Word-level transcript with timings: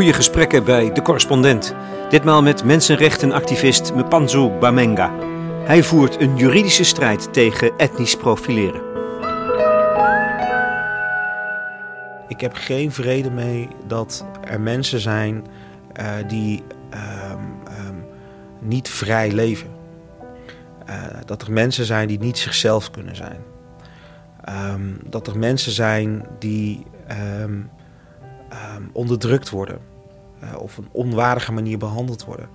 Goede 0.00 0.14
gesprekken 0.14 0.64
bij 0.64 0.92
De 0.92 1.02
Correspondent. 1.02 1.74
Ditmaal 2.10 2.42
met 2.42 2.64
mensenrechtenactivist 2.64 3.94
Mpanzu 3.94 4.48
Bamenga. 4.48 5.12
Hij 5.64 5.82
voert 5.82 6.20
een 6.20 6.36
juridische 6.36 6.84
strijd 6.84 7.32
tegen 7.32 7.76
etnisch 7.76 8.16
profileren. 8.16 8.80
Ik 12.28 12.40
heb 12.40 12.54
geen 12.54 12.92
vrede 12.92 13.30
mee 13.30 13.68
dat 13.86 14.26
er 14.44 14.60
mensen 14.60 15.00
zijn 15.00 15.46
uh, 16.00 16.12
die 16.28 16.62
um, 16.94 17.40
um, 17.86 18.04
niet 18.60 18.88
vrij 18.88 19.32
leven. 19.32 19.70
Uh, 20.88 20.94
dat 21.26 21.42
er 21.42 21.52
mensen 21.52 21.84
zijn 21.84 22.08
die 22.08 22.18
niet 22.18 22.38
zichzelf 22.38 22.90
kunnen 22.90 23.16
zijn. 23.16 23.40
Um, 24.72 24.98
dat 25.06 25.26
er 25.26 25.38
mensen 25.38 25.72
zijn 25.72 26.26
die 26.38 26.86
onderdrukt 28.92 29.50
worden. 29.50 29.89
Uh, 30.44 30.60
of 30.60 30.76
een 30.76 30.88
onwaardige 30.92 31.52
manier 31.52 31.78
behandeld 31.78 32.24
worden. 32.24 32.48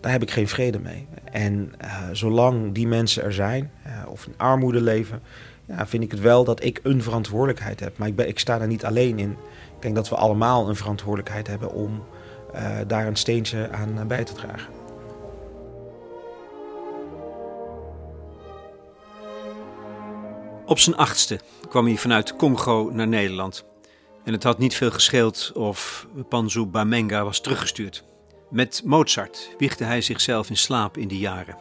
Daar 0.00 0.12
heb 0.12 0.22
ik 0.22 0.30
geen 0.30 0.48
vrede 0.48 0.78
mee. 0.78 1.06
En 1.24 1.72
uh, 1.84 2.08
zolang 2.12 2.74
die 2.74 2.86
mensen 2.86 3.22
er 3.22 3.32
zijn, 3.32 3.70
uh, 3.86 3.92
of 4.08 4.26
in 4.26 4.34
armoede 4.36 4.80
leven, 4.80 5.22
ja, 5.64 5.86
vind 5.86 6.02
ik 6.02 6.10
het 6.10 6.20
wel 6.20 6.44
dat 6.44 6.64
ik 6.64 6.80
een 6.82 7.02
verantwoordelijkheid 7.02 7.80
heb. 7.80 7.98
Maar 7.98 8.08
ik, 8.08 8.16
ben, 8.16 8.28
ik 8.28 8.38
sta 8.38 8.60
er 8.60 8.66
niet 8.66 8.84
alleen 8.84 9.18
in. 9.18 9.30
Ik 9.76 9.82
denk 9.82 9.94
dat 9.94 10.08
we 10.08 10.16
allemaal 10.16 10.68
een 10.68 10.76
verantwoordelijkheid 10.76 11.46
hebben 11.46 11.72
om 11.72 12.04
daar 12.86 13.06
een 13.06 13.16
steentje 13.16 13.70
aan 13.70 14.06
bij 14.06 14.24
te 14.24 14.32
dragen. 14.32 14.72
Op 20.66 20.78
zijn 20.78 20.96
achtste 20.96 21.40
kwam 21.68 21.86
hij 21.86 21.96
vanuit 21.96 22.36
Congo 22.36 22.90
naar 22.92 23.08
Nederland. 23.08 23.64
En 24.24 24.32
het 24.32 24.42
had 24.42 24.58
niet 24.58 24.74
veel 24.74 24.90
gescheeld 24.90 25.52
of 25.54 26.06
Panzu 26.28 26.64
Bamenga 26.64 27.24
was 27.24 27.40
teruggestuurd. 27.40 28.04
Met 28.50 28.82
Mozart 28.84 29.54
wiegde 29.58 29.84
hij 29.84 30.00
zichzelf 30.00 30.48
in 30.48 30.56
slaap 30.56 30.96
in 30.96 31.08
die 31.08 31.18
jaren. 31.18 31.56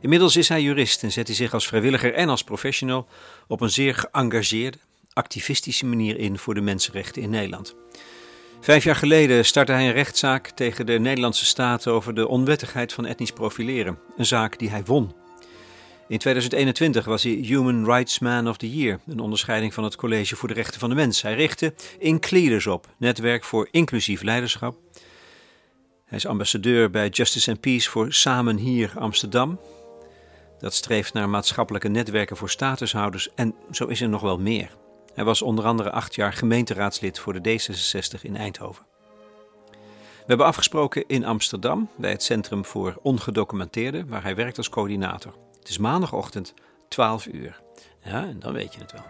Inmiddels 0.00 0.36
is 0.36 0.48
hij 0.48 0.62
jurist 0.62 1.02
en 1.02 1.12
zet 1.12 1.26
hij 1.26 1.36
zich 1.36 1.54
als 1.54 1.66
vrijwilliger 1.66 2.14
en 2.14 2.28
als 2.28 2.44
professional 2.44 3.06
op 3.46 3.60
een 3.60 3.70
zeer 3.70 3.94
geëngageerde, 3.94 4.78
activistische 5.12 5.86
manier 5.86 6.18
in 6.18 6.38
voor 6.38 6.54
de 6.54 6.60
mensenrechten 6.60 7.22
in 7.22 7.30
Nederland. 7.30 7.74
Vijf 8.62 8.84
jaar 8.84 8.96
geleden 8.96 9.44
startte 9.44 9.72
hij 9.72 9.86
een 9.86 9.92
rechtszaak 9.92 10.48
tegen 10.48 10.86
de 10.86 10.98
Nederlandse 10.98 11.44
staat 11.44 11.86
over 11.86 12.14
de 12.14 12.28
onwettigheid 12.28 12.92
van 12.92 13.06
etnisch 13.06 13.32
profileren. 13.32 13.98
Een 14.16 14.26
zaak 14.26 14.58
die 14.58 14.70
hij 14.70 14.84
won. 14.84 15.14
In 16.08 16.18
2021 16.18 17.04
was 17.04 17.22
hij 17.22 17.32
Human 17.32 17.84
Rights 17.84 18.18
Man 18.18 18.48
of 18.48 18.56
the 18.56 18.76
Year, 18.76 19.00
een 19.06 19.20
onderscheiding 19.20 19.74
van 19.74 19.84
het 19.84 19.96
College 19.96 20.36
voor 20.36 20.48
de 20.48 20.54
Rechten 20.54 20.80
van 20.80 20.88
de 20.88 20.94
Mens. 20.94 21.22
Hij 21.22 21.34
richtte 21.34 21.74
Incleaders 21.98 22.66
op, 22.66 22.86
netwerk 22.96 23.44
voor 23.44 23.68
inclusief 23.70 24.22
leiderschap. 24.22 24.76
Hij 26.04 26.18
is 26.18 26.26
ambassadeur 26.26 26.90
bij 26.90 27.08
Justice 27.08 27.50
and 27.50 27.60
Peace 27.60 27.90
voor 27.90 28.12
Samen 28.12 28.56
Hier 28.56 28.92
Amsterdam. 28.98 29.60
Dat 30.58 30.74
streeft 30.74 31.12
naar 31.12 31.28
maatschappelijke 31.28 31.88
netwerken 31.88 32.36
voor 32.36 32.50
statushouders 32.50 33.28
en 33.34 33.54
zo 33.70 33.86
is 33.86 34.00
er 34.00 34.08
nog 34.08 34.20
wel 34.20 34.38
meer. 34.38 34.81
Hij 35.14 35.24
was 35.24 35.42
onder 35.42 35.64
andere 35.64 35.90
acht 35.90 36.14
jaar 36.14 36.32
gemeenteraadslid 36.32 37.18
voor 37.18 37.42
de 37.42 37.60
D66 37.60 38.20
in 38.22 38.36
Eindhoven. 38.36 38.84
We 39.92 40.28
hebben 40.28 40.46
afgesproken 40.46 41.04
in 41.06 41.24
Amsterdam 41.24 41.88
bij 41.96 42.10
het 42.10 42.22
Centrum 42.22 42.64
voor 42.64 42.98
Ongedocumenteerden, 43.02 44.08
waar 44.08 44.22
hij 44.22 44.34
werkt 44.34 44.56
als 44.56 44.68
coördinator. 44.68 45.34
Het 45.58 45.68
is 45.68 45.78
maandagochtend 45.78 46.54
12 46.88 47.26
uur. 47.26 47.60
Ja, 48.04 48.24
en 48.24 48.38
dan 48.38 48.52
weet 48.52 48.74
je 48.74 48.80
het 48.80 48.92
wel. 48.92 49.02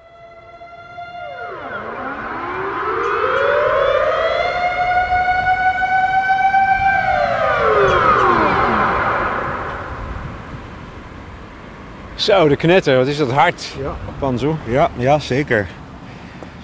Zo, 12.15 12.49
de 12.49 12.57
knetter, 12.57 12.97
wat 12.97 13.07
is 13.07 13.17
dat 13.17 13.31
hard, 13.31 13.75
ja. 13.79 13.97
Panzo? 14.19 14.57
Ja, 14.67 14.91
ja, 14.97 15.19
zeker. 15.19 15.69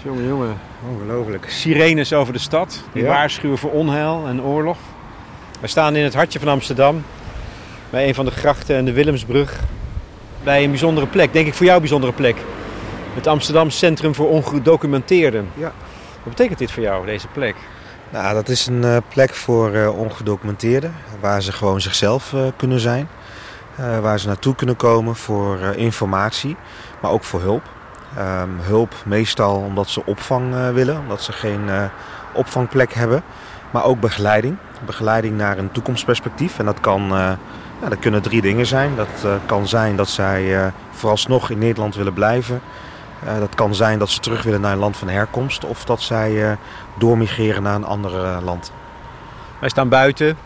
Jongen, 0.08 0.26
jongen. 0.26 0.58
Ongelooflijk. 0.90 1.50
Sirenes 1.50 2.12
over 2.12 2.32
de 2.32 2.38
stad, 2.38 2.82
die 2.92 3.04
waarschuwen 3.04 3.58
voor 3.58 3.70
onheil 3.70 4.24
en 4.26 4.42
oorlog. 4.42 4.76
We 5.60 5.66
staan 5.66 5.96
in 5.96 6.04
het 6.04 6.14
hartje 6.14 6.38
van 6.38 6.48
Amsterdam, 6.48 7.04
bij 7.90 8.08
een 8.08 8.14
van 8.14 8.24
de 8.24 8.30
grachten 8.30 8.76
en 8.76 8.84
de 8.84 8.92
Willemsbrug. 8.92 9.60
Bij 10.42 10.64
een 10.64 10.70
bijzondere 10.70 11.06
plek, 11.06 11.32
denk 11.32 11.46
ik 11.46 11.54
voor 11.54 11.64
jou 11.64 11.74
een 11.74 11.82
bijzondere 11.82 12.12
plek. 12.12 12.36
Het 13.14 13.26
Amsterdam 13.26 13.70
Centrum 13.70 14.14
voor 14.14 14.28
Ongedocumenteerden. 14.28 15.48
Ja. 15.54 15.72
Wat 16.22 16.34
betekent 16.34 16.58
dit 16.58 16.70
voor 16.70 16.82
jou, 16.82 17.06
deze 17.06 17.28
plek? 17.28 17.56
Nou, 18.10 18.34
dat 18.34 18.48
is 18.48 18.66
een 18.66 18.82
uh, 18.82 18.96
plek 19.08 19.34
voor 19.34 19.74
uh, 19.74 19.98
ongedocumenteerden, 19.98 20.94
waar 21.20 21.42
ze 21.42 21.52
gewoon 21.52 21.80
zichzelf 21.80 22.32
uh, 22.32 22.40
kunnen 22.56 22.80
zijn. 22.80 23.08
waar 23.76 24.18
ze 24.18 24.26
naartoe 24.26 24.54
kunnen 24.54 24.76
komen 24.76 25.16
voor 25.16 25.58
informatie, 25.76 26.56
maar 27.00 27.10
ook 27.10 27.24
voor 27.24 27.40
hulp. 27.40 27.76
Um, 28.16 28.58
hulp 28.60 28.94
meestal 29.04 29.56
omdat 29.56 29.88
ze 29.88 30.06
opvang 30.06 30.54
uh, 30.54 30.70
willen, 30.70 30.98
omdat 30.98 31.22
ze 31.22 31.32
geen 31.32 31.64
uh, 31.66 31.82
opvangplek 32.32 32.92
hebben. 32.92 33.22
Maar 33.70 33.84
ook 33.84 34.00
begeleiding. 34.00 34.56
Begeleiding 34.86 35.36
naar 35.36 35.58
een 35.58 35.72
toekomstperspectief. 35.72 36.58
En 36.58 36.64
dat, 36.64 36.80
kan, 36.80 37.02
uh, 37.02 37.10
ja, 37.80 37.88
dat 37.88 37.98
kunnen 37.98 38.22
drie 38.22 38.40
dingen 38.40 38.66
zijn. 38.66 38.96
Dat 38.96 39.40
kan 39.46 39.68
zijn 39.68 39.96
dat 39.96 40.08
zij 40.08 40.72
vooralsnog 40.90 41.50
in 41.50 41.58
Nederland 41.58 41.94
willen 41.94 42.12
blijven. 42.12 42.60
dat 43.38 43.54
kan 43.54 43.74
zijn 43.74 43.98
dat 43.98 44.08
ze 44.10 44.20
terug 44.20 44.42
willen 44.42 44.60
naar 44.60 44.72
een 44.72 44.78
land 44.78 44.96
van 44.96 45.08
herkomst. 45.08 45.64
Of 45.64 45.84
dat 45.84 46.00
zij 46.00 46.56
doormigreren 46.98 47.62
naar 47.62 47.74
een 47.74 47.84
ander 47.84 48.42
land. 48.42 48.72
Wij 49.58 49.68
staan 49.68 49.88
buiten. 49.88 50.36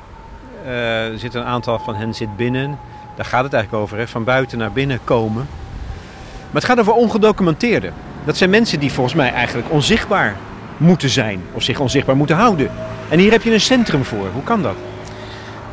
er 0.64 1.18
zit 1.18 1.34
een 1.34 1.44
aantal 1.44 1.78
van 1.78 1.94
hen 1.94 2.14
zit 2.14 2.36
binnen. 2.36 2.78
Daar 3.16 3.26
gaat 3.26 3.44
het 3.44 3.52
eigenlijk 3.52 3.82
over. 3.82 3.98
Hè? 3.98 4.08
Van 4.08 4.24
buiten 4.24 4.58
naar 4.58 4.72
binnen 4.72 5.00
komen. 5.04 5.48
Maar 6.52 6.62
het 6.62 6.70
gaat 6.70 6.80
over 6.80 6.92
ongedocumenteerden. 6.92 7.92
Dat 8.24 8.36
zijn 8.36 8.50
mensen 8.50 8.80
die 8.80 8.92
volgens 8.92 9.14
mij 9.14 9.32
eigenlijk 9.32 9.70
onzichtbaar 9.70 10.36
moeten 10.76 11.08
zijn. 11.08 11.42
Of 11.52 11.62
zich 11.62 11.80
onzichtbaar 11.80 12.16
moeten 12.16 12.36
houden. 12.36 12.70
En 13.08 13.18
hier 13.18 13.30
heb 13.30 13.42
je 13.42 13.52
een 13.52 13.60
centrum 13.60 14.04
voor. 14.04 14.26
Hoe 14.32 14.42
kan 14.42 14.62
dat? 14.62 14.74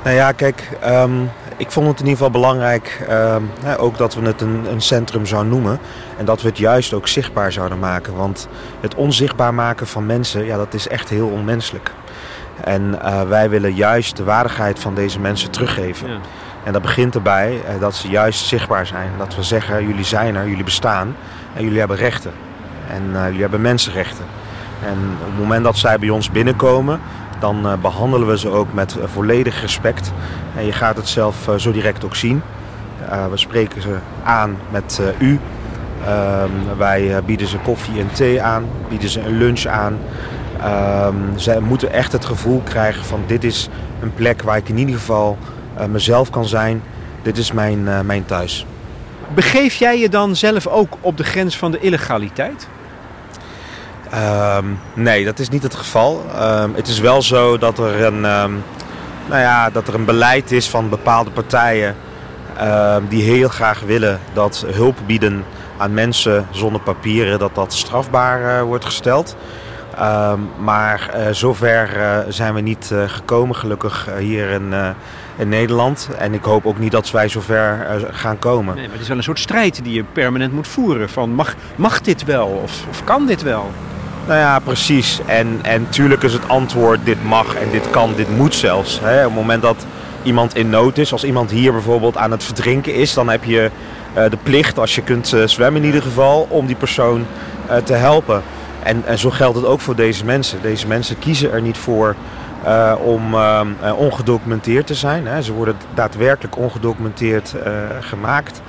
Nou 0.03 0.15
ja, 0.15 0.31
kijk, 0.31 0.69
um, 0.85 1.29
ik 1.57 1.71
vond 1.71 1.87
het 1.87 1.99
in 1.99 2.05
ieder 2.05 2.17
geval 2.17 2.41
belangrijk 2.41 3.07
um, 3.09 3.49
ook 3.77 3.97
dat 3.97 4.15
we 4.15 4.25
het 4.25 4.41
een, 4.41 4.65
een, 4.71 4.81
centrum 4.81 5.25
zouden 5.25 5.51
noemen. 5.51 5.79
En 6.17 6.25
dat 6.25 6.41
we 6.41 6.47
het 6.47 6.57
juist 6.57 6.93
ook 6.93 7.07
zichtbaar 7.07 7.51
zouden 7.51 7.79
maken. 7.79 8.15
Want 8.15 8.47
het 8.79 8.95
onzichtbaar 8.95 9.53
maken 9.53 9.87
van 9.87 10.05
mensen, 10.05 10.45
ja, 10.45 10.57
dat 10.57 10.73
is 10.73 10.87
echt 10.87 11.09
heel 11.09 11.27
onmenselijk. 11.27 11.91
En 12.63 12.95
uh, 13.03 13.21
wij 13.21 13.49
willen 13.49 13.73
juist 13.73 14.17
de 14.17 14.23
waardigheid 14.23 14.79
van 14.79 14.95
deze 14.95 15.19
mensen 15.19 15.51
teruggeven. 15.51 16.09
Ja. 16.09 16.17
En 16.63 16.73
dat 16.73 16.81
begint 16.81 17.15
erbij 17.15 17.61
eh, 17.67 17.79
dat 17.79 17.95
ze 17.95 18.07
juist 18.09 18.45
zichtbaar 18.45 18.85
zijn. 18.85 19.11
Dat 19.17 19.35
we 19.35 19.43
zeggen, 19.43 19.87
jullie 19.87 20.03
zijn 20.03 20.35
er, 20.35 20.47
jullie 20.47 20.63
bestaan 20.63 21.15
en 21.53 21.63
jullie 21.63 21.79
hebben 21.79 21.97
rechten. 21.97 22.31
En 22.89 23.03
uh, 23.13 23.25
jullie 23.25 23.41
hebben 23.41 23.61
mensenrechten. 23.61 24.25
En 24.85 24.97
op 25.19 25.25
het 25.25 25.37
moment 25.37 25.63
dat 25.63 25.77
zij 25.77 25.99
bij 25.99 26.09
ons 26.09 26.31
binnenkomen, 26.31 26.99
dan 27.39 27.79
behandelen 27.81 28.27
we 28.27 28.37
ze 28.37 28.49
ook 28.49 28.73
met 28.73 28.97
volledig 29.03 29.61
respect. 29.61 30.11
En 30.57 30.65
je 30.65 30.71
gaat 30.71 30.95
het 30.95 31.07
zelf 31.07 31.49
zo 31.57 31.71
direct 31.71 32.05
ook 32.05 32.15
zien. 32.15 32.41
we 33.29 33.37
spreken 33.37 33.81
ze 33.81 33.95
aan 34.23 34.57
met 34.69 35.01
u. 35.17 35.39
Ehm, 36.05 36.77
wij 36.77 37.21
bieden 37.25 37.47
ze 37.47 37.57
koffie 37.57 37.99
en 37.99 38.11
thee 38.11 38.41
aan, 38.41 38.65
bieden 38.89 39.09
ze 39.09 39.21
een 39.21 39.37
lunch 39.37 39.65
aan. 39.65 39.97
Um, 40.65 41.31
zij 41.35 41.59
moeten 41.59 41.91
echt 41.91 42.11
het 42.11 42.25
gevoel 42.25 42.61
krijgen 42.63 43.05
van 43.05 43.23
dit 43.27 43.43
is 43.43 43.69
een 44.01 44.13
plek 44.13 44.41
waar 44.41 44.57
ik 44.57 44.69
in 44.69 44.77
ieder 44.77 44.95
geval 44.95 45.37
uh, 45.79 45.85
mezelf 45.85 46.29
kan 46.29 46.45
zijn. 46.45 46.81
Dit 47.21 47.37
is 47.37 47.51
mijn, 47.51 47.79
uh, 47.79 47.99
mijn 47.99 48.25
thuis. 48.25 48.65
Begeef 49.33 49.75
jij 49.75 49.99
je 49.99 50.09
dan 50.09 50.35
zelf 50.35 50.67
ook 50.67 50.97
op 51.01 51.17
de 51.17 51.23
grens 51.23 51.57
van 51.57 51.71
de 51.71 51.79
illegaliteit? 51.79 52.67
Um, 54.57 54.79
nee, 54.93 55.25
dat 55.25 55.39
is 55.39 55.49
niet 55.49 55.63
het 55.63 55.75
geval. 55.75 56.25
Um, 56.41 56.75
het 56.75 56.87
is 56.87 56.99
wel 56.99 57.21
zo 57.21 57.57
dat 57.57 57.77
er 57.77 58.03
een, 58.03 58.21
nou 58.21 59.41
ja, 59.41 59.69
dat 59.69 59.87
er 59.87 59.93
een 59.93 60.05
beleid 60.05 60.51
is 60.51 60.69
van 60.69 60.89
bepaalde 60.89 61.31
partijen 61.31 61.95
die 63.09 63.23
heel 63.23 63.49
graag 63.49 63.79
willen 63.79 64.19
dat 64.33 64.65
hulp 64.67 64.97
bieden 65.05 65.43
aan 65.77 65.93
mensen 65.93 66.47
zonder 66.51 66.81
papieren, 66.81 67.39
dat 67.39 67.55
dat 67.55 67.73
strafbaar 67.73 68.41
uh, 68.41 68.61
wordt 68.61 68.85
gesteld. 68.85 69.35
Maar 70.59 71.11
uh, 71.15 71.27
zover 71.31 71.97
uh, 71.97 72.17
zijn 72.29 72.53
we 72.53 72.61
niet 72.61 72.93
gekomen, 73.07 73.55
gelukkig 73.55 74.09
hier 74.19 74.49
in, 74.49 74.73
in 75.37 75.49
Nederland. 75.49 76.09
En 76.17 76.33
ik 76.33 76.43
hoop 76.43 76.65
ook 76.65 76.79
niet 76.79 76.91
dat 76.91 77.11
wij 77.11 77.27
zover 77.27 77.87
gaan 78.11 78.39
komen. 78.39 78.75
Nee, 78.75 78.83
maar 78.83 78.93
het 78.93 79.01
is 79.01 79.07
wel 79.07 79.17
een 79.17 79.23
soort 79.23 79.39
strijd 79.39 79.83
die 79.83 79.93
je 79.93 80.03
permanent 80.03 80.53
moet 80.53 80.67
voeren. 80.67 81.09
Van 81.09 81.33
mag, 81.33 81.55
mag 81.75 82.01
dit 82.01 82.25
wel 82.25 82.47
of, 82.47 82.83
of 82.89 83.03
kan 83.03 83.25
dit 83.25 83.43
wel? 83.43 83.71
Nou 84.27 84.39
ja, 84.39 84.59
precies. 84.59 85.19
En, 85.25 85.59
en 85.61 85.89
tuurlijk 85.89 86.23
is 86.23 86.33
het 86.33 86.47
antwoord 86.47 86.99
dit 87.03 87.23
mag 87.23 87.55
en 87.55 87.69
dit 87.71 87.89
kan, 87.89 88.13
dit 88.15 88.37
moet 88.37 88.55
zelfs. 88.55 88.99
Hè. 89.03 89.17
Op 89.17 89.23
het 89.23 89.39
moment 89.39 89.61
dat 89.61 89.85
iemand 90.23 90.55
in 90.55 90.69
nood 90.69 90.97
is, 90.97 91.11
als 91.11 91.23
iemand 91.23 91.51
hier 91.51 91.71
bijvoorbeeld 91.71 92.17
aan 92.17 92.31
het 92.31 92.43
verdrinken 92.43 92.93
is, 92.93 93.13
dan 93.13 93.29
heb 93.29 93.43
je 93.43 93.71
de 94.13 94.37
plicht, 94.43 94.79
als 94.79 94.95
je 94.95 95.01
kunt 95.01 95.35
zwemmen 95.45 95.81
in 95.81 95.87
ieder 95.87 96.01
geval, 96.01 96.47
om 96.49 96.65
die 96.65 96.75
persoon 96.75 97.25
te 97.83 97.93
helpen. 97.93 98.41
En, 98.83 99.05
en 99.05 99.17
zo 99.17 99.29
geldt 99.29 99.55
het 99.55 99.65
ook 99.65 99.79
voor 99.79 99.95
deze 99.95 100.25
mensen. 100.25 100.61
Deze 100.61 100.87
mensen 100.87 101.19
kiezen 101.19 101.51
er 101.51 101.61
niet 101.61 101.77
voor 101.77 102.15
om 103.03 103.35
ongedocumenteerd 103.97 104.87
te 104.87 104.95
zijn. 104.95 105.27
Hè. 105.27 105.41
Ze 105.41 105.53
worden 105.53 105.75
daadwerkelijk 105.93 106.57
ongedocumenteerd 106.57 107.55
gemaakt. 107.99 108.61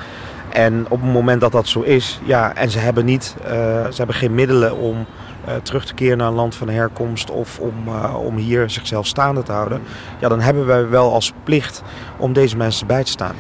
En 0.49 0.87
op 0.89 1.01
het 1.01 1.13
moment 1.13 1.41
dat 1.41 1.53
dat 1.53 1.69
zo 1.69 1.81
is, 1.81 2.21
ja, 2.25 2.55
en 2.55 2.71
ze 2.71 2.79
hebben, 2.79 3.05
niet, 3.05 3.35
ze 3.91 3.95
hebben 3.97 4.15
geen 4.15 4.35
middelen 4.35 4.77
om 4.77 5.07
uh, 5.49 5.55
terug 5.63 5.85
te 5.85 5.95
keren 5.95 6.19
naar 6.19 6.27
een 6.27 6.35
land 6.35 6.55
van 6.55 6.69
herkomst 6.69 7.31
of 7.31 7.59
om, 7.59 7.75
uh, 7.87 8.17
om 8.25 8.37
hier 8.37 8.71
zichzelf 8.71 9.07
staande 9.07 9.43
te 9.43 9.53
houden, 9.53 9.83
ja, 10.21 10.29
dan 10.29 10.41
hebben 10.41 10.67
wij 10.67 10.89
wel 10.89 11.13
als 11.13 11.33
plicht 11.45 11.83
om 12.17 12.33
deze 12.33 12.57
mensen 12.57 12.87
bij 12.87 13.05
te 13.05 13.11
staan. 13.11 13.35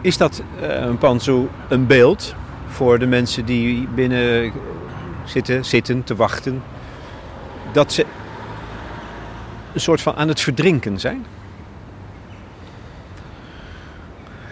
Is 0.00 0.16
dat 0.16 0.42
uh, 0.60 0.68
een 0.68 1.48
een 1.68 1.86
beeld 1.86 2.34
voor 2.66 2.98
de 2.98 3.06
mensen 3.06 3.44
die 3.44 3.88
binnen 3.94 4.52
zitten, 5.24 5.64
zitten 5.64 6.04
te 6.04 6.16
wachten, 6.16 6.62
dat 7.72 7.92
ze 7.92 8.06
een 9.72 9.80
soort 9.80 10.00
van 10.00 10.14
aan 10.14 10.28
het 10.28 10.40
verdrinken 10.40 11.00
zijn? 11.00 11.26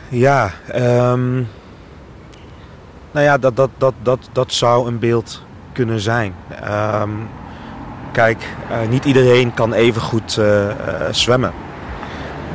Ja, 0.08 0.50
um, 0.75 1.49
nou 3.11 3.25
ja, 3.26 3.38
dat, 3.38 3.56
dat, 3.56 3.70
dat, 3.78 3.94
dat, 4.02 4.28
dat 4.32 4.52
zou 4.52 4.88
een 4.88 4.99
beeld 4.99 5.43
kunnen 5.72 6.00
zijn. 6.00 6.34
Um, 7.00 7.28
kijk, 8.12 8.43
uh, 8.70 8.88
niet 8.88 9.05
iedereen 9.05 9.55
kan 9.55 9.73
even 9.73 10.02
goed 10.02 10.37
uh, 10.37 10.64
uh, 10.64 10.73
zwemmen. 11.11 11.52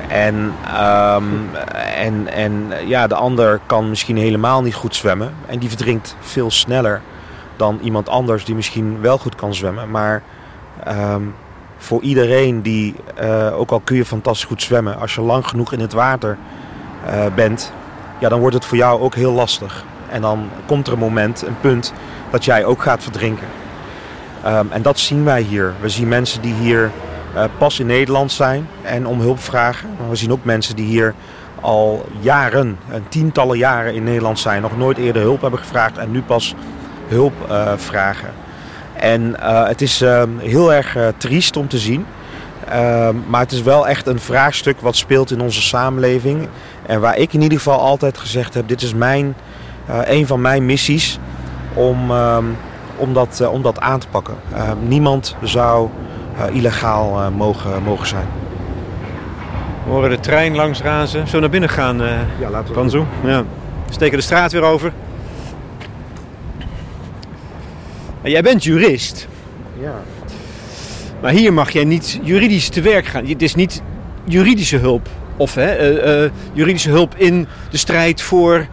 En, 0.08 0.36
um, 0.82 1.50
en, 1.96 2.28
en 2.28 2.72
ja, 2.88 3.08
de 3.08 3.16
ander 3.16 3.60
kan 3.66 3.90
misschien 3.90 4.18
helemaal 4.18 4.62
niet 4.62 4.76
goed 4.76 4.96
zwemmen. 4.96 5.34
En 5.46 5.60
die 5.60 5.70
verdrinkt 5.70 6.16
veel 6.20 6.52
sneller 6.52 7.02
dan 7.58 7.80
iemand 7.82 8.10
anders 8.10 8.46
die 8.46 8.56
misschien 8.56 9.02
wel 9.02 9.18
goed 9.18 9.36
kan 9.36 9.54
zwemmen. 9.54 9.92
Maar 9.92 10.24
um, 10.88 11.34
voor 11.78 12.02
iedereen 12.02 12.62
die, 12.62 12.96
ook 13.54 13.72
al 13.72 13.80
kun 13.80 13.96
je 13.96 14.06
fantastisch 14.06 14.48
goed 14.48 14.62
zwemmen, 14.62 15.00
als 15.00 15.16
je 15.16 15.22
lang 15.22 15.48
genoeg 15.48 15.74
in 15.74 15.80
het 15.80 15.94
water 15.94 16.38
bent, 17.36 17.74
ja, 18.20 18.30
dan 18.30 18.40
wordt 18.40 18.56
het 18.56 18.66
voor 18.66 18.78
jou 18.78 19.02
ook 19.02 19.16
heel 19.16 19.32
lastig. 19.32 19.84
En 20.10 20.22
dan 20.22 20.50
komt 20.66 20.88
er 20.88 20.94
een 20.94 21.00
moment, 21.00 21.42
een 21.42 21.60
punt, 21.62 21.94
dat 22.30 22.46
jij 22.46 22.66
ook 22.66 22.82
gaat 22.82 23.04
verdrinken. 23.04 23.48
Um, 24.48 24.72
en 24.72 24.82
dat 24.82 25.00
zien 25.00 25.24
wij 25.24 25.42
hier. 25.42 25.74
We 25.82 25.90
zien 25.90 26.08
mensen 26.08 26.42
die 26.42 26.54
hier 26.54 26.92
uh, 27.36 27.44
pas 27.58 27.80
in 27.80 27.86
Nederland 27.86 28.32
zijn 28.32 28.68
en 28.82 29.08
om 29.08 29.20
hulp 29.20 29.40
vragen. 29.40 29.90
We 30.10 30.16
zien 30.16 30.32
ook 30.32 30.44
mensen 30.44 30.76
die 30.76 30.86
hier 30.86 31.14
al 31.62 32.06
jaren, 32.20 32.78
tientallen 33.10 33.58
jaren 33.58 33.94
in 33.94 34.04
Nederland 34.04 34.40
zijn, 34.40 34.62
nog 34.62 34.78
nooit 34.78 34.98
eerder 34.98 35.22
hulp 35.22 35.42
hebben 35.42 35.60
gevraagd 35.60 35.98
en 35.98 36.12
nu 36.12 36.22
pas 36.22 36.56
hulp 37.08 37.34
uh, 37.50 37.72
vragen. 37.76 38.30
En 38.94 39.36
uh, 39.40 39.68
het 39.68 39.82
is 39.82 40.04
heel 40.38 40.74
erg 40.74 40.98
triest 41.18 41.58
om 41.58 41.68
te 41.68 41.78
zien. 41.78 42.06
Ehm, 42.70 43.16
maar 43.28 43.42
het 43.42 43.52
is 43.52 43.62
wel 43.62 43.88
echt 43.88 44.08
een 44.08 44.20
vraagstuk 44.20 44.80
wat 44.80 44.96
speelt 44.96 45.32
in 45.32 45.42
onze 45.42 45.62
samenleving. 45.62 46.48
En 46.86 47.00
waar 47.00 47.18
ik 47.18 47.34
in 47.34 47.42
ieder 47.42 47.58
geval 47.58 47.80
altijd 47.80 48.18
gezegd 48.18 48.54
heb: 48.54 48.68
dit 48.68 48.82
is 48.82 48.94
mijn, 48.94 49.36
een 50.06 50.28
van 50.28 50.42
mijn 50.42 50.66
missies 50.66 51.20
om, 51.76 52.12
um, 52.12 52.58
om, 52.96 53.14
dat, 53.14 53.40
uh, 53.42 53.52
om 53.52 53.62
dat 53.62 53.80
aan 53.80 54.00
te 54.00 54.08
pakken. 54.08 54.36
Uh, 54.54 54.72
niemand 54.88 55.36
zou 55.44 55.90
uh, 56.38 56.56
illegaal 56.56 57.20
uh, 57.20 57.28
mogen, 57.38 57.84
mogen 57.84 58.08
zijn. 58.08 58.28
We 59.86 59.92
horen 59.92 60.10
de 60.10 60.20
trein 60.20 60.56
langs 60.56 60.82
razen. 60.82 61.28
Zo 61.28 61.40
naar 61.40 61.50
binnen 61.50 61.70
gaan, 61.70 62.02
uh, 62.02 62.10
ja, 62.40 62.50
laten 62.50 62.68
we 62.68 62.74
Panzu. 62.74 63.04
Ja. 63.24 63.44
Steken 63.90 64.18
de 64.18 64.24
straat 64.24 64.52
weer 64.52 64.64
over. 64.64 64.92
En 68.26 68.32
jij 68.32 68.42
bent 68.42 68.64
jurist. 68.64 69.28
Ja. 69.80 69.94
Maar 71.22 71.32
hier 71.32 71.54
mag 71.54 71.72
jij 71.72 71.84
niet 71.84 72.20
juridisch 72.24 72.70
te 72.70 72.82
werk 72.82 73.06
gaan. 73.06 73.26
Het 73.26 73.42
is 73.42 73.56
niet 73.56 73.82
juridische 74.24 74.78
hulp. 74.78 75.08
Of 75.38 75.56
hè, 75.56 76.30
juridische 76.54 76.90
hulp 76.90 77.16
in 77.18 77.48
de 77.70 77.78
strijd 77.78 78.22
voor 78.22 78.68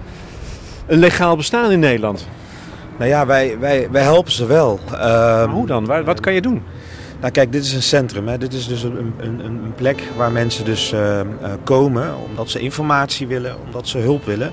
een 0.86 0.98
legaal 0.98 1.36
bestaan 1.36 1.70
in 1.70 1.78
Nederland. 1.78 2.28
Nou 2.98 3.10
ja, 3.10 3.26
wij, 3.26 3.58
wij, 3.58 3.88
wij 3.90 4.02
helpen 4.02 4.32
ze 4.32 4.46
wel. 4.46 4.80
Uh, 4.92 5.52
hoe 5.52 5.66
dan? 5.66 5.84
Waar, 5.84 6.04
wat 6.04 6.20
kan 6.20 6.32
je 6.32 6.40
doen? 6.40 6.62
Nou 7.20 7.32
kijk, 7.32 7.52
dit 7.52 7.64
is 7.64 7.72
een 7.72 7.82
centrum. 7.82 8.28
Hè. 8.28 8.38
Dit 8.38 8.52
is 8.52 8.66
dus 8.68 8.82
een, 8.82 9.12
een, 9.18 9.44
een 9.44 9.72
plek 9.74 10.02
waar 10.16 10.32
mensen 10.32 10.64
dus 10.64 10.92
uh, 10.92 11.00
uh, 11.00 11.24
komen 11.64 12.14
omdat 12.28 12.50
ze 12.50 12.58
informatie 12.58 13.26
willen, 13.26 13.56
omdat 13.64 13.88
ze 13.88 13.98
hulp 13.98 14.24
willen. 14.24 14.52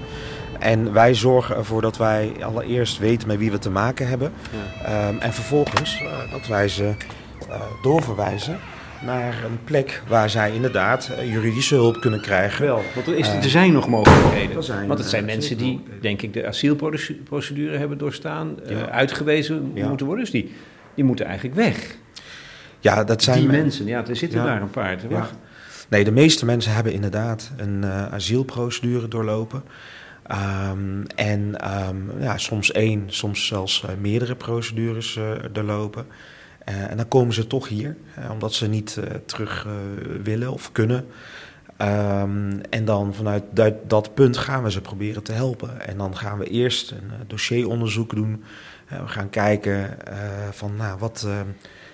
En 0.59 0.93
wij 0.93 1.13
zorgen 1.13 1.55
ervoor 1.55 1.81
dat 1.81 1.97
wij 1.97 2.33
allereerst 2.41 2.97
weten 2.97 3.27
met 3.27 3.37
wie 3.37 3.51
we 3.51 3.59
te 3.59 3.69
maken 3.69 4.07
hebben. 4.07 4.31
Ja. 4.83 5.07
Um, 5.07 5.19
en 5.19 5.33
vervolgens 5.33 6.01
uh, 6.01 6.31
dat 6.31 6.47
wij 6.47 6.67
ze 6.67 6.93
doorverwijzen 7.81 8.57
naar 9.05 9.43
een 9.43 9.59
plek 9.63 10.01
waar 10.07 10.29
zij 10.29 10.51
inderdaad 10.53 11.11
juridische 11.23 11.75
hulp 11.75 12.01
kunnen 12.01 12.21
krijgen. 12.21 12.65
Wel, 12.65 12.81
want 12.95 13.07
er, 13.07 13.17
is, 13.17 13.27
er 13.27 13.49
zijn 13.49 13.71
nog 13.73 13.87
mogelijkheden. 13.87 14.63
Zijn, 14.63 14.87
want 14.87 14.99
het 14.99 15.09
zijn 15.09 15.25
mensen 15.25 15.57
die, 15.57 15.83
denk 16.01 16.21
ik, 16.21 16.33
de 16.33 16.47
asielprocedure 16.47 17.77
hebben 17.77 17.97
doorstaan, 17.97 18.55
ja. 18.67 18.89
uitgewezen 18.89 19.71
ja. 19.73 19.87
moeten 19.87 20.05
worden. 20.05 20.23
Dus 20.23 20.33
die, 20.33 20.53
die 20.95 21.03
moeten 21.03 21.25
eigenlijk 21.25 21.55
weg. 21.55 21.95
Ja, 22.79 23.03
dat 23.03 23.23
zijn 23.23 23.39
die 23.39 23.47
mensen. 23.47 23.85
Ja, 23.85 24.07
er 24.07 24.15
zitten 24.15 24.43
daar 24.43 24.61
een 24.61 24.69
paar. 24.69 24.97
Nee, 25.89 26.03
de 26.03 26.11
meeste 26.11 26.45
mensen 26.45 26.73
hebben 26.73 26.93
inderdaad 26.93 27.51
een 27.57 27.85
asielprocedure 27.85 29.07
doorlopen. 29.07 29.63
Um, 30.31 31.05
en 31.15 31.71
um, 31.87 32.21
ja, 32.21 32.37
soms 32.37 32.71
één, 32.71 33.03
soms 33.07 33.47
zelfs 33.47 33.83
uh, 33.83 33.89
meerdere 33.99 34.35
procedures 34.35 35.15
uh, 35.15 35.31
doorlopen. 35.51 36.05
Uh, 36.69 36.91
en 36.91 36.97
dan 36.97 37.07
komen 37.07 37.33
ze 37.33 37.47
toch 37.47 37.67
hier, 37.67 37.97
omdat 38.31 38.53
ze 38.53 38.67
niet 38.67 38.99
terug 39.25 39.67
willen 40.23 40.53
of 40.53 40.71
kunnen. 40.71 41.05
Um, 41.81 42.61
en 42.69 42.85
dan 42.85 43.13
vanuit 43.13 43.43
dat, 43.51 43.89
dat, 43.89 44.13
punt 44.13 44.37
gaan 44.37 44.63
we 44.63 44.71
ze 44.71 44.81
proberen 44.81 45.23
te 45.23 45.31
helpen. 45.31 45.87
En 45.87 45.97
dan 45.97 46.17
gaan 46.17 46.37
we 46.37 46.45
eerst 46.45 46.91
een 46.91 47.11
dossieronderzoek 47.27 48.15
doen. 48.15 48.43
we 48.87 49.07
gaan 49.07 49.29
kijken 49.29 49.97
van 50.51 50.75
nou, 50.75 50.99
wat, 50.99 51.27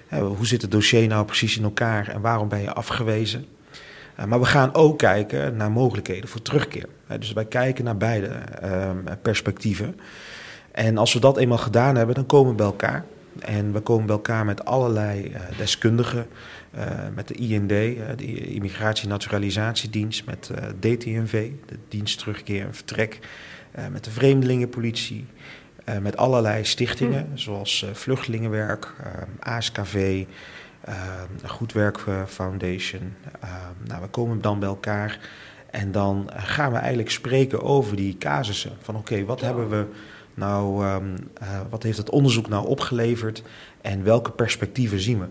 hoe 0.10 0.48
zit 0.48 0.62
het 0.62 0.72
dossier 0.72 1.08
nou 1.08 1.26
precies 1.26 1.58
in 1.58 1.64
elkaar 1.64 2.08
en 2.08 2.22
waarom 2.22 2.48
ben 2.48 2.62
je 2.62 2.74
afgewezen. 2.74 3.46
Maar 4.28 4.40
we 4.40 4.46
gaan 4.46 4.74
ook 4.74 4.98
kijken 4.98 5.56
naar 5.56 5.72
mogelijkheden 5.72 6.30
voor 6.30 6.42
terugkeer. 6.42 6.86
dus 7.20 7.34
wij 7.34 7.46
kijken 7.46 7.84
naar 7.84 7.98
beide 7.98 8.28
ehm, 8.28 8.98
perspectieven. 9.22 10.00
En 10.72 10.98
als 10.98 11.14
we 11.14 11.20
dat 11.20 11.38
eenmaal 11.38 11.58
gedaan 11.58 11.96
hebben, 11.96 12.16
dan 12.16 12.26
komen 12.26 12.52
we 12.52 12.58
bij 12.58 12.66
elkaar. 12.66 13.06
En 13.40 13.74
we 13.74 13.80
komen 13.80 14.06
bij 14.06 14.16
elkaar 14.16 14.46
met 14.46 14.66
allerlei 14.66 15.26
uh, 15.26 15.58
deskundigen, 15.58 16.28
met 17.16 17.28
de 17.28 17.34
IND, 17.34 17.70
de 17.70 18.26
Immigratie- 18.48 19.08
Naturalisatiedienst, 19.08 20.26
met 20.26 20.52
DTNV, 20.80 21.50
de 21.66 21.78
dienst 21.88 22.20
terugkeer 22.20 22.66
en 22.66 22.74
vertrek, 22.74 23.20
met 23.92 24.04
de 24.04 24.12
Vreemdelingenpolitie, 24.12 25.26
met 26.02 26.18
allerlei 26.18 26.66
stichtingen, 26.66 27.28
hm. 27.32 27.38
zoals 27.38 27.86
Vluchtelingenwerk, 27.94 28.94
ASKV, 29.40 30.26
Goed 31.46 31.74
Werk 31.74 32.00
Foundation. 32.28 33.14
nou, 33.88 34.02
we 34.02 34.08
komen 34.08 34.42
dan 34.42 34.60
bij 34.60 34.70
elkaar 34.70 35.20
en 35.72 35.92
dan 35.92 36.30
gaan 36.36 36.72
we 36.72 36.78
eigenlijk 36.78 37.12
spreken 37.12 37.62
over 37.62 37.96
die 37.96 38.18
casussen. 38.18 38.72
Van 38.82 38.96
oké, 38.96 39.14
okay, 39.14 39.26
wat 39.26 39.40
ja. 39.40 39.46
hebben 39.46 39.70
we 39.70 39.86
nou, 40.34 40.86
um, 40.86 41.14
uh, 41.42 41.48
wat 41.70 41.84
heeft 41.84 41.98
het 41.98 42.10
onderzoek 42.10 42.50
nou 42.50 42.68
opgeleverd 42.68 43.44
en 43.82 44.04
welke 44.04 44.32
perspectieven 44.32 45.00
zien 45.00 45.20
we? 45.20 45.26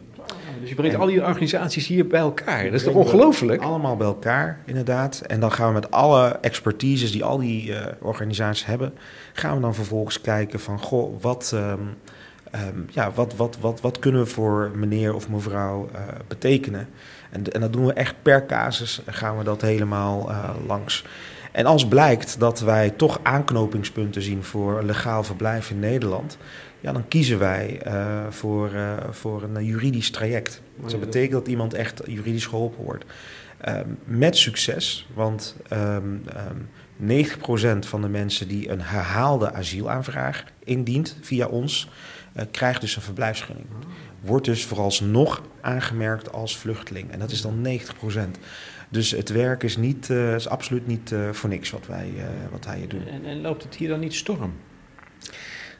Dus 0.60 0.68
je 0.68 0.74
brengt 0.74 0.94
en, 0.94 1.00
al 1.00 1.06
die 1.06 1.24
organisaties 1.24 1.86
hier 1.86 2.06
bij 2.06 2.20
elkaar. 2.20 2.64
Dat 2.64 2.72
is 2.72 2.82
toch 2.82 2.94
ongelooflijk? 2.94 3.62
Allemaal 3.62 3.96
bij 3.96 4.06
elkaar, 4.06 4.58
inderdaad. 4.64 5.20
En 5.20 5.40
dan 5.40 5.52
gaan 5.52 5.68
we 5.68 5.74
met 5.74 5.90
alle 5.90 6.38
expertises 6.40 7.12
die 7.12 7.24
al 7.24 7.38
die 7.38 7.70
uh, 7.70 7.76
organisaties 8.00 8.66
hebben, 8.66 8.94
gaan 9.32 9.54
we 9.54 9.60
dan 9.60 9.74
vervolgens 9.74 10.20
kijken 10.20 10.60
van, 10.60 10.78
goh, 10.78 11.22
wat, 11.22 11.52
um, 11.54 11.94
um, 12.54 12.86
ja, 12.90 13.12
wat, 13.12 13.36
wat, 13.36 13.58
wat, 13.60 13.80
wat 13.80 13.98
kunnen 13.98 14.20
we 14.20 14.26
voor 14.26 14.70
meneer 14.74 15.14
of 15.14 15.28
mevrouw 15.28 15.88
uh, 15.94 16.00
betekenen? 16.28 16.88
En, 17.30 17.52
en 17.52 17.60
dat 17.60 17.72
doen 17.72 17.86
we 17.86 17.92
echt 17.92 18.14
per 18.22 18.46
casus, 18.46 19.02
gaan 19.06 19.38
we 19.38 19.44
dat 19.44 19.60
helemaal 19.60 20.30
uh, 20.30 20.50
langs. 20.66 21.04
En 21.52 21.66
als 21.66 21.88
blijkt 21.88 22.40
dat 22.40 22.60
wij 22.60 22.90
toch 22.90 23.20
aanknopingspunten 23.22 24.22
zien 24.22 24.42
voor 24.42 24.82
legaal 24.82 25.24
verblijf 25.24 25.70
in 25.70 25.78
Nederland, 25.78 26.38
ja, 26.80 26.92
dan 26.92 27.08
kiezen 27.08 27.38
wij 27.38 27.80
uh, 27.86 28.26
voor, 28.28 28.70
uh, 28.72 28.92
voor 29.10 29.42
een 29.42 29.64
juridisch 29.64 30.10
traject. 30.10 30.62
Dus 30.80 30.90
dat 30.90 31.00
betekent 31.00 31.32
dat 31.32 31.48
iemand 31.48 31.74
echt 31.74 32.02
juridisch 32.06 32.46
geholpen 32.46 32.84
wordt. 32.84 33.04
Uh, 33.68 33.74
met 34.04 34.36
succes, 34.36 35.08
want 35.14 35.56
um, 35.72 36.22
um, 36.36 36.68
90% 37.00 37.78
van 37.78 38.00
de 38.00 38.08
mensen 38.08 38.48
die 38.48 38.70
een 38.70 38.80
herhaalde 38.80 39.52
asielaanvraag 39.52 40.44
indient 40.64 41.16
via 41.20 41.46
ons, 41.46 41.90
krijgt 42.50 42.80
dus 42.80 42.96
een 42.96 43.02
verblijfsvergunning. 43.02 43.68
wordt 44.20 44.44
dus 44.44 44.64
vooralsnog 44.64 45.42
aangemerkt 45.60 46.32
als 46.32 46.56
vluchteling. 46.56 47.10
En 47.10 47.18
dat 47.18 47.30
is 47.30 47.42
dan 47.42 47.66
90% 47.66 48.38
Dus 48.88 49.10
het 49.10 49.28
werk 49.28 49.62
is, 49.62 49.76
niet, 49.76 50.08
uh, 50.08 50.34
is 50.34 50.48
absoluut 50.48 50.86
niet 50.86 51.10
uh, 51.10 51.30
voor 51.30 51.48
niks 51.48 51.70
wat 51.70 51.86
wij, 51.86 52.10
uh, 52.16 52.24
wat 52.50 52.64
wij 52.64 52.78
hier 52.78 52.88
doen. 52.88 53.06
En, 53.06 53.24
en, 53.24 53.40
loopt 53.40 53.62
het 53.62 53.74
hier 53.74 53.88
dan 53.88 54.00
niet 54.00 54.14
storm? 54.14 54.52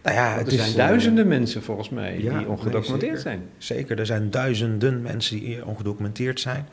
Nou 0.03 0.17
ja, 0.17 0.39
er 0.39 0.51
zijn 0.51 0.75
duizenden 0.77 1.29
mensen 1.29 1.63
volgens 1.63 1.89
mij 1.89 2.21
ja, 2.21 2.39
die 2.39 2.49
ongedocumenteerd 2.49 3.13
nee, 3.13 3.21
zeker, 3.21 3.21
zijn. 3.21 3.43
Zeker, 3.59 3.99
er 3.99 4.07
zijn 4.07 4.31
duizenden 4.31 5.03
mensen 5.03 5.41
die 5.41 5.67
ongedocumenteerd 5.67 6.41
zijn. 6.41 6.69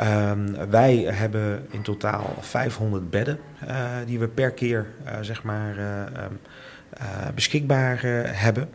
Um, 0.00 0.70
wij 0.70 0.96
hebben 0.96 1.66
in 1.70 1.82
totaal 1.82 2.36
500 2.40 3.10
bedden 3.10 3.38
die 4.06 4.18
we 4.18 4.28
per 4.28 4.50
keer 4.50 4.86
zeg 5.20 5.42
maar, 5.42 5.78
uh, 5.78 6.24
beschikbaar 7.34 8.00
hebben 8.32 8.68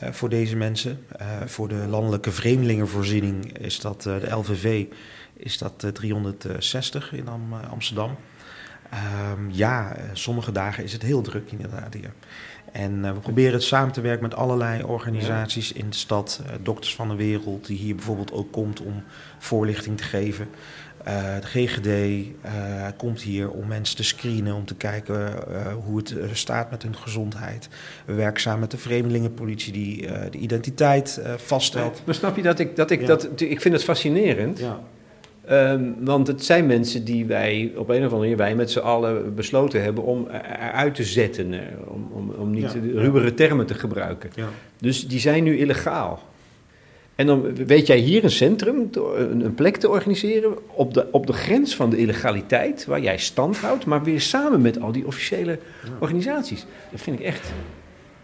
voor 0.00 0.28
deze 0.28 0.56
mensen. 0.56 1.06
voor 1.46 1.68
de 1.68 1.86
landelijke 1.88 2.30
vreemdelingenvoorziening 2.30 3.58
is 3.58 3.80
dat 3.80 4.02
de 4.02 4.30
LVV 4.30 4.86
is 5.36 5.58
dat 5.58 5.86
360 5.92 7.12
in 7.12 7.28
Am 7.28 7.54
Amsterdam. 7.70 8.16
Um, 9.36 9.48
ja, 9.50 9.96
sommige 10.12 10.52
dagen 10.52 10.84
is 10.84 10.92
het 10.92 11.02
heel 11.02 11.22
druk 11.22 11.50
inderdaad 11.50 11.94
hier. 11.94 12.12
En 12.72 13.14
we 13.14 13.20
proberen 13.20 13.52
het 13.52 13.62
samen 13.62 13.92
te 13.92 14.00
werken 14.00 14.22
met 14.22 14.34
allerlei 14.34 14.82
organisaties 14.82 15.72
in 15.72 15.90
de 15.90 15.96
stad. 15.96 16.42
Dokters 16.62 16.94
van 16.94 17.08
de 17.08 17.14
Wereld, 17.14 17.66
die 17.66 17.78
hier 17.78 17.94
bijvoorbeeld 17.94 18.32
ook 18.32 18.52
komt 18.52 18.80
om 18.80 19.04
voorlichting 19.38 19.96
te 19.96 20.02
geven. 20.02 20.48
Uh, 21.08 21.40
de 21.40 21.46
GGD 21.46 22.26
komt 22.96 23.22
hier 23.22 23.50
om 23.50 23.66
mensen 23.66 23.96
te 23.96 24.04
screenen, 24.04 24.54
om 24.54 24.64
te 24.64 24.74
kijken 24.74 25.32
hoe 25.84 25.96
het 25.96 26.14
staat 26.32 26.70
met 26.70 26.82
hun 26.82 26.96
gezondheid. 26.96 27.68
We 28.04 28.14
werken 28.14 28.40
samen 28.40 28.60
met 28.60 28.70
de 28.70 28.78
vreemdelingenpolitie 28.78 29.72
die 29.72 30.06
de 30.30 30.38
identiteit 30.38 31.20
vaststelt. 31.36 32.02
Maar 32.04 32.14
snap 32.14 32.36
je 32.36 32.42
dat 32.42 32.58
ik 32.58 32.76
dat 32.76 32.90
ik 32.90 33.00
ja. 33.00 33.06
dat 33.06 33.28
ik 33.40 33.60
vind 33.60 33.74
het 33.74 33.84
fascinerend. 33.84 34.58
Ja. 34.58 34.80
Um, 35.50 35.94
want 36.00 36.26
het 36.26 36.44
zijn 36.44 36.66
mensen 36.66 37.04
die 37.04 37.26
wij 37.26 37.72
op 37.76 37.88
een 37.88 37.96
of 37.96 38.02
andere 38.02 38.18
manier, 38.18 38.36
wij 38.36 38.54
met 38.54 38.70
z'n 38.70 38.78
allen 38.78 39.34
besloten 39.34 39.82
hebben 39.82 40.04
om 40.04 40.28
eruit 40.28 40.94
te 40.94 41.04
zetten. 41.04 41.54
Om, 41.86 42.08
om, 42.12 42.30
om 42.30 42.50
niet 42.50 42.72
ja, 42.72 43.00
ruwere 43.00 43.34
termen 43.34 43.66
te 43.66 43.74
gebruiken. 43.74 44.30
Ja. 44.34 44.48
Dus 44.78 45.08
die 45.08 45.20
zijn 45.20 45.44
nu 45.44 45.58
illegaal. 45.58 46.22
En 47.22 47.28
dan 47.28 47.54
weet 47.66 47.86
jij 47.86 47.96
hier 47.96 48.24
een 48.24 48.30
centrum, 48.30 48.90
een 49.18 49.54
plek 49.54 49.76
te 49.76 49.88
organiseren 49.88 50.56
op 50.66 50.94
de, 50.94 51.06
op 51.12 51.26
de 51.26 51.32
grens 51.32 51.76
van 51.76 51.90
de 51.90 51.96
illegaliteit, 51.96 52.84
waar 52.84 53.00
jij 53.00 53.18
stand 53.18 53.58
houdt, 53.58 53.86
maar 53.86 54.02
weer 54.02 54.20
samen 54.20 54.60
met 54.60 54.80
al 54.80 54.92
die 54.92 55.06
officiële 55.06 55.58
organisaties. 55.98 56.66
Dat 56.90 57.00
vind 57.00 57.20
ik 57.20 57.26
echt, 57.26 57.52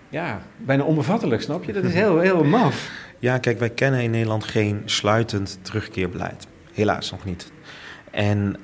ja, 0.09 0.43
bijna 0.57 0.83
onbevattelijk, 0.83 1.43
snap 1.43 1.64
je? 1.64 1.73
Dat 1.73 1.85
is 1.85 1.95
heel, 1.95 2.19
heel 2.19 2.45
maf. 2.45 2.90
Ja, 3.19 3.38
kijk, 3.38 3.59
wij 3.59 3.71
kennen 3.71 4.02
in 4.02 4.11
Nederland 4.11 4.45
geen 4.45 4.83
sluitend 4.85 5.59
terugkeerbeleid. 5.62 6.47
Helaas 6.73 7.11
nog 7.11 7.25
niet. 7.25 7.52
En 8.11 8.57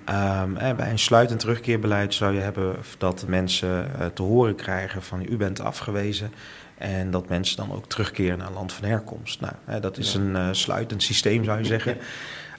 um, 0.43 0.55
bij 0.77 0.91
een 0.91 0.99
sluitend 0.99 1.41
terugkeerbeleid 1.41 2.15
zou 2.15 2.35
je 2.35 2.41
hebben 2.41 2.77
dat 2.99 3.25
mensen 3.29 3.91
uh, 4.01 4.07
te 4.07 4.23
horen 4.23 4.55
krijgen 4.55 5.03
van 5.03 5.27
u 5.31 5.37
bent 5.37 5.61
afgewezen. 5.61 6.31
En 6.79 7.11
dat 7.11 7.29
mensen 7.29 7.57
dan 7.57 7.73
ook 7.73 7.89
terugkeren 7.89 8.39
naar 8.39 8.53
land 8.53 8.73
van 8.73 8.89
herkomst. 8.89 9.41
Nou, 9.41 9.53
hè, 9.65 9.81
dat 9.81 9.99
is 9.99 10.13
ja. 10.13 10.21
een 10.21 10.31
uh, 10.31 10.49
sluitend 10.51 11.03
systeem 11.03 11.45
zou 11.45 11.59
je 11.59 11.65
zeggen. 11.65 11.97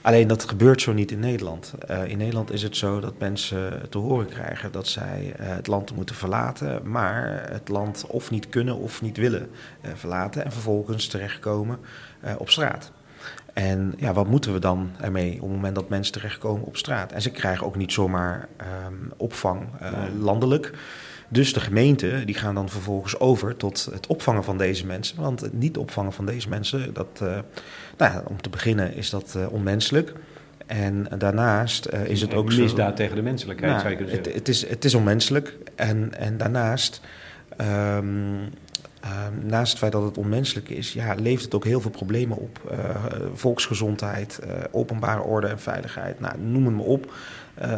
Alleen 0.02 0.28
dat 0.28 0.48
gebeurt 0.48 0.82
zo 0.82 0.92
niet 0.92 1.10
in 1.10 1.18
Nederland. 1.18 1.74
Uh, 1.90 2.04
in 2.04 2.18
Nederland 2.18 2.52
is 2.52 2.62
het 2.62 2.76
zo 2.76 3.00
dat 3.00 3.18
mensen 3.18 3.90
te 3.90 3.98
horen 3.98 4.28
krijgen 4.28 4.72
dat 4.72 4.88
zij 4.88 5.34
uh, 5.40 5.46
het 5.46 5.66
land 5.66 5.94
moeten 5.94 6.14
verlaten, 6.14 6.90
maar 6.90 7.46
het 7.50 7.68
land 7.68 8.04
of 8.06 8.30
niet 8.30 8.48
kunnen 8.48 8.76
of 8.76 9.02
niet 9.02 9.16
willen 9.16 9.50
verlaten 9.94 10.44
en 10.44 10.52
vervolgens 10.52 11.06
terechtkomen 11.06 11.78
op 12.38 12.50
straat. 12.50 12.92
En 13.52 13.94
ja, 13.96 14.12
wat 14.12 14.26
moeten 14.26 14.52
we 14.52 14.58
dan 14.58 14.90
ermee 15.00 15.34
op 15.34 15.40
het 15.40 15.50
moment 15.50 15.74
dat 15.74 15.88
mensen 15.88 16.12
terechtkomen 16.12 16.66
op 16.66 16.76
straat? 16.76 17.12
En 17.12 17.22
ze 17.22 17.30
krijgen 17.30 17.66
ook 17.66 17.76
niet 17.76 17.92
zomaar 17.92 18.48
um, 18.86 19.12
opvang 19.16 19.68
landelijk. 20.18 20.72
Dus 21.28 21.52
de 21.52 21.60
gemeenten 21.60 22.26
die 22.26 22.34
gaan 22.34 22.54
dan 22.54 22.68
vervolgens 22.68 23.20
over 23.20 23.56
tot 23.56 23.88
het 23.92 24.06
opvangen 24.06 24.44
van 24.44 24.58
deze 24.58 24.86
mensen. 24.86 25.20
Want 25.20 25.40
het 25.40 25.52
niet 25.52 25.76
opvangen 25.76 26.12
van 26.12 26.26
deze 26.26 26.48
mensen, 26.48 26.94
dat, 26.94 27.20
uh, 27.22 27.28
nou 27.98 28.12
ja, 28.12 28.22
om 28.26 28.40
te 28.40 28.48
beginnen 28.48 28.94
is 28.94 29.10
dat 29.10 29.34
uh, 29.36 29.52
onmenselijk. 29.52 30.12
En 30.66 31.06
daarnaast 31.18 31.88
uh, 31.94 32.04
is 32.04 32.20
het 32.20 32.34
ook 32.34 32.52
zo... 32.52 32.62
Misdaad 32.62 32.96
tegen 32.96 33.16
de 33.16 33.22
menselijkheid, 33.22 33.72
nou, 33.72 33.82
zou 33.82 33.92
je 33.92 33.96
kunnen 33.98 34.14
zeggen. 34.14 34.32
Het, 34.32 34.46
het, 34.46 34.54
is, 34.54 34.68
het 34.68 34.84
is 34.84 34.94
onmenselijk. 34.94 35.56
En, 35.74 36.14
en 36.18 36.36
daarnaast... 36.36 37.00
Um, 37.60 38.38
Uh, 39.04 39.12
naast 39.42 39.70
het 39.70 39.78
feit 39.78 39.92
dat 39.92 40.02
het 40.02 40.18
onmenselijk 40.18 40.68
is, 40.68 40.92
ja, 40.92 41.14
levert 41.14 41.44
het 41.44 41.54
ook 41.54 41.64
heel 41.64 41.80
veel 41.80 41.90
problemen 41.90 42.36
op. 42.36 42.76
Volksgezondheid, 43.34 44.40
openbare 44.70 45.22
orde 45.22 45.46
en 45.46 45.60
veiligheid, 45.60 46.20
nou, 46.20 46.40
noem 46.40 46.66
het 46.66 46.74
maar 46.74 46.84
op. 46.84 47.12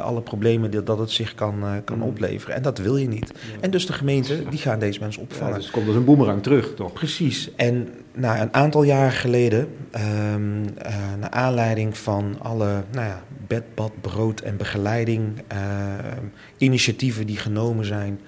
alle 0.00 0.20
problemen 0.20 0.70
die, 0.70 0.82
dat 0.82 0.98
het 0.98 1.10
zich 1.10 1.34
kan, 1.34 1.64
kan 1.84 2.02
opleveren. 2.02 2.54
En 2.54 2.62
dat 2.62 2.78
wil 2.78 2.96
je 2.96 3.08
niet. 3.08 3.32
Ja. 3.34 3.60
En 3.60 3.70
dus 3.70 3.86
de 3.86 3.92
gemeente, 3.92 4.42
die 4.50 4.58
gaan 4.58 4.78
deze 4.78 5.00
mensen 5.00 5.22
opvangen. 5.22 5.54
Dus 5.54 5.64
het 5.64 5.72
komt 5.72 5.86
als 5.86 5.96
een 5.96 6.04
boemerang 6.04 6.42
terug, 6.42 6.74
toch? 6.74 6.92
Precies. 6.92 7.54
En 7.54 7.88
nou, 8.14 8.38
een 8.38 8.54
aantal 8.54 8.82
jaren 8.82 9.12
geleden, 9.12 9.68
um, 10.34 10.64
naar 11.18 11.30
aanleiding 11.30 11.98
van 11.98 12.36
alle 12.38 12.82
nou 12.92 13.06
ja, 13.06 13.22
bed, 13.46 13.74
bad, 13.74 13.92
brood 14.00 14.40
en 14.40 14.56
begeleiding, 14.56 15.42
initiatieven 16.56 17.26
die 17.26 17.36
genomen 17.36 17.84
zijn... 17.84 18.20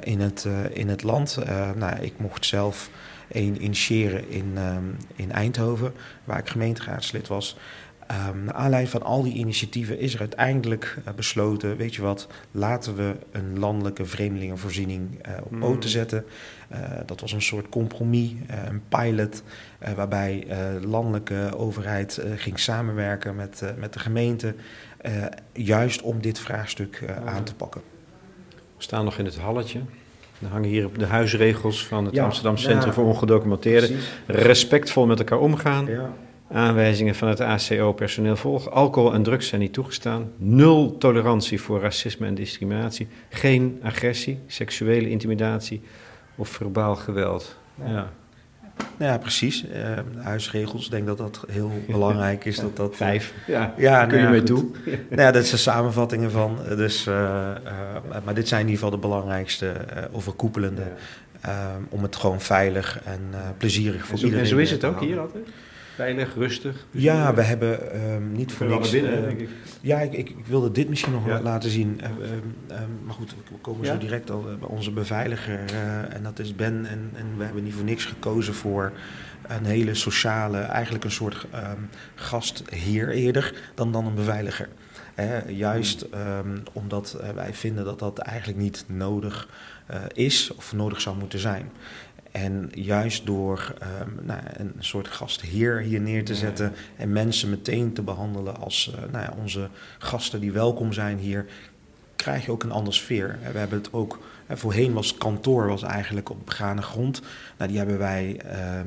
In, 0.00 0.20
het, 0.20 0.46
in 0.72 0.88
het 0.88 1.02
land. 1.02 1.38
Nou, 1.76 2.00
ik 2.00 2.12
mocht 2.16 2.46
zelf 2.46 2.90
een 3.28 3.64
initiëren 3.64 4.28
in, 4.30 4.54
um, 4.76 4.96
in 5.16 5.32
Eindhoven, 5.32 5.92
waar 6.24 6.38
ik 6.38 6.48
gemeenteraadslid 6.48 7.28
was. 7.28 7.56
Um, 8.12 8.44
naar 8.44 8.54
aanleiding 8.54 8.90
van 8.92 9.02
al 9.02 9.22
die 9.22 9.34
initiatieven 9.34 9.98
is 9.98 10.14
er 10.14 10.20
uiteindelijk 10.20 10.98
besloten: 11.16 11.76
weet 11.76 11.94
je 11.94 12.02
wat, 12.02 12.28
laten 12.50 12.96
we 12.96 13.14
een 13.30 13.58
landelijke 13.58 14.04
vreemdelingenvoorziening 14.04 15.20
op 15.42 15.58
poten 15.58 15.90
zetten. 15.90 16.24
dat 17.06 17.20
was 17.20 17.32
een 17.32 17.42
soort 17.42 17.68
compromis, 17.68 18.30
een 18.68 18.82
pilot, 18.88 19.42
waarbij 19.96 20.44
de 20.80 20.86
landelijke 20.86 21.50
overheid 21.56 22.22
ging 22.36 22.58
samenwerken 22.58 23.36
met, 23.36 23.62
met 23.76 23.92
de 23.92 23.98
gemeente, 23.98 24.54
juist 25.52 26.02
om 26.02 26.20
dit 26.20 26.38
vraagstuk 26.38 27.04
aan 27.24 27.44
te 27.44 27.54
pakken. 27.54 27.80
We 28.76 28.82
staan 28.82 29.04
nog 29.04 29.18
in 29.18 29.24
het 29.24 29.38
halletje. 29.38 29.80
Er 30.42 30.48
hangen 30.48 30.68
hier 30.68 30.88
de 30.96 31.06
huisregels 31.06 31.86
van 31.86 32.04
het 32.04 32.14
ja, 32.14 32.24
Amsterdam 32.24 32.56
Centrum 32.56 32.86
ja, 32.88 32.92
voor 32.92 33.04
Ongedocumenteerden. 33.04 33.88
Precies. 33.88 34.44
Respectvol 34.46 35.06
met 35.06 35.18
elkaar 35.18 35.38
omgaan. 35.38 35.86
Ja. 35.86 36.10
Aanwijzingen 36.52 37.14
van 37.14 37.28
het 37.28 37.40
ACO-personeel 37.40 38.36
volgen. 38.36 38.72
Alcohol 38.72 39.14
en 39.14 39.22
drugs 39.22 39.48
zijn 39.48 39.60
niet 39.60 39.72
toegestaan. 39.72 40.32
Nul 40.36 40.98
tolerantie 40.98 41.60
voor 41.60 41.80
racisme 41.80 42.26
en 42.26 42.34
discriminatie. 42.34 43.08
Geen 43.28 43.80
agressie, 43.82 44.38
seksuele 44.46 45.10
intimidatie 45.10 45.82
of 46.36 46.48
verbaal 46.48 46.96
geweld. 46.96 47.56
Ja. 47.84 48.10
Nou 48.96 49.12
ja, 49.12 49.18
precies. 49.18 49.64
Uh, 49.64 49.98
huisregels, 50.16 50.84
ik 50.84 50.90
denk 50.90 51.06
dat 51.06 51.18
dat 51.18 51.44
heel 51.50 51.70
belangrijk 51.88 52.44
is. 52.44 52.56
Dat 52.56 52.76
dat, 52.76 52.96
Vijf, 52.96 53.34
ja, 53.46 53.74
ja 53.76 54.06
kun 54.06 54.16
je 54.16 54.22
nou, 54.22 54.34
mee 54.34 54.42
toe. 54.42 54.64
nou 55.10 55.22
ja, 55.22 55.30
dat 55.30 55.46
zijn 55.46 55.60
samenvattingen 55.60 56.30
van. 56.30 56.58
Dus, 56.76 57.06
uh, 57.06 57.14
uh, 57.14 58.16
maar 58.24 58.34
dit 58.34 58.48
zijn 58.48 58.60
in 58.60 58.66
ieder 58.66 58.84
geval 58.84 59.00
de 59.00 59.06
belangrijkste 59.06 59.74
overkoepelende. 60.12 60.82
Om 61.88 62.02
het 62.02 62.16
gewoon 62.16 62.40
veilig 62.40 63.00
en 63.04 63.20
plezierig 63.58 64.04
voor 64.04 64.12
en 64.12 64.18
zo, 64.18 64.24
iedereen 64.24 64.44
en 64.44 64.50
zo 64.50 64.56
is 64.56 64.70
het 64.70 64.84
ook 64.84 65.00
hier 65.00 65.20
altijd? 65.20 65.48
Veilig, 65.94 66.34
rustig? 66.34 66.86
Ja, 66.90 67.34
we 67.34 67.42
hebben 67.42 68.02
um, 68.12 68.32
niet 68.32 68.52
voor 68.52 68.66
niks... 68.66 68.90
Binnen, 68.90 69.18
uh, 69.18 69.24
denk 69.24 69.40
ik. 69.40 69.48
Ja, 69.80 70.00
ik, 70.00 70.12
ik, 70.12 70.28
ik, 70.30 70.46
wilde 70.46 70.70
dit 70.70 70.88
misschien 70.88 71.12
nog 71.12 71.26
ja. 71.26 71.40
laten 71.40 71.70
zien. 71.70 72.00
Uh, 72.02 72.10
uh, 72.70 72.76
maar 73.04 73.14
goed, 73.14 73.34
we 73.50 73.58
komen 73.60 73.84
ja? 73.84 73.92
zo 73.92 73.98
direct 73.98 74.30
al 74.30 74.42
bij 74.42 74.68
onze 74.68 74.90
beveiliger. 74.90 75.60
en 76.08 76.22
dat 76.22 76.38
is 76.38 76.54
Ben. 76.54 76.86
En, 76.86 77.10
en, 77.14 77.26
we 77.36 77.44
hebben 77.44 77.64
niet 77.64 77.74
voor 77.74 77.84
niks 77.84 78.04
gekozen 78.04 78.54
voor 78.54 78.92
een 79.46 79.64
hele 79.64 79.94
sociale... 79.94 80.58
Eigenlijk 80.58 81.04
een 81.04 81.10
soort 81.10 81.46
um, 81.54 81.88
gastheer 82.14 83.08
eerder 83.08 83.54
dan, 83.74 83.92
dan 83.92 84.06
een 84.06 84.14
beveiliger. 84.14 84.68
juist 85.46 86.02
um, 86.02 86.62
omdat 86.72 87.16
wij 87.34 87.54
vinden 87.54 87.84
dat 87.84 87.98
dat 87.98 88.18
eigenlijk 88.18 88.58
niet 88.58 88.84
nodig 88.86 89.48
is 90.12 90.54
of 90.54 90.72
nodig 90.72 91.00
zou 91.00 91.16
moeten 91.16 91.38
zijn. 91.38 91.70
En 92.32 92.70
juist 92.74 93.26
door 93.26 93.74
um, 94.00 94.24
nou, 94.26 94.40
een 94.56 94.74
soort 94.78 95.08
gastheer 95.08 95.78
hier 95.78 96.00
neer 96.00 96.24
te 96.24 96.34
zetten 96.34 96.66
ja. 96.66 97.02
en 97.02 97.12
mensen 97.12 97.50
meteen 97.50 97.92
te 97.92 98.02
behandelen 98.02 98.56
als 98.56 98.92
uh, 98.94 99.12
nou 99.12 99.24
ja, 99.24 99.34
onze 99.38 99.68
gasten 99.98 100.40
die 100.40 100.52
welkom 100.52 100.92
zijn 100.92 101.18
hier, 101.18 101.46
krijg 102.16 102.44
je 102.44 102.50
ook 102.50 102.62
een 102.62 102.70
andere 102.70 102.96
sfeer. 102.96 103.38
We 103.52 103.58
hebben 103.58 103.78
het 103.78 103.92
ook 103.92 104.18
voorheen 104.48 104.92
was 104.92 105.16
kantoor 105.16 105.66
was 105.66 105.82
eigenlijk 105.82 106.30
op 106.30 106.46
begane 106.46 106.82
grond. 106.82 107.22
Nou, 107.56 107.70
die 107.70 107.78
hebben 107.78 107.98
wij 107.98 108.36
ehm, 108.36 108.86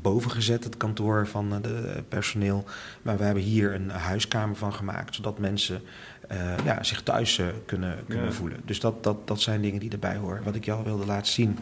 boven 0.00 0.30
gezet, 0.30 0.64
het 0.64 0.76
kantoor 0.76 1.26
van 1.26 1.52
het 1.52 2.08
personeel. 2.08 2.64
Maar 3.02 3.18
we 3.18 3.24
hebben 3.24 3.42
hier 3.42 3.74
een 3.74 3.90
huiskamer 3.90 4.56
van 4.56 4.74
gemaakt, 4.74 5.14
zodat 5.14 5.38
mensen 5.38 5.82
ja, 6.64 6.82
zich 6.82 7.02
thuis 7.02 7.40
kunnen, 7.66 7.98
kunnen 8.08 8.34
voelen. 8.34 8.60
Dus 8.64 8.80
dat, 8.80 9.04
dat, 9.04 9.26
dat 9.26 9.40
zijn 9.40 9.60
dingen 9.60 9.80
die 9.80 9.90
erbij 9.90 10.16
horen. 10.16 10.42
Wat 10.42 10.54
ik 10.54 10.64
jou 10.64 10.84
wilde 10.84 11.06
laten 11.06 11.32
zien 11.32 11.58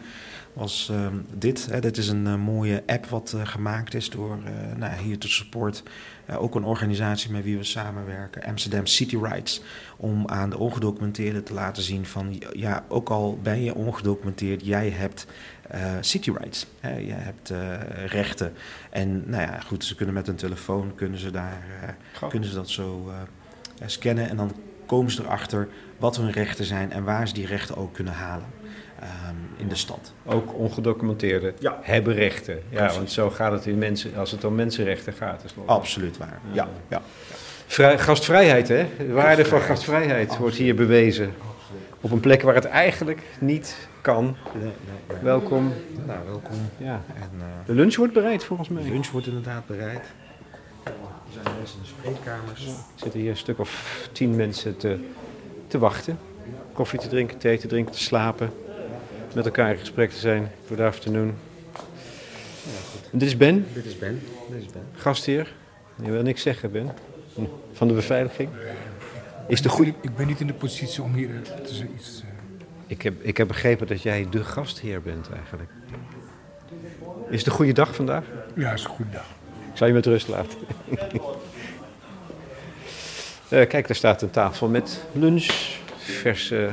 was 0.53 0.89
ehm, 0.91 1.15
dit. 1.33 1.67
Hè, 1.71 1.79
dit 1.79 1.97
is 1.97 2.07
een 2.07 2.25
uh, 2.25 2.35
mooie 2.35 2.83
app 2.85 3.05
wat 3.05 3.33
uh, 3.35 3.47
gemaakt 3.47 3.93
is 3.93 4.09
door 4.09 4.37
uh, 4.37 4.77
nou, 4.77 5.01
hier 5.01 5.17
te 5.17 5.27
support. 5.27 5.83
ook 6.37 6.55
een 6.55 6.63
organisatie 6.63 7.31
met 7.31 7.43
wie 7.43 7.57
we 7.57 7.63
samenwerken, 7.63 8.43
Amsterdam 8.43 8.85
City 8.85 9.17
Rights. 9.17 9.61
Om 9.97 10.27
aan 10.27 10.49
de 10.49 10.57
ongedocumenteerden 10.57 11.43
te 11.43 11.53
laten 11.53 11.83
zien 11.83 12.05
van 12.05 12.41
ja, 12.53 12.85
ook 12.87 13.09
al 13.09 13.39
ben 13.43 13.63
je 13.63 13.75
ongedocumenteerd, 13.75 14.65
jij 14.65 14.89
hebt 14.89 15.27
city 15.99 16.31
rights. 16.31 16.67
Hè, 16.79 16.97
jij 16.97 17.17
hebt 17.19 17.53
rechten. 18.05 18.53
En 18.89 19.29
nou 19.29 19.41
ja, 19.41 19.59
goed, 19.59 19.85
ze 19.85 19.95
kunnen 19.95 20.15
met 20.15 20.27
een 20.27 20.35
telefoon 20.35 20.95
kunnen 20.95 21.19
ze 21.19 21.31
daar 21.31 21.63
kunnen 22.29 22.49
ze 22.49 22.55
dat 22.55 22.69
zo 22.69 23.11
scannen. 23.85 24.29
En 24.29 24.37
dan 24.37 24.51
komen 24.85 25.11
ze 25.11 25.23
erachter 25.23 25.67
wat 25.97 26.17
hun 26.17 26.31
rechten 26.31 26.65
zijn 26.65 26.91
en 26.91 27.03
waar 27.03 27.27
ze 27.27 27.33
die 27.33 27.45
rechten 27.45 27.77
ook 27.77 27.93
kunnen 27.93 28.13
halen. 28.13 28.45
Ehm, 28.99 29.35
in 29.57 29.67
de 29.67 29.75
stad. 29.75 30.13
Ook 30.25 30.53
ongedocumenteerden 30.53 31.53
hebben 31.81 32.13
rechten. 32.13 32.59
Ja, 32.69 32.93
want 32.93 33.11
zo 33.11 33.29
gaat 33.29 33.51
het 33.51 33.65
in 33.65 33.77
mensen, 33.77 34.15
als 34.15 34.31
het 34.31 34.43
om 34.43 34.55
mensenrechten 34.55 35.13
gaat. 35.13 35.43
Is 35.43 35.53
Absoluut 35.65 36.17
waar. 36.17 36.39
Ja, 36.51 36.67
ja. 36.87 37.01
Vrij, 37.67 37.99
gastvrijheid, 37.99 38.67
hè? 38.67 38.87
De 38.97 39.11
waarde 39.11 39.45
van 39.45 39.61
gastvrijheid 39.61 40.37
wordt 40.37 40.55
hier 40.55 40.75
bewezen. 40.75 41.33
Op 42.01 42.11
een 42.11 42.19
plek 42.19 42.41
waar 42.41 42.55
het 42.55 42.65
eigenlijk 42.65 43.21
niet 43.39 43.87
kan. 44.01 44.35
Nee, 44.53 44.63
nee, 44.63 45.17
Welkom. 45.21 45.73
Nou, 46.05 46.19
welkom. 46.25 46.57
Ja. 46.77 47.01
En, 47.15 47.29
uh, 47.37 47.45
de 47.65 47.73
lunch 47.73 47.95
wordt 47.95 48.13
bereid 48.13 48.43
volgens 48.43 48.69
mij. 48.69 48.83
De 48.83 48.89
lunch 48.89 49.09
wordt 49.09 49.27
inderdaad 49.27 49.67
bereid. 49.67 50.05
Er 50.83 50.93
zijn 51.43 51.55
mensen 51.57 51.77
in 51.77 51.83
de 51.83 51.87
spreekkamers. 51.87 52.65
Er 52.65 52.73
zitten 52.95 53.19
hier 53.19 53.29
een 53.29 53.37
stuk 53.37 53.59
of 53.59 54.07
tien 54.11 54.35
mensen 54.35 54.77
te, 54.77 54.97
te 55.67 55.79
wachten. 55.79 56.19
Koffie 56.73 56.99
te 56.99 57.07
drinken, 57.07 57.37
thee 57.37 57.57
te 57.57 57.67
drinken, 57.67 57.93
te 57.93 57.99
slapen 57.99 58.51
met 59.35 59.45
elkaar 59.45 59.71
in 59.71 59.77
gesprek 59.77 60.11
te 60.11 60.19
zijn 60.19 60.51
voor 60.65 60.75
de 60.75 60.83
afternoon. 60.83 61.33
Ja, 62.63 62.79
goed. 62.91 63.19
dit 63.19 63.27
is 63.27 63.37
Ben. 63.37 63.65
Dit 63.73 63.85
is 63.85 63.97
Ben. 63.97 64.21
Dit 64.49 64.61
is 64.61 64.71
Ben. 64.71 64.81
Gastheer. 64.95 65.53
Je 66.03 66.11
wil 66.11 66.21
niks 66.21 66.41
zeggen, 66.41 66.71
Ben. 66.71 66.91
Van 67.73 67.87
de 67.87 67.93
beveiliging. 67.93 68.49
Is 69.47 69.61
de 69.61 69.69
goede... 69.69 69.93
Ik 70.01 70.15
ben 70.15 70.27
niet 70.27 70.39
in 70.39 70.47
de 70.47 70.53
positie 70.53 71.03
om 71.03 71.13
hier 71.13 71.29
eh, 71.29 71.61
te 71.61 71.85
iets... 71.95 72.23
Uh... 72.23 72.29
Ik 72.87 73.01
heb, 73.01 73.13
ik 73.21 73.37
heb 73.37 73.47
begrepen 73.47 73.87
dat 73.87 74.01
jij 74.01 74.27
de 74.29 74.43
gastheer 74.43 75.01
bent 75.01 75.29
eigenlijk. 75.31 75.69
Is 77.29 77.37
het 77.37 77.47
een 77.47 77.53
goede 77.53 77.71
dag 77.71 77.95
vandaag? 77.95 78.23
Ja, 78.55 78.69
het 78.69 78.79
is 78.79 78.85
een 78.85 78.89
goede 78.89 79.11
dag. 79.11 79.25
Ik 79.71 79.77
zal 79.77 79.87
je 79.87 79.93
met 79.93 80.05
rust 80.05 80.27
laten. 80.27 80.57
uh, 83.49 83.67
kijk, 83.73 83.87
daar 83.87 83.95
staat 83.95 84.21
een 84.21 84.29
tafel 84.29 84.67
met 84.67 85.03
lunch, 85.11 85.77
verse 85.97 86.69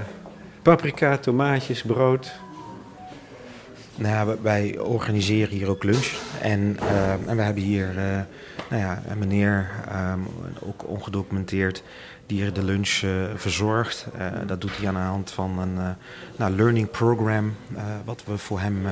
paprika, 0.62 1.18
tomaatjes, 1.18 1.82
brood. 1.82 2.32
Nou 3.96 4.36
wij 4.42 4.78
organiseren 4.78 5.56
hier 5.56 5.68
ook 5.68 5.84
lunch. 5.84 6.12
En, 6.40 6.76
uh, 6.82 7.12
en 7.12 7.36
we 7.36 7.42
hebben 7.42 7.62
hier 7.62 7.88
uh, 7.88 8.20
nou 8.70 8.82
ja, 8.82 9.02
een 9.08 9.18
meneer, 9.18 9.70
um, 10.12 10.26
ook 10.60 10.88
ongedocumenteerd, 10.88 11.82
die 12.26 12.42
hier 12.42 12.52
de 12.52 12.64
lunch 12.64 13.00
uh, 13.04 13.10
verzorgt. 13.34 14.06
dat 14.46 14.60
doet 14.60 14.76
hij 14.76 14.88
aan 14.88 14.94
de 14.94 15.00
hand 15.00 15.30
van 15.30 15.58
een 15.58 15.96
nou, 16.36 16.52
learning 16.52 16.90
program, 16.90 17.56
wat 18.04 18.22
we 18.24 18.38
voor 18.38 18.60
hem 18.60 18.86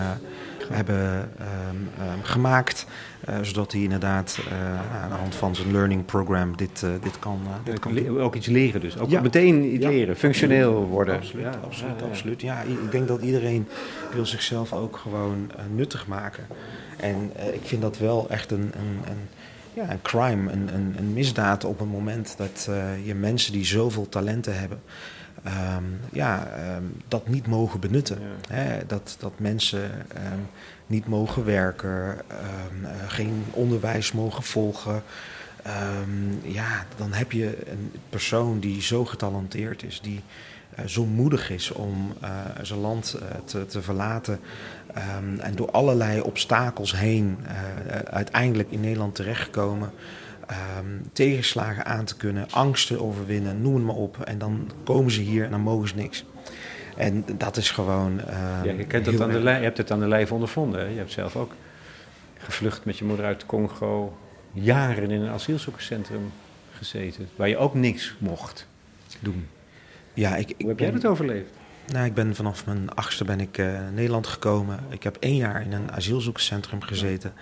hebben 0.68 1.30
um, 1.70 2.06
um, 2.06 2.22
gemaakt. 2.22 2.86
Uh, 3.28 3.34
zodat 3.42 3.72
hij 3.72 3.80
inderdaad 3.80 4.38
uh, 4.48 5.02
aan 5.02 5.08
de 5.08 5.14
hand 5.14 5.34
van 5.34 5.54
zijn 5.54 5.72
learning 5.72 6.04
program 6.04 6.56
dit, 6.56 6.82
uh, 6.84 6.90
dit 7.02 7.18
kan, 7.18 7.40
dit 7.64 7.78
kan. 7.78 8.18
Ook 8.18 8.34
iets 8.34 8.46
leren 8.46 8.80
dus. 8.80 8.98
Ook 8.98 9.10
ja. 9.10 9.20
meteen 9.20 9.74
iets 9.74 9.84
ja. 9.84 9.90
leren, 9.90 10.16
functioneel 10.16 10.86
worden. 10.86 11.16
Absoluut, 11.16 11.44
ja, 11.44 11.60
absoluut, 11.64 12.02
absoluut. 12.02 12.40
Ja, 12.40 12.60
ik 12.60 12.90
denk 12.90 13.08
dat 13.08 13.22
iedereen 13.22 13.68
wil 14.12 14.26
zichzelf 14.26 14.72
ook 14.72 14.96
gewoon 14.96 15.50
nuttig 15.74 16.06
maken. 16.06 16.46
En 16.96 17.32
ik 17.52 17.62
vind 17.62 17.82
dat 17.82 17.98
wel 17.98 18.26
echt 18.28 18.50
een, 18.50 18.60
een, 18.60 19.10
een 19.10 19.28
ja, 19.74 19.90
een 19.90 20.02
crime, 20.02 20.52
een, 20.52 20.74
een, 20.74 20.94
een, 20.98 21.12
misdaad 21.12 21.64
op 21.64 21.78
het 21.78 21.90
moment 21.90 22.34
dat 22.36 22.68
je 23.04 23.14
mensen 23.14 23.52
die 23.52 23.64
zoveel 23.64 24.08
talenten 24.08 24.58
hebben, 24.58 24.80
um, 25.46 26.00
ja, 26.12 26.48
um, 26.76 26.96
dat 27.08 27.28
niet 27.28 27.46
mogen 27.46 27.80
benutten. 27.80 28.18
Ja. 28.20 28.54
Hè? 28.54 28.86
Dat, 28.86 29.16
dat 29.18 29.32
mensen 29.38 29.82
um, 30.32 30.46
niet 30.86 31.06
mogen 31.06 31.44
werken, 31.44 32.18
uh, 32.30 32.88
geen 33.06 33.44
onderwijs 33.50 34.12
mogen 34.12 34.42
volgen. 34.42 35.02
ja, 36.42 36.86
dan 36.96 37.12
heb 37.12 37.32
je 37.32 37.70
een 37.70 37.92
persoon 38.08 38.60
die 38.60 38.82
zo 38.82 39.04
getalenteerd 39.04 39.82
is, 39.82 40.00
die 40.00 40.20
uh, 40.78 40.84
zo 40.84 41.04
moedig 41.04 41.50
is 41.50 41.70
om 41.70 42.12
uh, 42.22 42.28
zijn 42.62 42.80
land 42.80 43.18
te, 43.44 43.66
te, 43.66 43.82
verlaten. 43.82 44.40
en 45.38 45.54
door 45.54 45.70
allerlei 45.70 46.20
obstakels 46.20 46.96
heen 46.96 47.38
uiteindelijk 48.10 48.70
in 48.70 48.80
Nederland 48.80 49.14
terechtkomen 49.14 49.92
um, 50.50 51.02
tegenslagen 51.12 51.84
aan 51.84 52.04
te 52.04 52.16
kunnen, 52.16 52.46
angsten 52.50 53.00
overwinnen, 53.00 53.62
noem 53.62 53.74
het 53.74 53.84
maar 53.84 53.94
op. 53.94 54.20
En 54.20 54.38
dan 54.38 54.70
komen 54.84 55.12
ze 55.12 55.20
hier 55.20 55.44
en 55.44 55.50
dan 55.50 55.60
mogen 55.60 55.88
ze 55.88 55.94
niks. 55.94 56.24
En 56.96 57.24
dat 57.38 57.56
is 57.56 57.70
gewoon. 57.70 58.20
Uh, 58.20 58.60
ja, 58.64 58.72
je, 58.72 58.86
kent 58.86 59.04
dat 59.04 59.20
aan 59.20 59.30
de 59.30 59.38
je 59.38 59.48
hebt 59.48 59.78
het 59.78 59.90
aan 59.90 60.00
de 60.00 60.08
lijf 60.08 60.32
ondervonden. 60.32 60.80
Hè? 60.80 60.86
Je 60.86 60.96
hebt 60.96 61.12
zelf 61.12 61.36
ook 61.36 61.52
gevlucht 62.38 62.84
met 62.84 62.98
je 62.98 63.04
moeder 63.04 63.24
uit 63.24 63.46
Congo, 63.46 64.16
jaren 64.52 65.10
in 65.10 65.20
een 65.20 65.30
asielzoekerscentrum 65.30 66.32
gezeten, 66.72 67.28
waar 67.36 67.48
je 67.48 67.56
ook 67.56 67.74
niks 67.74 68.14
mocht 68.18 68.66
doen. 69.20 69.48
Ja, 70.14 70.36
ik, 70.36 70.50
ik 70.50 70.54
Hoe 70.58 70.68
heb 70.68 70.78
jij 70.78 70.90
dat 70.90 71.06
overleefd? 71.06 71.50
Nou, 71.92 72.06
ik 72.06 72.14
ben 72.14 72.34
vanaf 72.34 72.66
mijn 72.66 72.94
achtste 72.94 73.24
ben 73.24 73.40
ik 73.40 73.58
uh, 73.58 73.78
Nederland 73.92 74.26
gekomen. 74.26 74.80
Ik 74.88 75.02
heb 75.02 75.16
één 75.20 75.36
jaar 75.36 75.62
in 75.62 75.72
een 75.72 75.92
asielzoekerscentrum 75.92 76.82
gezeten. 76.82 77.32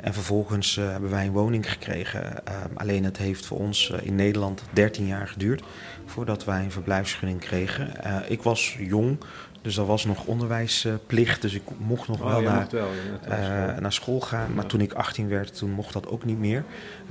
En 0.00 0.14
vervolgens 0.14 0.76
uh, 0.76 0.90
hebben 0.90 1.10
wij 1.10 1.26
een 1.26 1.32
woning 1.32 1.70
gekregen. 1.70 2.22
Uh, 2.22 2.54
alleen 2.74 3.04
het 3.04 3.16
heeft 3.16 3.46
voor 3.46 3.58
ons 3.58 3.92
in 4.02 4.14
Nederland 4.14 4.62
13 4.72 5.06
jaar 5.06 5.28
geduurd 5.28 5.62
voordat 6.06 6.44
wij 6.44 6.64
een 6.64 6.70
verblijfsvergunning 6.70 7.40
kregen. 7.40 7.92
ik 8.28 8.42
was 8.42 8.76
jong, 8.78 9.18
dus 9.62 9.76
er 9.76 9.86
was 9.86 10.04
nog 10.04 10.24
onderwijsplicht. 10.24 11.42
Dus 11.42 11.54
ik 11.54 11.62
mocht 11.78 12.08
nog 12.08 12.20
oh, 12.20 12.26
wel, 12.26 12.40
naar, 12.40 12.66
wel 12.70 12.88
naar, 13.28 13.80
naar, 13.80 13.92
school 13.92 14.20
gaan. 14.20 14.54
Maar 14.54 14.66
toen 14.66 14.80
ik 14.80 14.92
18 14.92 15.28
werd, 15.28 15.56
toen 15.56 15.70
mocht 15.70 15.92
dat 15.92 16.08
ook 16.08 16.24
niet 16.24 16.38
meer. 16.38 16.64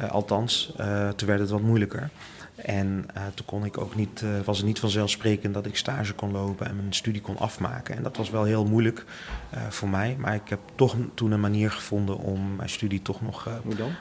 althans, 0.10 0.74
toen 1.16 1.28
werd 1.28 1.40
het 1.40 1.50
wat 1.50 1.62
moeilijker. 1.62 2.10
En 2.56 3.06
uh, 3.18 3.24
toen 3.34 3.46
kon 3.46 3.66
ik 3.66 3.78
ook 3.78 3.96
niet, 3.96 4.22
uh, 4.22 4.30
was 4.46 4.58
het 4.58 4.66
niet 4.66 4.80
vanzelfsprekend 4.80 5.54
dat 5.54 5.66
ik 5.66 5.78
stage 5.78 6.14
kon 6.14 6.32
lopen 6.32 6.68
en 6.68 6.76
mijn 6.76 6.94
studie 6.94 7.22
kon 7.22 7.38
afmaken. 7.38 7.96
En 7.96 8.04
dat 8.04 8.18
was 8.18 8.30
wel 8.30 8.44
heel 8.44 8.66
moeilijk 8.66 9.06
uh, 9.54 9.60
voor 9.70 9.90
mij. 9.90 10.16
Maar 10.20 10.36
ik 10.36 10.50
heb 10.50 10.60
toch 10.76 10.96
toen 11.14 11.32
een 11.32 11.40
manier 11.40 11.72
gevonden 11.72 12.18
om 12.18 12.56
mijn 12.56 12.70
studie 12.70 13.02
toch 13.02 13.22
nog 13.22 13.50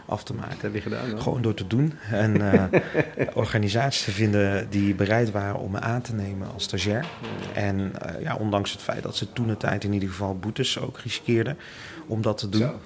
af 0.07 0.25
te 0.25 0.35
maken. 0.35 0.51
Dat 0.51 0.63
heb 0.63 0.75
je 0.75 0.81
gedaan 0.81 1.11
dan? 1.11 1.23
Gewoon 1.23 1.43
door 1.43 1.55
te 1.55 1.67
doen. 1.67 1.93
En 2.11 2.43
organisaties 3.35 4.05
te 4.05 4.11
vinden 4.11 4.71
die 4.71 4.95
bereid 4.95 5.31
waren 5.31 5.59
om 5.59 5.71
me 5.71 5.81
aan 5.81 6.03
te 6.03 6.15
nemen 6.15 6.53
als 6.53 6.63
stagiair. 6.63 7.07
Ja. 7.55 7.61
En 7.61 7.93
ja, 8.21 8.37
ondanks 8.37 8.73
het 8.73 8.83
feit 8.83 9.03
dat 9.03 9.17
ze 9.17 9.33
toen 9.33 9.47
de 9.47 9.57
tijd 9.57 9.85
in 9.85 9.93
ieder 9.93 10.09
geval 10.09 10.39
boetes 10.39 10.79
ook 10.79 10.99
riskeerden 10.99 11.59
om 12.07 12.23
dat 12.23 12.39
te 12.39 12.49
doen. 12.49 12.61
Zo. 12.61 12.81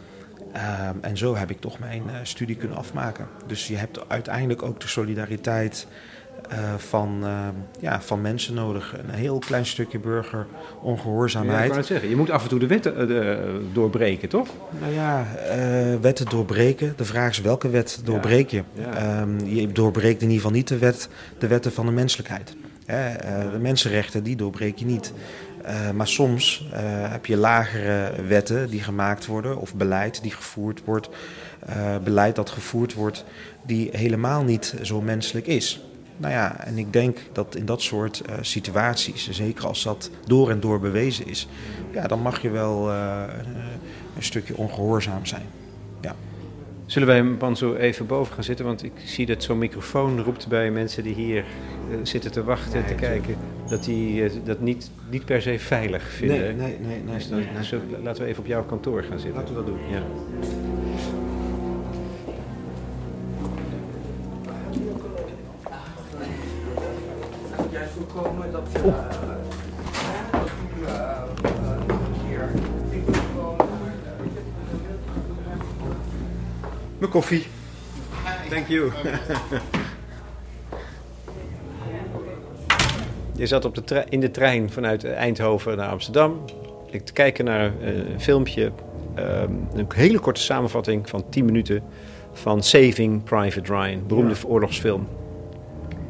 Uh, 0.58 0.88
en 1.00 1.16
zo 1.16 1.36
heb 1.36 1.50
ik 1.50 1.60
toch 1.60 1.78
mijn 1.78 2.02
uh, 2.06 2.12
studie 2.22 2.56
kunnen 2.56 2.76
afmaken. 2.76 3.28
Dus 3.46 3.66
je 3.66 3.76
hebt 3.76 4.08
uiteindelijk 4.08 4.62
ook 4.62 4.80
de 4.80 4.88
solidariteit 4.88 5.86
uh, 6.52 6.74
van, 6.76 7.20
ehm, 7.22 7.54
ja, 7.80 8.00
van 8.00 8.20
mensen 8.20 8.54
nodig. 8.54 8.94
Een 8.98 9.14
heel 9.14 9.38
klein 9.38 9.66
stukje 9.66 9.98
burger 9.98 10.46
ongehoorzaamheid. 10.80 11.64
Ja, 11.64 11.70
ik 11.70 11.74
het 11.74 11.86
zeggen. 11.86 12.08
Je 12.08 12.16
moet 12.16 12.30
af 12.30 12.42
en 12.42 12.48
toe 12.48 12.58
de 12.58 12.66
wetten 12.66 13.20
eh, 13.20 13.36
doorbreken, 13.72 14.28
toch? 14.28 14.48
Nou 14.80 14.92
ja, 14.92 15.26
wetten 16.00 16.26
doorbreken. 16.26 16.92
De 16.96 17.04
vraag 17.04 17.30
is 17.30 17.40
welke 17.40 17.68
wet 17.68 18.00
doorbreek 18.04 18.50
je? 18.50 18.62
Ja. 18.72 19.20
Um, 19.20 19.46
je 19.46 19.72
doorbreekt 19.72 20.22
in 20.22 20.28
ieder 20.28 20.36
geval 20.36 20.56
niet 20.56 20.68
de, 20.68 20.78
wet, 20.78 21.08
de 21.38 21.46
wetten 21.46 21.72
van 21.72 21.86
de 21.86 21.92
menselijkheid. 21.92 22.56
de 22.86 23.58
mensenrechten, 23.60 24.22
die 24.22 24.36
doorbreek 24.36 24.78
je 24.78 24.84
niet. 24.84 25.12
Uh, 25.68 25.90
maar 25.90 26.08
soms 26.08 26.66
uh, 26.72 26.78
heb 27.10 27.26
je 27.26 27.36
lagere 27.36 28.22
wetten 28.22 28.70
die 28.70 28.82
gemaakt 28.82 29.26
worden 29.26 29.58
of 29.58 29.74
beleid 29.74 30.22
die 30.22 30.30
gevoerd 30.30 30.84
wordt, 30.84 31.08
uh, 31.68 31.96
beleid 32.04 32.36
dat 32.36 32.50
gevoerd 32.50 32.94
wordt 32.94 33.24
die 33.62 33.88
helemaal 33.92 34.42
niet 34.42 34.74
zo 34.82 35.00
menselijk 35.00 35.46
is. 35.46 35.82
Nou 36.16 36.32
ja, 36.32 36.64
en 36.64 36.78
ik 36.78 36.92
denk 36.92 37.18
dat 37.32 37.54
in 37.54 37.66
dat 37.66 37.82
soort 37.82 38.22
situaties, 38.40 39.30
zeker 39.30 39.66
als 39.66 39.82
dat 39.82 40.10
door 40.26 40.50
en 40.50 40.60
door 40.60 40.80
bewezen 40.80 41.26
is, 41.26 41.48
ja, 41.92 42.06
dan 42.06 42.20
mag 42.20 42.42
je 42.42 42.50
wel 42.50 42.90
een 42.90 44.22
stukje 44.22 44.56
ongehoorzaam 44.56 45.26
zijn. 45.26 45.46
Ja. 46.00 46.14
Zullen 46.88 47.08
wij 47.08 47.16
hem 47.16 47.38
dan 47.38 47.56
zo 47.56 47.74
even 47.74 48.06
boven 48.06 48.34
gaan 48.34 48.44
zitten? 48.44 48.64
Want 48.64 48.82
ik 48.84 48.92
zie 49.04 49.26
dat 49.26 49.42
zo'n 49.42 49.58
microfoon 49.58 50.20
roept 50.22 50.48
bij 50.48 50.70
mensen 50.70 51.02
die 51.02 51.14
hier 51.14 51.38
eh, 51.90 51.96
zitten 52.02 52.32
te 52.32 52.44
wachten 52.44 52.80
en 52.80 52.86
te 52.86 52.94
kijken. 52.94 53.36
Dat 53.68 53.84
die 53.84 54.24
eh, 54.24 54.30
dat 54.44 54.60
niet, 54.60 54.90
niet 55.10 55.24
per 55.24 55.42
se 55.42 55.58
veilig 55.58 56.02
vinden. 56.02 56.38
Nee, 56.38 56.54
nee, 56.54 56.78
nee. 56.80 57.02
nee, 57.04 57.14
Dus 57.14 57.28
dan- 57.28 57.38
nee, 57.38 58.02
laten 58.02 58.22
we 58.22 58.28
even 58.28 58.42
op 58.42 58.46
jouw 58.48 58.64
kantoor 58.64 59.02
gaan 59.02 59.18
zitten. 59.18 59.40
Laten 59.40 59.54
we 59.54 59.60
dat 59.64 59.66
doen. 59.66 59.78
Ja. 59.90 60.02
Mijn 76.98 77.10
koffie. 77.10 77.46
Thank 78.50 78.68
you. 78.68 78.92
Je 83.34 83.46
zat 83.46 83.64
op 83.64 83.86
de 83.86 84.04
in 84.08 84.20
de 84.20 84.30
trein 84.30 84.70
vanuit 84.70 85.04
Eindhoven 85.04 85.76
naar 85.76 85.88
Amsterdam. 85.88 86.44
Ik 86.90 87.04
te 87.04 87.12
kijken 87.12 87.44
naar 87.44 87.72
eh, 87.80 87.96
een 87.96 88.20
filmpje. 88.20 88.72
ehm, 89.14 89.52
een 89.74 89.86
hele 89.94 90.18
korte 90.18 90.40
samenvatting 90.40 91.08
van 91.08 91.24
10 91.30 91.44
minuten 91.44 91.82
van 92.32 92.62
Saving 92.62 93.24
Private 93.24 93.74
Ryan, 93.74 94.06
beroemde 94.06 94.34
oorlogsfilm. 94.46 95.08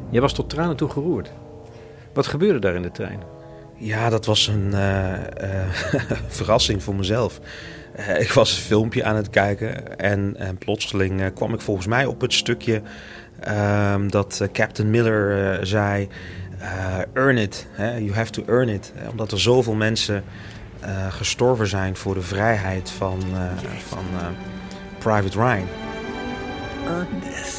Je 0.09 0.21
was 0.21 0.33
tot 0.33 0.49
tranen 0.49 0.75
toe 0.75 0.89
geroerd. 0.89 1.31
Wat 2.13 2.27
gebeurde 2.27 2.59
daar 2.59 2.75
in 2.75 2.81
de 2.81 2.91
trein? 2.91 3.19
Ja, 3.77 4.09
dat 4.09 4.25
was 4.25 4.47
een 4.47 4.73
eh, 4.73 5.63
eh, 5.63 5.69
verrassing 6.27 6.83
voor 6.83 6.95
mezelf. 6.95 7.39
Eh, 7.99 8.19
ik 8.21 8.31
was 8.31 8.51
een 8.51 8.63
filmpje 8.63 9.03
aan 9.03 9.15
het 9.15 9.29
kijken 9.29 9.97
en, 9.97 10.35
en 10.37 10.57
plotseling 10.57 11.21
eh, 11.21 11.27
kwam 11.33 11.53
ik 11.53 11.61
volgens 11.61 11.87
mij 11.87 12.05
op 12.05 12.21
het 12.21 12.33
stukje 12.33 12.81
ehm, 13.39 14.07
dat 14.07 14.39
eh, 14.41 14.47
Captain 14.53 14.89
Miller 14.89 15.67
zei: 15.67 16.07
Earn 17.13 17.37
it, 17.37 17.67
hè, 17.71 17.97
you 17.97 18.13
have 18.13 18.31
to 18.31 18.43
earn 18.47 18.69
it. 18.69 18.93
Omdat 19.09 19.31
er 19.31 19.39
zoveel 19.39 19.73
mensen 19.73 20.23
gestorven 21.09 21.67
zijn 21.67 21.95
voor 21.95 22.13
de 22.13 22.21
vrijheid 22.21 22.89
van, 22.89 23.21
van 23.87 24.05
Private 24.97 25.37
Ryan. 25.37 25.67
Earn 26.87 27.07
this. 27.19 27.58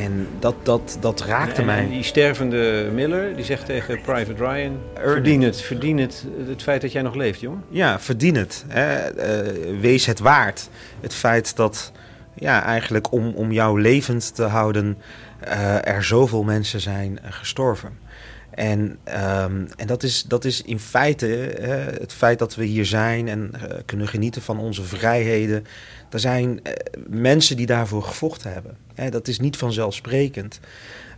En 0.00 0.28
dat, 0.38 0.54
dat, 0.62 0.96
dat 1.00 1.20
raakte 1.20 1.60
En 1.60 1.66
mij. 1.66 1.88
Die 1.88 2.02
stervende 2.02 2.90
Miller 2.92 3.36
die 3.36 3.44
zegt 3.44 3.66
tegen 3.66 4.00
Private 4.00 4.44
Ryan: 4.44 4.78
Verdien 4.94 5.42
het, 5.42 5.60
verdien 5.60 5.98
het, 5.98 6.26
het 6.46 6.62
feit 6.62 6.80
dat 6.80 6.92
jij 6.92 7.02
nog 7.02 7.14
leeft, 7.14 7.40
jongen. 7.40 7.64
Ja, 7.68 8.00
verdien 8.00 8.34
het. 8.34 8.64
Hè. 8.68 8.94
Eh, 8.94 9.80
wees 9.80 10.06
het 10.06 10.18
waard. 10.18 10.68
Het 11.00 11.14
feit 11.14 11.56
dat 11.56 11.92
ja, 12.34 12.62
eigenlijk 12.62 13.12
om, 13.12 13.28
om 13.34 13.52
jou 13.52 13.80
levend 13.80 14.34
te 14.34 14.42
houden 14.42 14.98
eh, 15.40 15.88
er 15.88 16.04
zoveel 16.04 16.42
mensen 16.42 16.80
zijn 16.80 17.18
eh, 17.22 17.32
gestorven. 17.32 17.98
En, 18.50 18.98
ehm, 19.04 19.66
en 19.76 19.86
dat, 19.86 20.02
is, 20.02 20.22
dat 20.22 20.44
is 20.44 20.62
in 20.62 20.78
feite 20.78 21.26
het 22.00 22.12
feit 22.12 22.38
dat 22.38 22.54
we 22.54 22.64
hier 22.64 22.86
zijn 22.86 23.28
en 23.28 23.50
kunnen 23.84 24.08
genieten 24.08 24.42
van 24.42 24.58
onze 24.58 24.82
vrijheden. 24.82 25.66
Er 26.10 26.20
zijn 26.20 26.62
mensen 27.08 27.56
die 27.56 27.66
daarvoor 27.66 28.02
gevochten 28.02 28.52
hebben. 28.52 28.76
Hè, 28.94 29.10
dat 29.10 29.28
is 29.28 29.38
niet 29.38 29.56
vanzelfsprekend. 29.56 30.60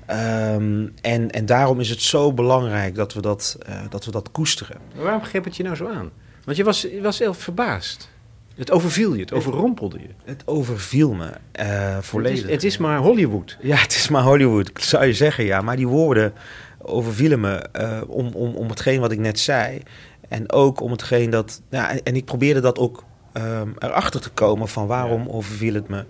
Ehm, 0.07 0.87
en, 1.01 1.31
en 1.31 1.47
daarom 1.47 1.81
is 1.81 1.91
het 1.91 2.03
zo 2.03 2.33
belangrijk 2.33 2.95
dat 2.95 3.15
we 3.15 3.21
dat, 3.21 3.57
eh, 3.67 3.81
dat, 3.89 4.05
we 4.05 4.11
dat 4.11 4.31
koesteren. 4.31 4.77
Maar 4.95 5.05
waarom 5.05 5.23
greep 5.23 5.45
het 5.45 5.57
je 5.57 5.63
nou 5.63 5.77
zo 5.77 5.89
aan? 5.89 6.11
Want 6.45 6.57
je 6.57 6.65
was, 6.65 6.81
je 6.81 7.01
was 7.01 7.19
heel 7.19 7.35
verbaasd. 7.35 8.09
Het 8.57 8.71
overviel 8.71 9.15
je, 9.15 9.21
het 9.21 9.33
overrompelde 9.33 9.99
je. 9.99 10.09
Het 10.25 10.43
overviel 10.45 11.13
me 11.13 11.31
eh, 11.53 11.99
volledig. 12.01 12.39
Het 12.39 12.49
is, 12.49 12.55
het 12.55 12.65
is 12.65 12.79
maar 12.79 12.99
Hollywood. 12.99 13.57
Ja, 13.61 13.77
het 13.77 13.95
is 13.95 14.09
maar 14.09 14.23
Hollywood, 14.23 14.71
zou 14.75 15.05
je 15.05 15.13
zeggen, 15.13 15.45
ja. 15.45 15.61
Maar 15.61 15.77
die 15.77 15.89
woorden 15.89 16.33
overvielen 16.79 17.41
me 17.41 17.55
eh, 17.57 18.03
om, 18.07 18.27
om, 18.33 18.55
om 18.55 18.69
hetgeen 18.69 19.01
wat 19.01 19.13
ik 19.13 19.19
net 19.19 19.39
zei. 19.39 19.83
En 20.29 20.53
ook 20.53 20.81
om 20.81 20.91
hetgeen 20.91 21.31
dat... 21.31 21.63
Ja, 21.71 21.91
en, 21.91 22.03
en 22.03 22.17
ik 22.17 22.25
probeerde 22.25 22.61
dat 22.61 22.79
ook 22.79 23.05
ehm, 23.33 23.69
erachter 23.79 24.21
te 24.21 24.31
komen 24.31 24.69
van 24.69 24.87
waarom 24.87 25.29
overviel 25.29 25.75
het 25.75 25.89
me. 25.89 26.05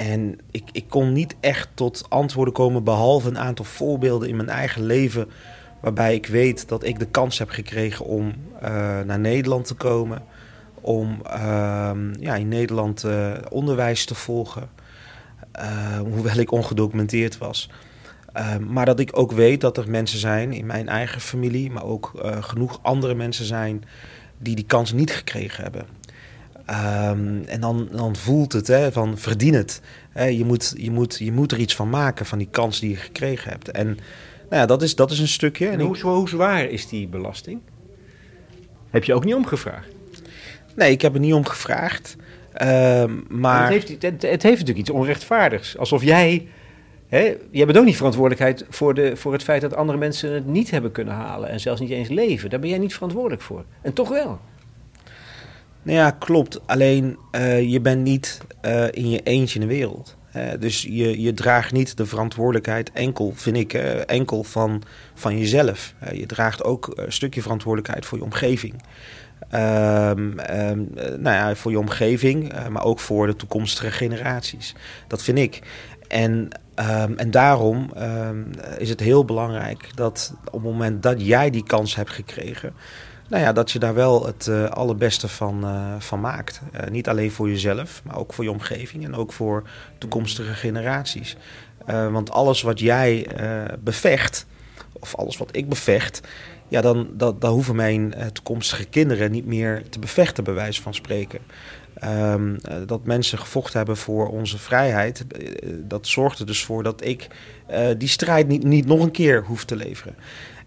En 0.00 0.38
ik, 0.50 0.62
ik 0.72 0.84
kon 0.88 1.12
niet 1.12 1.36
echt 1.40 1.68
tot 1.74 2.06
antwoorden 2.08 2.54
komen... 2.54 2.84
behalve 2.84 3.28
een 3.28 3.38
aantal 3.38 3.64
voorbeelden 3.64 4.28
in 4.28 4.36
mijn 4.36 4.48
eigen 4.48 4.86
leven... 4.86 5.28
waarbij 5.80 6.14
ik 6.14 6.26
weet 6.26 6.68
dat 6.68 6.84
ik 6.84 6.98
de 6.98 7.06
kans 7.06 7.38
heb 7.38 7.50
gekregen 7.50 8.04
om 8.04 8.32
eh, 8.60 8.70
naar 9.00 9.18
Nederland 9.18 9.66
te 9.66 9.74
komen... 9.74 10.22
om 10.80 11.20
ehm, 11.22 12.20
ja, 12.20 12.34
in 12.34 12.48
Nederland 12.48 13.04
eh, 13.04 13.32
onderwijs 13.50 14.04
te 14.04 14.14
volgen... 14.14 14.68
Uh, 15.60 15.98
hoewel 15.98 16.36
ik 16.36 16.52
ongedocumenteerd 16.52 17.38
was. 17.38 17.70
Uh, 18.36 18.56
maar 18.56 18.86
dat 18.86 19.00
ik 19.00 19.18
ook 19.18 19.32
weet 19.32 19.60
dat 19.60 19.76
er 19.76 19.90
mensen 19.90 20.18
zijn 20.18 20.52
in 20.52 20.66
mijn 20.66 20.88
eigen 20.88 21.20
familie, 21.20 21.70
maar 21.70 21.84
ook 21.84 22.12
genoeg 22.40 22.78
andere 22.82 23.14
mensen 23.14 23.44
zijn 23.44 23.84
die 24.38 24.54
die 24.54 24.64
kans 24.64 24.92
niet 24.92 25.12
gekregen 25.12 25.62
hebben. 25.62 25.86
Um, 26.70 27.44
en 27.46 27.60
dan, 27.60 27.88
dan 27.92 28.16
voelt 28.16 28.52
het 28.52 28.66
hè, 28.66 28.92
van 28.92 29.18
verdien 29.18 29.54
het. 29.54 29.80
Hè, 30.10 30.24
je, 30.24 30.44
moet, 30.44 30.74
je, 30.76 30.90
moet, 30.90 31.18
je 31.18 31.32
moet 31.32 31.52
er 31.52 31.58
iets 31.58 31.74
van 31.74 31.90
maken 31.90 32.26
van 32.26 32.38
die 32.38 32.48
kans 32.50 32.80
die 32.80 32.90
je 32.90 32.96
gekregen 32.96 33.50
hebt. 33.50 33.70
En 33.70 33.86
nou 33.86 34.62
ja, 34.62 34.66
dat 34.66 34.82
is, 34.82 34.94
dat 34.94 35.10
is 35.10 35.18
een 35.18 35.28
stukje. 35.28 35.68
En 35.68 35.80
hoe, 35.80 35.98
hoe 36.00 36.28
zwaar 36.28 36.64
is 36.64 36.88
die 36.88 37.08
belasting? 37.08 37.60
Heb 38.90 39.04
je 39.04 39.14
ook 39.14 39.24
niet 39.24 39.34
omgevraagd? 39.34 39.88
Nee, 40.76 40.90
ik 40.90 41.02
heb 41.02 41.14
er 41.14 41.20
niet 41.20 41.34
om 41.34 41.46
gevraagd. 41.46 42.16
Uh, 42.62 43.04
maar... 43.28 43.62
Het 43.62 43.72
heeft, 43.72 44.02
het, 44.02 44.22
het 44.22 44.42
heeft 44.42 44.42
natuurlijk 44.42 44.78
iets 44.78 44.90
onrechtvaardigs. 44.90 45.78
Alsof 45.78 46.02
jij... 46.02 46.48
Hè, 47.08 47.36
jij 47.50 47.66
bent 47.66 47.78
ook 47.78 47.84
niet 47.84 47.96
verantwoordelijkheid 47.96 48.64
voor, 48.68 48.94
de, 48.94 49.16
voor 49.16 49.32
het 49.32 49.42
feit 49.42 49.60
dat 49.60 49.74
andere 49.74 49.98
mensen 49.98 50.32
het 50.32 50.46
niet 50.46 50.70
hebben 50.70 50.92
kunnen 50.92 51.14
halen. 51.14 51.48
En 51.48 51.60
zelfs 51.60 51.80
niet 51.80 51.90
eens 51.90 52.08
leven. 52.08 52.50
Daar 52.50 52.60
ben 52.60 52.68
jij 52.68 52.78
niet 52.78 52.94
verantwoordelijk 52.94 53.42
voor. 53.42 53.64
En 53.82 53.92
toch 53.92 54.08
wel. 54.08 54.40
Nou 55.82 55.98
ja, 55.98 56.10
klopt. 56.10 56.66
Alleen 56.66 57.18
uh, 57.32 57.70
je 57.70 57.80
bent 57.80 58.02
niet 58.02 58.40
uh, 58.62 58.84
in 58.90 59.10
je 59.10 59.22
eentje 59.22 59.60
in 59.60 59.66
de 59.68 59.74
wereld. 59.74 60.18
Dus 60.58 60.82
je, 60.82 61.20
je 61.20 61.34
draagt 61.34 61.72
niet 61.72 61.96
de 61.96 62.06
verantwoordelijkheid 62.06 62.92
enkel, 62.92 63.32
vind 63.34 63.56
ik, 63.56 63.72
enkel 64.06 64.42
van, 64.42 64.82
van 65.14 65.38
jezelf. 65.38 65.94
je 66.12 66.26
draagt 66.26 66.64
ook 66.64 66.92
een 66.94 67.12
stukje 67.12 67.42
verantwoordelijkheid 67.42 68.06
voor 68.06 68.18
je 68.18 68.24
omgeving. 68.24 68.74
Um, 69.54 70.38
um, 70.50 70.88
nou 70.94 71.36
ja, 71.36 71.54
voor 71.54 71.70
je 71.70 71.78
omgeving, 71.78 72.52
maar 72.68 72.84
ook 72.84 73.00
voor 73.00 73.26
de 73.26 73.36
toekomstige 73.36 73.90
generaties. 73.90 74.74
Dat 75.06 75.22
vind 75.22 75.38
ik. 75.38 75.60
En, 76.08 76.48
um, 76.76 77.16
en 77.16 77.30
daarom 77.30 77.90
is 78.78 78.88
het 78.88 79.00
heel 79.00 79.24
belangrijk 79.24 79.88
dat 79.94 80.34
op 80.44 80.52
het 80.52 80.72
moment 80.72 81.02
dat 81.02 81.26
jij 81.26 81.50
die 81.50 81.64
kans 81.64 81.94
hebt 81.94 82.10
gekregen, 82.10 82.74
nou 83.30 83.42
ja, 83.42 83.52
dat 83.52 83.70
je 83.70 83.78
daar 83.78 83.94
wel 83.94 84.26
het 84.26 84.46
uh, 84.46 84.64
allerbeste 84.64 85.28
van, 85.28 85.64
uh, 85.64 85.94
van 85.98 86.20
maakt. 86.20 86.60
Uh, 86.74 86.90
niet 86.90 87.08
alleen 87.08 87.30
voor 87.30 87.48
jezelf, 87.48 88.02
maar 88.04 88.16
ook 88.16 88.32
voor 88.32 88.44
je 88.44 88.50
omgeving 88.50 89.04
en 89.04 89.14
ook 89.14 89.32
voor 89.32 89.68
toekomstige 89.98 90.54
generaties. 90.54 91.36
want 91.86 92.30
alles 92.30 92.62
wat 92.62 92.80
jij 92.80 93.26
bevecht, 93.80 94.46
of 94.92 95.14
alles 95.14 95.36
wat 95.36 95.56
ik 95.56 95.68
bevecht, 95.68 96.20
ja, 96.68 96.80
dan, 96.80 97.08
dat, 97.12 97.40
dan 97.40 97.52
hoeven 97.52 97.76
mijn 97.76 98.14
toekomstige 98.32 98.84
kinderen 98.84 99.30
niet 99.30 99.46
meer 99.46 99.82
te 99.88 99.98
bevechten, 99.98 100.44
bij 100.44 100.54
wijze 100.54 100.82
van 100.82 100.94
spreken. 100.94 101.40
Uh, 102.04 102.34
dat 102.86 103.04
mensen 103.04 103.38
gevochten 103.38 103.76
hebben 103.76 103.96
voor 103.96 104.28
onze 104.28 104.58
vrijheid, 104.58 105.24
dat 105.78 106.06
zorgt 106.06 106.38
er 106.38 106.46
dus 106.46 106.64
voor 106.64 106.82
dat 106.82 107.04
ik 107.04 107.26
die 107.98 108.08
strijd 108.08 108.48
niet, 108.48 108.62
niet 108.62 108.86
nog 108.86 109.00
een 109.00 109.10
keer 109.10 109.44
hoef 109.44 109.64
te 109.64 109.76
leveren. 109.76 110.14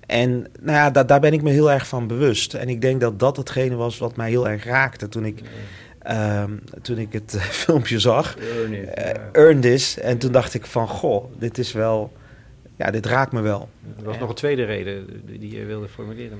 En 0.05 0.31
nou 0.61 0.77
ja, 0.77 0.91
da 0.91 1.03
daar 1.03 1.19
ben 1.19 1.33
ik 1.33 1.41
me 1.41 1.51
heel 1.51 1.71
erg 1.71 1.87
van 1.87 2.07
bewust. 2.07 2.53
En 2.53 2.69
ik 2.69 2.81
denk 2.81 3.01
dat 3.01 3.19
dat 3.19 3.37
hetgene 3.37 3.75
was 3.75 3.97
wat 3.97 4.15
mij 4.15 4.29
heel 4.29 4.49
erg 4.49 4.63
raakte 4.63 5.09
toen 5.09 5.25
ik, 5.25 5.41
um, 6.11 6.63
toen 6.81 6.97
ik 6.97 7.13
het 7.13 7.37
filmpje 7.63 7.99
zag. 7.99 8.37
Earn 8.37 8.73
it, 8.73 8.89
ja. 8.95 9.29
Earn 9.31 9.59
this. 9.59 9.99
En 9.99 10.17
toen 10.17 10.31
dacht 10.31 10.53
ik 10.53 10.65
van, 10.65 10.87
goh, 10.87 11.31
dit 11.39 11.57
is 11.57 11.71
wel... 11.71 12.13
Ja, 12.75 12.91
dit 12.91 13.05
raakt 13.05 13.31
me 13.31 13.41
wel. 13.41 13.69
Er 13.97 14.03
was 14.03 14.17
nog 14.17 14.29
een 14.29 14.35
tweede 14.35 14.63
reden 14.63 15.07
die 15.25 15.55
je 15.57 15.65
wilde 15.65 15.87
formuleren. 15.87 16.37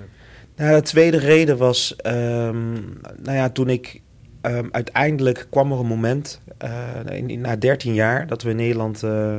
Nou, 0.56 0.76
de 0.76 0.82
tweede 0.82 1.17
reden 1.17 1.58
was, 1.58 1.95
um, 2.06 2.73
nou 3.17 3.38
ja, 3.38 3.49
toen 3.49 3.69
ik 3.69 4.02
um, 4.41 4.69
uiteindelijk 4.71 5.47
kwam 5.49 5.71
er 5.71 5.80
een 5.80 5.86
moment, 5.86 6.41
uh, 6.63 7.17
in, 7.17 7.30
in, 7.30 7.41
na 7.41 7.56
13 7.56 7.93
jaar 7.93 8.28
dat 8.28 8.41
we 8.41 8.49
in 8.49 8.56
Nederland 8.56 9.04
uh, 9.04 9.38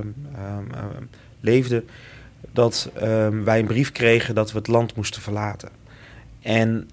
leefden, 1.40 1.88
dat 2.54 2.90
wij 3.44 3.58
een 3.58 3.66
brief 3.66 3.92
kregen 3.92 4.34
dat 4.34 4.52
we 4.52 4.58
het 4.58 4.66
land 4.66 4.96
moesten 4.96 5.22
verlaten. 5.22 5.68
En 6.40 6.88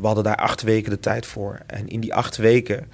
we 0.00 0.06
hadden 0.06 0.24
daar 0.24 0.36
acht 0.36 0.62
weken 0.62 0.90
de 0.90 1.00
tijd 1.00 1.26
voor. 1.26 1.60
En 1.66 1.88
in 1.88 2.00
die 2.00 2.14
acht 2.14 2.36
weken 2.36 2.88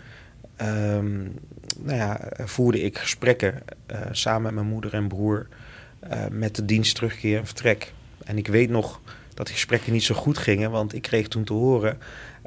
nou 1.78 1.96
ja, 1.96 2.20
voerde 2.44 2.82
ik 2.82 2.98
gesprekken 2.98 3.62
uh, 3.90 3.98
samen 4.10 4.42
met 4.42 4.54
mijn 4.54 4.66
moeder 4.66 4.94
en 4.94 5.08
broer 5.08 5.46
uh, 6.12 6.24
met 6.30 6.56
de 6.56 6.64
dienst 6.64 6.94
terugkeer 6.94 7.38
en 7.38 7.46
vertrek. 7.46 7.92
En 8.24 8.38
ik 8.38 8.46
weet 8.46 8.70
nog 8.70 9.00
dat 9.34 9.46
die 9.46 9.54
gesprekken 9.54 9.92
niet 9.92 10.02
zo 10.02 10.14
goed 10.14 10.38
gingen, 10.38 10.70
want 10.70 10.94
ik 10.94 11.02
kreeg 11.02 11.28
toen 11.28 11.44
te 11.44 11.52
horen 11.52 11.98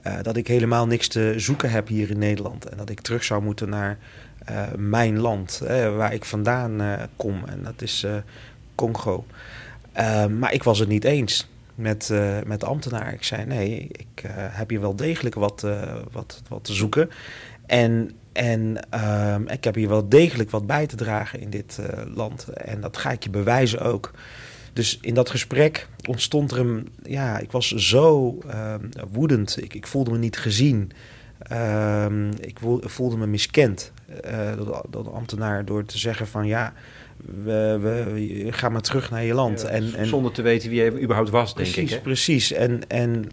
eh, 0.04 0.16
dat 0.22 0.38
ik 0.38 0.48
helemaal 0.48 0.88
niks 0.88 1.08
te 1.08 1.34
zoeken 1.38 1.70
heb 1.70 1.88
hier 1.88 2.10
in 2.10 2.20
Nederland. 2.20 2.66
En 2.66 2.78
dat 2.78 2.90
ik 2.90 3.02
terug 3.02 3.24
zou 3.24 3.44
moeten 3.44 3.70
naar 3.70 3.98
eh, 4.46 4.64
mijn 4.78 5.20
land, 5.20 5.62
waar 5.96 6.14
ik 6.14 6.26
vandaan 6.26 7.00
kom. 7.16 7.44
En 7.46 7.64
dat 7.64 7.82
is 7.82 8.06
Congo. 8.78 9.26
maar 10.40 10.54
ik 10.54 10.64
was 10.64 10.80
het 10.80 10.90
niet 10.90 11.04
eens 11.04 11.48
met, 11.76 12.12
met 12.46 12.60
de 12.60 12.66
ambtenaar. 12.66 13.14
Ik 13.14 13.24
zei, 13.24 13.46
nee, 13.46 13.88
ik 13.92 14.24
heb 14.34 14.70
hier 14.70 14.82
wel 14.82 14.96
degelijk 14.96 15.36
wat, 15.36 15.68
wat, 16.12 16.42
wat 16.48 16.64
te 16.64 16.74
zoeken. 16.74 17.10
En, 17.66 18.12
en 18.34 18.90
ehm, 18.90 19.48
ik 19.48 19.64
heb 19.64 19.76
hier 19.76 19.90
wel 19.90 20.10
degelijk 20.10 20.50
wat 20.50 20.68
bij 20.68 20.88
te 20.88 20.96
dragen 20.96 21.40
in 21.40 21.50
dit 21.50 21.80
land. 22.14 22.48
En 22.48 22.82
dat 22.82 22.98
ga 22.98 23.12
ik 23.12 23.24
je 23.24 23.30
bewijzen 23.30 23.80
ook. 23.80 24.12
Dus 24.78 24.98
in 25.02 25.14
dat 25.14 25.30
gesprek 25.30 25.88
ontstond 26.08 26.52
er 26.52 26.60
een. 26.60 26.90
Ja, 27.04 27.38
ik 27.38 27.52
was 27.52 27.68
zo 27.72 28.38
ehm, 28.48 28.90
woedend. 29.12 29.62
Ik, 29.62 29.74
ik 29.74 29.88
voelde 29.88 30.12
me 30.12 30.18
niet 30.18 30.38
gezien. 30.38 30.92
Ehm, 31.40 32.32
ik 32.40 32.60
voelde 32.82 33.18
me 33.18 33.28
miskend 33.28 33.92
door, 34.90 35.04
de 35.04 35.10
ambtenaar 35.10 35.66
door 35.66 35.86
te 35.86 35.98
zeggen 35.98 36.28
van 36.28 36.48
ja, 36.48 36.74
we, 37.44 37.78
we, 37.82 38.48
ga 38.52 38.70
maar 38.70 38.82
terug 38.82 39.12
naar 39.12 39.24
je 39.24 39.34
land. 39.34 39.64
en, 39.64 39.94
en, 39.94 40.08
zonder 40.08 40.32
te 40.32 40.42
weten 40.42 40.70
wie 40.70 40.84
je 40.84 41.02
überhaupt 41.02 41.30
was, 41.30 41.54
precies, 41.54 41.76
denk 41.76 41.88
ik. 41.88 41.94
Hè? 41.94 42.02
Precies, 42.02 42.52
en, 42.52 42.82
en 42.88 43.28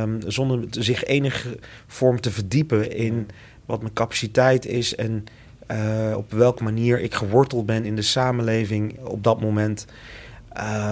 um, 0.00 0.20
zonder 0.26 0.64
zich 0.70 1.04
enige 1.04 1.58
vorm 1.86 2.20
te 2.20 2.30
verdiepen 2.30 2.96
in 2.96 3.28
wat 3.66 3.80
mijn 3.80 3.92
capaciteit 3.92 4.66
is 4.66 4.94
en 4.94 5.24
uh, 5.70 6.16
op 6.16 6.32
welke 6.32 6.62
manier 6.62 7.00
ik 7.00 7.14
geworteld 7.14 7.66
ben 7.66 7.84
in 7.84 7.96
de 7.96 8.02
samenleving 8.02 8.98
op 8.98 9.22
dat 9.22 9.40
moment. 9.40 9.86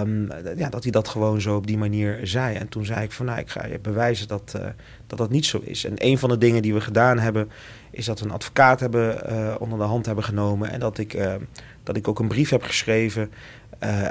Um, 0.01 0.29
ja, 0.57 0.69
dat 0.69 0.83
hij 0.83 0.93
dat 0.93 1.09
gewoon 1.09 1.41
zo 1.41 1.57
op 1.57 1.67
die 1.67 1.79
manier 1.79 2.21
zei. 2.23 2.57
En 2.57 2.69
toen 2.69 2.85
zei 2.85 3.03
ik 3.03 3.13
van 3.13 3.27
nou, 3.27 3.39
ik 3.39 3.49
ga 3.49 3.67
je 3.67 3.79
bewijzen 3.79 4.29
dat, 4.29 4.55
uh, 4.57 4.67
dat 5.13 5.21
dat 5.21 5.31
niet 5.31 5.47
zo 5.47 5.61
is. 5.65 5.85
En 5.85 5.95
een 5.97 6.19
van 6.19 6.29
de 6.29 6.39
dingen 6.39 6.63
die 6.63 6.75
we 6.75 6.81
gedaan 6.81 7.19
hebben, 7.19 7.51
is 7.91 8.05
dat 8.05 8.21
we 8.21 8.25
een 8.25 8.33
advocaat 8.33 8.81
hebben 8.81 9.33
uh, 9.33 9.55
onder 9.59 9.79
de 9.79 9.85
hand 9.85 10.07
hebben 10.07 10.25
genomen. 10.25 10.71
En 10.71 10.81
dat 10.81 10.99
ik, 10.99 11.15
uh, 11.15 11.35
dat 11.83 11.97
ik 11.97 12.09
ook 12.09 12.19
een 12.19 12.29
brief 12.29 12.51
heb 12.51 12.63
geschreven. 12.63 13.31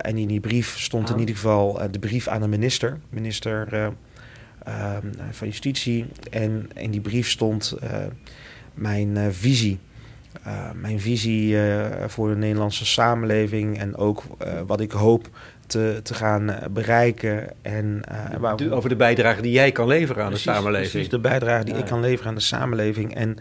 en 0.02 0.18
in 0.18 0.28
die 0.28 0.40
brief 0.40 0.80
stond 0.80 1.10
in 1.10 1.20
ieder 1.20 1.36
geval 1.36 1.92
de 1.92 2.00
brief 2.00 2.28
aan 2.28 2.42
de 2.42 2.48
minister, 2.48 3.00
minister 3.10 3.94
van 5.32 5.48
Justitie. 5.48 6.06
En 6.30 6.70
in 6.74 6.92
die 6.92 7.02
brief 7.02 7.30
stond 7.30 7.78
mijn 8.74 9.34
visie 9.34 9.80
mijn 10.76 11.00
visie 11.00 11.58
voor 12.08 12.30
de 12.30 12.36
Nederlandse 12.36 12.86
samenleving 12.86 13.80
en 13.80 13.96
ook 13.96 14.24
wat 14.66 14.80
ik 14.80 14.92
hoop 14.92 15.30
te, 15.72 16.00
te 16.04 16.14
gaan 16.14 16.56
bereiken. 16.72 17.50
En, 17.62 18.02
de, 18.56 18.72
over 18.72 18.90
de 18.90 18.96
bijdrage 18.96 19.42
die 19.42 19.52
jij 19.52 19.72
kan 19.72 19.88
leveren 19.88 20.24
aan 20.24 20.30
precies, 20.30 20.46
de 20.46 20.52
samenleving. 20.52 20.92
Precies, 20.92 21.10
de 21.10 21.20
bijdrage 21.20 21.64
die 21.64 21.76
ik 21.76 21.86
kan 21.86 22.00
leveren 22.00 22.30
aan 22.30 22.36
de 22.36 22.42
samenleving. 22.42 23.16
En 23.16 23.38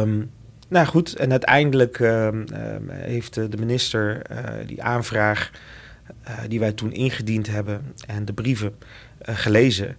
um, 0.00 0.30
nou 0.68 0.86
goed, 0.86 1.14
en 1.14 1.30
uiteindelijk 1.30 1.98
um, 1.98 2.44
heeft 2.90 3.34
de 3.34 3.56
minister 3.58 4.22
die 4.66 4.82
aanvraag 4.82 5.50
die 6.48 6.60
wij 6.60 6.72
toen 6.72 6.92
ingediend 6.92 7.46
hebben 7.46 7.94
en 8.06 8.24
de 8.24 8.32
brieven 8.32 8.74
gelezen. 9.20 9.96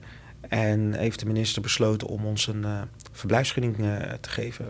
En 0.48 0.94
heeft 0.94 1.20
de 1.20 1.26
minister 1.26 1.62
besloten 1.62 2.08
om 2.08 2.26
ons 2.26 2.48
een 2.48 2.66
verblijfsvergunning 3.12 3.78
te 4.22 4.30
geven. 4.30 4.66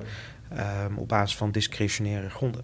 Um, 0.87 0.97
op 0.97 1.07
basis 1.07 1.37
van 1.37 1.51
discretionaire 1.51 2.29
gronden. 2.29 2.61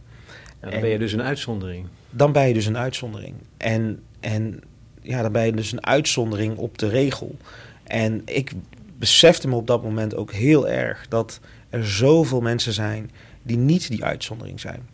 Dan 0.72 0.82
ben 0.82 0.90
je 0.90 1.00
dus 1.00 1.14
een 1.14 1.24
uitzondering. 1.24 1.86
Dan 2.10 2.32
ben 2.32 2.48
je 2.48 2.54
dus 2.54 2.66
een 2.66 2.78
uitzondering. 2.78 3.36
En, 3.58 4.04
en 4.20 4.62
ja, 5.02 5.22
dan 5.22 5.32
ben 5.32 5.46
je 5.46 5.52
dus 5.52 5.72
een 5.72 5.86
uitzondering 5.86 6.58
op 6.58 6.78
de 6.78 6.90
regel. 6.90 7.36
En 7.84 8.22
ik 8.26 8.52
besefte 8.98 9.48
me 9.48 9.56
op 9.56 9.68
dat 9.68 9.84
moment 9.84 10.16
ook 10.16 10.32
heel 10.32 10.68
erg 10.68 11.08
dat 11.08 11.40
er 11.70 11.88
zoveel 11.88 12.42
mensen 12.42 12.74
zijn 12.74 13.12
die 13.44 13.58
niet 13.58 13.90
die 13.90 14.04
uitzondering 14.04 14.60
zijn. 14.60 14.90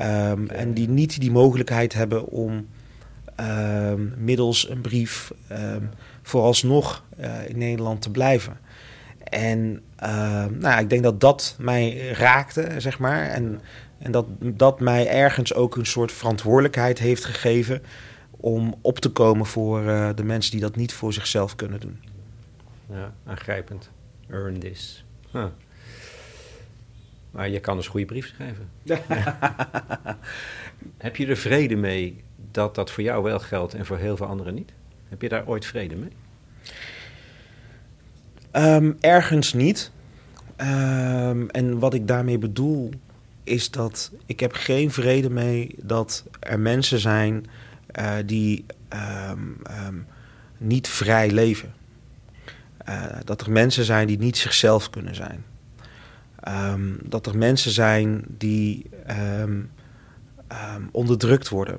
Um, 0.00 0.48
en 0.48 0.74
die 0.74 0.88
niet 0.88 1.20
die 1.20 1.30
mogelijkheid 1.30 1.92
hebben 1.92 2.26
om 2.26 2.66
um, 3.40 4.14
middels 4.16 4.70
een 4.70 4.80
brief 4.80 5.32
um, 5.52 5.90
vooralsnog 6.22 7.04
uh, 7.20 7.48
in 7.48 7.58
Nederland 7.58 8.02
te 8.02 8.10
blijven. 8.10 8.58
En 9.24 9.82
uh, 10.02 10.44
nou, 10.58 10.80
ik 10.80 10.90
denk 10.90 11.02
dat 11.02 11.20
dat 11.20 11.56
mij 11.58 12.08
raakte, 12.08 12.68
zeg 12.78 12.98
maar. 12.98 13.26
En, 13.26 13.60
en 14.00 14.12
dat 14.12 14.26
dat 14.40 14.80
mij 14.80 15.08
ergens 15.08 15.54
ook 15.54 15.76
een 15.76 15.86
soort 15.86 16.12
verantwoordelijkheid 16.12 16.98
heeft 16.98 17.24
gegeven 17.24 17.82
om 18.30 18.74
op 18.80 18.98
te 18.98 19.10
komen 19.10 19.46
voor 19.46 19.82
uh, 19.82 20.10
de 20.14 20.24
mensen 20.24 20.50
die 20.52 20.60
dat 20.60 20.76
niet 20.76 20.92
voor 20.92 21.12
zichzelf 21.12 21.56
kunnen 21.56 21.80
doen. 21.80 22.00
Ja, 22.90 23.12
aangrijpend. 23.24 23.90
Earn 24.28 24.58
this. 24.58 25.04
Huh. 25.30 25.44
Maar 27.30 27.48
je 27.48 27.60
kan 27.60 27.76
dus 27.76 27.88
goede 27.88 28.06
brief 28.06 28.26
schrijven. 28.26 28.68
Heb 30.98 31.16
je 31.16 31.26
er 31.26 31.36
vrede 31.36 31.76
mee 31.76 32.24
dat 32.50 32.74
dat 32.74 32.90
voor 32.90 33.02
jou 33.02 33.22
wel 33.22 33.38
geldt 33.38 33.74
en 33.74 33.86
voor 33.86 33.98
heel 33.98 34.16
veel 34.16 34.26
anderen 34.26 34.54
niet? 34.54 34.72
Heb 35.08 35.22
je 35.22 35.28
daar 35.28 35.46
ooit 35.46 35.66
vrede 35.66 35.96
mee? 35.96 36.12
Um, 38.52 38.96
ergens 39.00 39.52
niet. 39.52 39.90
Um, 40.56 41.50
en 41.50 41.78
wat 41.78 41.94
ik 41.94 42.06
daarmee 42.08 42.38
bedoel 42.38 42.90
is 43.50 43.70
dat 43.70 44.12
ik 44.26 44.40
heb 44.40 44.52
geen 44.52 44.90
vrede 44.90 45.30
mee 45.30 45.74
dat 45.82 46.24
er 46.40 46.60
mensen 46.60 46.98
zijn 46.98 47.46
uh, 47.98 48.12
die 48.26 48.64
um, 49.30 50.06
niet 50.58 50.88
vrij 50.88 51.30
leven. 51.30 51.72
Uh, 52.88 53.04
dat 53.24 53.40
er 53.40 53.50
mensen 53.50 53.84
zijn 53.84 54.06
die 54.06 54.18
niet 54.18 54.36
zichzelf 54.36 54.90
kunnen 54.90 55.14
zijn. 55.14 55.44
dat 57.02 57.26
er 57.26 57.38
mensen 57.38 57.70
zijn 57.70 58.24
die 58.28 58.90
onderdrukt 60.90 61.48
worden 61.48 61.78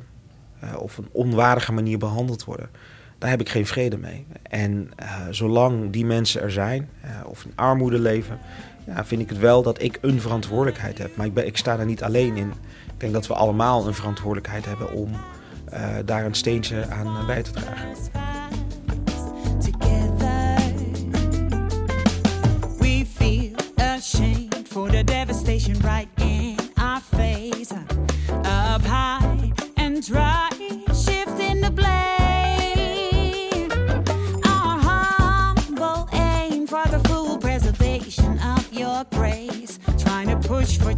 uh, 0.63 0.75
of 0.77 0.97
op 0.97 1.05
een 1.05 1.09
onwaardige 1.11 1.71
manier 1.71 1.97
behandeld 1.97 2.43
worden 2.43 2.69
daar 3.17 3.29
heb 3.29 3.41
ik 3.41 3.49
geen 3.49 3.65
vrede 3.65 3.97
mee. 3.97 4.25
En 4.43 4.91
zolang 5.29 5.91
die 5.91 6.05
mensen 6.05 6.41
er 6.41 6.51
zijn, 6.51 6.89
of 7.25 7.45
in 7.45 7.51
armoede 7.55 7.99
leven, 7.99 8.39
ja, 8.85 9.05
vind 9.05 9.21
ik 9.21 9.29
het 9.29 9.37
wel 9.37 9.63
dat 9.63 9.81
ik 9.81 9.97
een 10.01 10.21
verantwoordelijkheid 10.21 10.97
heb. 10.97 11.15
Maar 11.15 11.25
ik, 11.25 11.33
ben, 11.33 11.45
ik 11.45 11.57
sta 11.57 11.79
er 11.79 11.85
niet 11.85 12.03
alleen 12.03 12.37
in. 12.37 12.53
Ik 12.93 12.99
denk 12.99 13.13
dat 13.13 13.27
we 13.27 13.33
allemaal 13.33 13.87
een 13.87 13.93
verantwoordelijkheid 13.93 14.65
hebben 14.65 14.93
om 14.93 15.09
uh, 15.73 15.95
daar 16.05 16.25
een 16.25 16.33
steentje 16.33 16.87
aan 16.87 17.25
bij 17.25 17.43
te 17.43 17.51
dragen. 17.51 17.87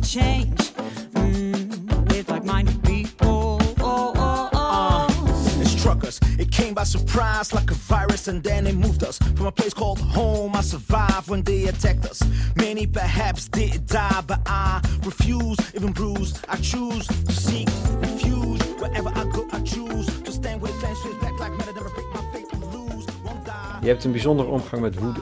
Change 0.04 0.74
mm, 1.14 2.10
with 2.10 2.30
like 2.30 2.44
minded 2.44 2.84
people. 2.84 3.60
Oh, 3.80 4.14
oh, 4.16 4.50
oh. 4.54 5.08
Uh, 5.10 5.62
it 5.62 5.68
struck 5.68 6.04
us, 6.04 6.20
it 6.38 6.52
came 6.52 6.74
by 6.74 6.84
surprise 6.84 7.54
like 7.54 7.72
a 7.72 7.74
virus, 7.74 8.28
and 8.28 8.44
then 8.44 8.68
it 8.68 8.76
moved 8.76 9.04
us 9.04 9.18
from 9.18 9.46
a 9.46 9.52
place 9.52 9.74
called 9.74 10.00
home. 10.00 10.56
I 10.56 10.62
survived 10.62 11.30
when 11.30 11.44
they 11.44 11.66
attacked 11.66 12.06
us. 12.06 12.22
Many 12.56 12.86
perhaps 12.86 13.48
did 13.48 13.86
die, 13.86 14.22
but 14.28 14.42
I 14.46 14.82
refuse, 15.04 15.58
even 15.74 15.94
bruised. 15.94 16.46
I 16.50 16.58
choose 16.58 17.08
to 17.08 17.32
seek 17.32 17.70
refuge 18.02 18.62
wherever 18.82 19.10
I 19.10 19.24
go. 19.32 19.48
I 19.52 19.62
choose 19.62 20.06
to 20.22 20.32
stand 20.32 20.62
with 20.62 20.72
flames 20.80 21.00
back 21.22 21.40
like 21.40 21.52
matter, 21.58 21.74
never 21.74 21.90
break 21.90 22.08
my 22.14 22.32
faith 22.34 22.52
and 22.54 22.64
lose. 22.74 23.06
Won't 23.24 23.46
die. 23.46 23.82
Je 23.82 23.88
hebt 23.88 24.04
een 24.04 24.12
bijzondere 24.12 24.50
omgang 24.50 24.82
met 24.82 24.96
woede. 24.96 25.22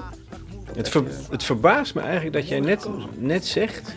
Het, 0.76 0.90
ver, 0.90 1.04
het 1.30 1.44
verbaast 1.44 1.96
me 1.96 2.02
eigenlijk 2.02 2.34
dat 2.34 2.48
jij 2.48 2.60
net, 2.60 2.88
net 3.18 3.46
zegt 3.46 3.94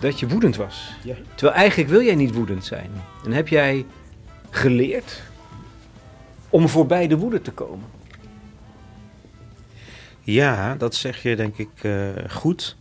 dat 0.00 0.20
je 0.20 0.28
woedend 0.28 0.56
was. 0.56 0.94
Terwijl 1.34 1.58
eigenlijk 1.58 1.90
wil 1.90 2.02
jij 2.02 2.14
niet 2.14 2.34
woedend 2.34 2.64
zijn. 2.64 2.90
En 3.24 3.32
heb 3.32 3.48
jij 3.48 3.86
geleerd 4.50 5.22
om 6.48 6.68
voorbij 6.68 7.06
de 7.06 7.16
woede 7.16 7.42
te 7.42 7.50
komen? 7.50 7.86
Ja, 10.20 10.74
dat 10.74 10.94
zeg 10.94 11.22
je 11.22 11.36
denk 11.36 11.58
ik 11.58 11.82
uh, 11.82 12.08
goed. 12.28 12.76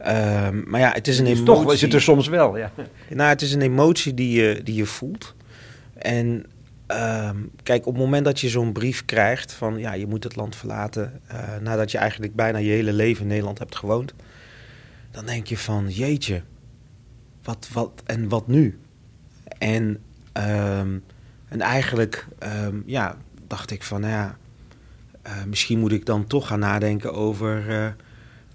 Uh, 0.00 0.48
maar 0.66 0.80
ja, 0.80 0.92
het 0.92 1.08
is 1.08 1.18
een 1.18 1.24
dus 1.24 1.38
emotie. 1.38 1.62
Toch 1.62 1.72
is 1.72 1.80
het 1.80 1.94
er 1.94 2.02
soms 2.02 2.28
wel, 2.28 2.56
ja. 2.56 2.72
Nou, 3.08 3.28
het 3.28 3.42
is 3.42 3.52
een 3.52 3.62
emotie 3.62 4.14
die 4.14 4.40
je, 4.40 4.60
die 4.62 4.74
je 4.74 4.86
voelt. 4.86 5.34
En 5.98 6.46
Um, 6.92 7.50
kijk, 7.62 7.86
op 7.86 7.92
het 7.92 8.02
moment 8.02 8.24
dat 8.24 8.40
je 8.40 8.48
zo'n 8.48 8.72
brief 8.72 9.04
krijgt 9.04 9.52
van 9.52 9.78
ja, 9.78 9.92
je 9.92 10.06
moet 10.06 10.24
het 10.24 10.36
land 10.36 10.56
verlaten 10.56 11.20
uh, 11.32 11.38
nadat 11.60 11.90
je 11.90 11.98
eigenlijk 11.98 12.34
bijna 12.34 12.58
je 12.58 12.70
hele 12.70 12.92
leven 12.92 13.22
in 13.22 13.28
Nederland 13.28 13.58
hebt 13.58 13.76
gewoond, 13.76 14.14
dan 15.18 15.26
denk 15.26 15.46
je 15.46 15.58
van 15.58 15.88
jeetje, 15.88 16.42
wat, 17.42 17.68
wat 17.72 18.02
en 18.06 18.28
wat 18.28 18.46
nu? 18.46 18.78
En, 19.58 19.82
um, 20.32 21.04
en 21.48 21.60
eigenlijk 21.60 22.26
um, 22.66 22.82
ja, 22.86 23.16
dacht 23.46 23.70
ik 23.70 23.82
van 23.82 24.00
nou 24.00 24.12
ja, 24.12 24.36
eh, 25.22 25.44
misschien 25.44 25.78
moet 25.78 25.92
ik 25.92 26.06
dan 26.06 26.26
toch 26.26 26.46
gaan 26.46 26.58
nadenken 26.58 27.12
over 27.14 27.70
eh, 27.70 27.86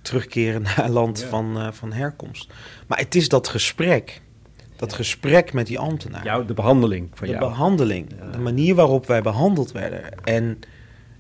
terugkeren 0.01 0.61
naar 0.77 0.89
land 0.89 1.19
Ja. 1.19 1.27
van, 1.27 1.57
eh, 1.57 1.71
van 1.71 1.93
herkomst. 1.93 2.53
Maar 2.87 2.97
het 2.97 3.15
is 3.15 3.29
dat 3.29 3.47
gesprek. 3.47 4.21
Dat 4.75 4.93
gesprek 4.93 5.53
met 5.53 5.67
die 5.67 5.79
ambtenaar. 5.79 6.23
Jou, 6.23 6.45
de 6.45 6.53
behandeling 6.53 7.09
van 7.13 7.27
de 7.27 7.33
jou. 7.33 7.49
behandeling. 7.49 8.07
Ja. 8.19 8.31
De 8.31 8.37
manier 8.37 8.75
waarop 8.75 9.05
wij 9.07 9.21
behandeld 9.21 9.71
werden. 9.71 10.23
En 10.23 10.59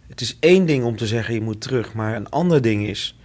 het 0.07 0.21
is 0.21 0.37
één 0.39 0.65
ding 0.65 0.83
om 0.83 0.97
te 0.97 1.07
zeggen 1.07 1.33
je 1.33 1.41
moet 1.41 1.61
terug. 1.61 1.93
Maar 1.93 2.15
een 2.15 2.29
ander 2.29 2.61
ding 2.61 2.87
is 2.87 3.17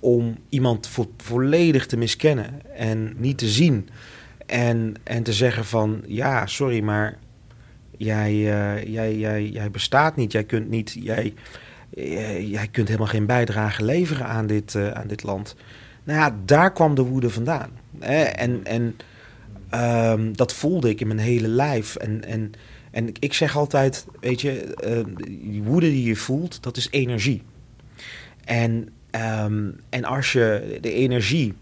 om 0.00 0.36
iemand 0.48 0.88
vo- 0.88 1.12
volledig 1.16 1.86
te 1.86 1.96
miskennen. 1.96 2.74
En 2.74 3.14
niet 3.16 3.38
te 3.38 3.48
zien. 3.48 3.88
En, 4.46 4.94
en 5.02 5.22
te 5.22 5.32
zeggen 5.32 5.64
van 5.64 6.02
ja, 6.06 6.46
sorry, 6.46 6.80
maar 6.82 7.18
jij, 7.96 8.30
eh, 8.30 8.84
jij, 8.92 9.16
jij, 9.16 9.48
jij 9.48 9.70
bestaat 9.70 10.16
niet. 10.16 10.32
Jij 10.32 10.44
kunt 10.44 10.68
niet. 10.68 10.96
Jij, 11.00 11.34
eh, 11.94 12.50
jij 12.50 12.68
kunt 12.68 12.88
helemaal 12.88 13.08
geen 13.08 13.26
bijdrage 13.26 13.84
leveren 13.84 14.26
aan 14.26 14.46
dit, 14.46 14.74
eh, 14.74 14.90
aan 14.90 15.06
dit 15.06 15.22
land. 15.22 15.56
Nou 16.04 16.18
ja, 16.18 16.36
daar 16.44 16.72
kwam 16.72 16.94
de 16.94 17.02
woede 17.02 17.30
vandaan. 17.30 17.70
En, 17.98 18.64
en 18.64 18.96
ehm, 19.70 20.32
dat 20.32 20.52
voelde 20.52 20.88
ik 20.88 21.00
in 21.00 21.06
mijn 21.06 21.18
hele 21.18 21.48
lijf. 21.48 21.96
En, 21.96 22.24
en, 22.24 22.52
en 22.90 23.08
ik 23.18 23.32
zeg 23.32 23.56
altijd, 23.56 24.06
weet 24.20 24.40
je, 24.40 24.74
die 25.28 25.62
woede 25.62 25.88
die 25.88 26.04
je 26.04 26.16
voelt, 26.16 26.62
dat 26.62 26.76
is 26.76 26.88
energie. 26.90 27.42
En, 28.44 28.88
ehm, 29.20 29.70
en 29.88 30.04
als 30.04 30.32
je 30.32 30.78
de 30.80 30.92
energie, 30.92 31.54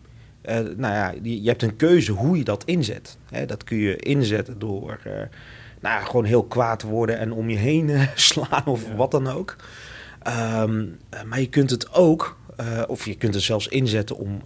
eh, 0.43 0.57
nou 0.57 0.95
ja, 0.95 1.14
je, 1.23 1.43
je 1.43 1.49
hebt 1.49 1.62
een 1.62 1.77
keuze 1.77 2.12
hoe 2.12 2.37
je 2.38 2.45
dat 2.45 2.64
inzet. 2.64 3.19
Hè? 3.31 3.47
Dat 3.47 3.64
kun 3.64 3.77
je 3.77 3.97
inzetten 3.97 4.59
door, 4.59 4.99
eh, 5.05 5.12
nou 5.81 6.05
gewoon 6.05 6.25
heel 6.25 6.45
kwaad 6.45 6.79
te 6.79 6.87
worden 6.87 7.19
en 7.19 7.33
om 7.33 7.51
je 7.51 7.57
heen 7.57 7.90
eh, 7.90 8.09
slaan 8.31 8.64
of 8.67 8.87
Ja. 8.88 8.95
wat 8.95 9.11
dan 9.11 9.27
ook. 9.27 9.57
Ehm, 10.23 10.85
eh, 11.11 11.23
maar 11.23 11.40
je 11.40 11.49
kunt 11.49 11.71
het 11.71 11.93
ook, 11.95 12.37
of 12.87 13.05
je 13.07 13.14
kunt 13.14 13.35
het 13.35 13.43
zelfs 13.43 13.69
inzetten 13.69 14.17
om 14.17 14.43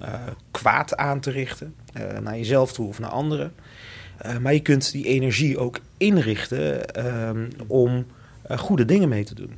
kwaad 0.51 0.97
aan 0.97 1.21
te 1.21 1.31
richten. 1.31 1.75
naar 2.23 2.37
jezelf 2.37 2.73
toe 2.73 2.89
of 2.89 2.99
naar 2.99 3.11
anderen. 3.11 3.53
Maar 4.41 4.53
je 4.55 4.61
kunt 4.61 4.93
die 4.93 5.05
energie 5.07 5.59
ook 5.59 5.79
inrichten 5.97 6.95
ehm, 6.95 7.51
om 7.67 8.07
goede 8.57 8.85
dingen 8.85 9.09
mee 9.09 9.25
te 9.25 9.35
doen. 9.35 9.53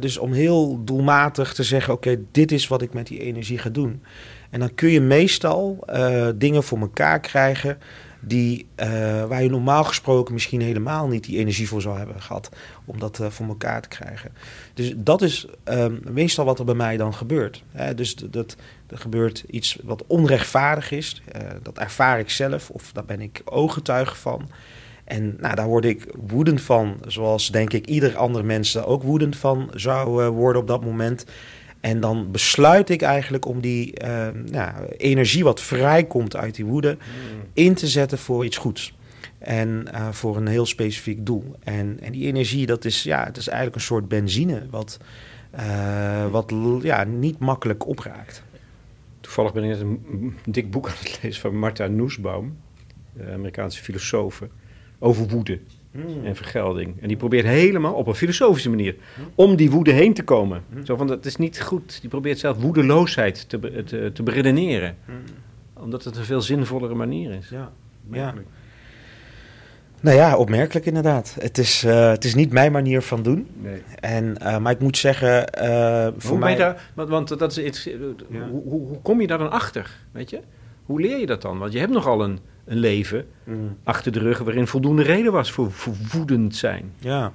Dus 0.00 0.18
om 0.18 0.32
heel 0.32 0.84
doelmatig 0.84 1.54
te 1.54 1.62
zeggen: 1.62 1.92
Oké, 1.92 2.18
dit 2.30 2.52
is 2.52 2.68
wat 2.68 2.82
ik 2.82 2.92
met 2.92 3.06
die 3.06 3.20
energie 3.20 3.58
ga 3.58 3.68
doen. 3.68 4.02
En 4.50 4.60
dan 4.60 4.74
kun 4.74 4.90
je 4.90 5.00
meestal 5.00 5.78
eh, 5.86 6.28
dingen 6.34 6.62
voor 6.62 6.78
elkaar 6.78 7.20
krijgen 7.20 7.78
die, 8.20 8.66
eh, 8.74 8.88
waar 9.24 9.42
je 9.42 9.50
normaal 9.50 9.84
gesproken 9.84 10.34
misschien 10.34 10.60
helemaal 10.60 11.08
niet 11.08 11.24
die 11.24 11.38
energie 11.38 11.68
voor 11.68 11.82
zou 11.82 11.98
hebben 11.98 12.22
gehad 12.22 12.50
om 12.84 12.98
dat 12.98 13.20
eh, 13.20 13.30
voor 13.30 13.46
elkaar 13.46 13.82
te 13.82 13.88
krijgen. 13.88 14.32
Dus 14.74 14.92
dat 14.96 15.22
is 15.22 15.46
ehm, 15.64 15.94
meestal 16.10 16.44
wat 16.44 16.58
er 16.58 16.64
bij 16.64 16.74
mij 16.74 16.96
dan 16.96 17.14
gebeurt. 17.14 17.62
Hè, 17.72 17.94
dus 17.94 18.14
dat, 18.14 18.56
er 18.86 18.98
gebeurt 18.98 19.44
iets 19.50 19.78
wat 19.82 20.04
onrechtvaardig 20.06 20.90
is. 20.90 21.22
dat 21.62 21.78
ervaar 21.78 22.18
ik 22.18 22.30
zelf 22.30 22.70
of 22.70 22.92
daar 22.92 23.04
ben 23.04 23.20
ik 23.20 23.42
ooggetuige 23.44 24.16
van. 24.16 24.48
En 25.10 25.36
nou, 25.38 25.54
daar 25.54 25.66
word 25.66 25.84
ik 25.84 26.06
woedend 26.26 26.60
van, 26.60 26.96
zoals 27.06 27.50
denk 27.50 27.72
ik 27.72 27.86
ieder 27.86 28.16
ander 28.16 28.44
mens 28.44 28.72
daar 28.72 28.86
ook 28.86 29.02
woedend 29.02 29.36
van 29.36 29.70
zou 29.74 30.24
eh, 30.24 30.28
worden 30.28 30.62
op 30.62 30.68
dat 30.68 30.84
moment. 30.84 31.24
En 31.80 32.00
dan 32.00 32.30
besluit 32.30 32.90
ik 32.90 33.02
eigenlijk 33.02 33.46
om 33.46 33.60
die 33.60 33.94
eh, 33.94 34.28
nou, 34.50 34.86
energie 34.96 35.44
wat 35.44 35.60
vrijkomt 35.60 36.36
uit 36.36 36.54
die 36.54 36.64
woede 36.64 36.96
in 37.52 37.74
te 37.74 37.88
zetten 37.88 38.18
voor 38.18 38.44
iets 38.44 38.56
goeds. 38.56 38.94
En 39.38 39.92
eh, 39.92 40.08
voor 40.10 40.36
een 40.36 40.46
heel 40.46 40.66
specifiek 40.66 41.26
doel. 41.26 41.56
En, 41.64 41.98
en 42.02 42.12
die 42.12 42.26
energie, 42.26 42.66
dat 42.66 42.84
is, 42.84 43.02
ja, 43.02 43.24
het 43.24 43.36
is 43.36 43.46
eigenlijk 43.46 43.76
een 43.76 43.82
soort 43.82 44.08
benzine 44.08 44.66
wat, 44.70 44.98
wat 46.30 46.52
ja, 46.82 47.04
niet 47.04 47.38
makkelijk 47.38 47.86
opraakt. 47.86 48.42
Toevallig 49.20 49.52
ben 49.52 49.64
ik 49.64 49.70
net 49.70 49.80
een 49.80 50.36
dik 50.44 50.70
boek 50.70 50.88
aan 50.88 50.94
het 50.98 51.18
lezen 51.22 51.40
van 51.40 51.58
Martha 51.58 51.86
Nussbaum, 51.86 52.56
de 53.12 53.32
Amerikaanse 53.32 53.82
filosoof, 53.82 54.42
over 55.00 55.28
woede 55.28 55.58
en 56.24 56.36
vergelding. 56.36 57.00
En 57.00 57.08
die 57.08 57.16
probeert 57.16 57.46
helemaal 57.46 57.94
op 57.94 58.06
een 58.06 58.14
filosofische 58.14 58.70
manier 58.70 58.94
om 59.34 59.56
die 59.56 59.70
woede 59.70 59.92
heen 59.92 60.14
te 60.14 60.22
komen. 60.22 60.62
Zo 60.84 60.96
van, 60.96 61.06
dat 61.06 61.24
is 61.26 61.36
niet 61.36 61.60
goed. 61.60 62.00
Die 62.00 62.10
probeert 62.10 62.38
zelf 62.38 62.56
woedeloosheid 62.56 63.48
te, 63.48 63.84
te, 63.84 64.10
te 64.14 64.22
beredeneren. 64.22 64.96
Omdat 65.74 66.04
het 66.04 66.16
een 66.16 66.24
veel 66.24 66.40
zinvollere 66.40 66.94
manier 66.94 67.32
is. 67.32 67.48
Ja, 67.48 67.72
ja. 68.12 68.34
Nou 70.02 70.16
ja, 70.16 70.36
opmerkelijk 70.36 70.86
inderdaad. 70.86 71.36
Het 71.40 71.58
is, 71.58 71.84
eh, 71.84 72.10
het 72.10 72.24
is 72.24 72.34
niet 72.34 72.52
mijn 72.52 72.72
manier 72.72 73.02
van 73.02 73.22
doen. 73.22 73.48
Nee. 73.62 73.82
En, 74.00 74.38
eh, 74.38 74.58
maar 74.58 74.72
ik 74.72 74.80
moet 74.80 74.96
zeggen, 74.96 75.52
eh, 75.52 76.08
voor 76.16 76.30
Hoe 76.30 76.38
mij... 76.38 76.56
daar, 76.56 76.90
want, 76.94 77.08
want 77.08 77.38
dat 77.38 77.50
is 77.56 77.58
iets, 77.64 77.84
Ja. 77.84 78.48
hoe, 78.50 78.62
hoe, 78.62 78.86
hoe 78.86 79.00
kom 79.02 79.20
je 79.20 79.26
daar 79.26 79.38
dan 79.38 79.50
achter? 79.50 79.90
Weet 80.12 80.30
je? 80.30 80.40
Hoe 80.86 81.00
leer 81.00 81.18
je 81.18 81.26
dat 81.26 81.42
dan? 81.42 81.58
Want 81.58 81.72
je 81.72 81.78
hebt 81.78 81.92
nogal 81.92 82.24
een, 82.24 82.38
een 82.64 82.78
leven 82.78 83.26
Mm. 83.44 83.76
achter 83.84 84.12
de 84.12 84.18
rug 84.18 84.38
waarin 84.38 84.66
voldoende 84.66 85.02
reden 85.02 85.32
was 85.32 85.52
voor, 85.52 85.72
voor 85.72 85.94
woedend 86.12 86.56
zijn. 86.56 86.92
Ja, 86.98 87.32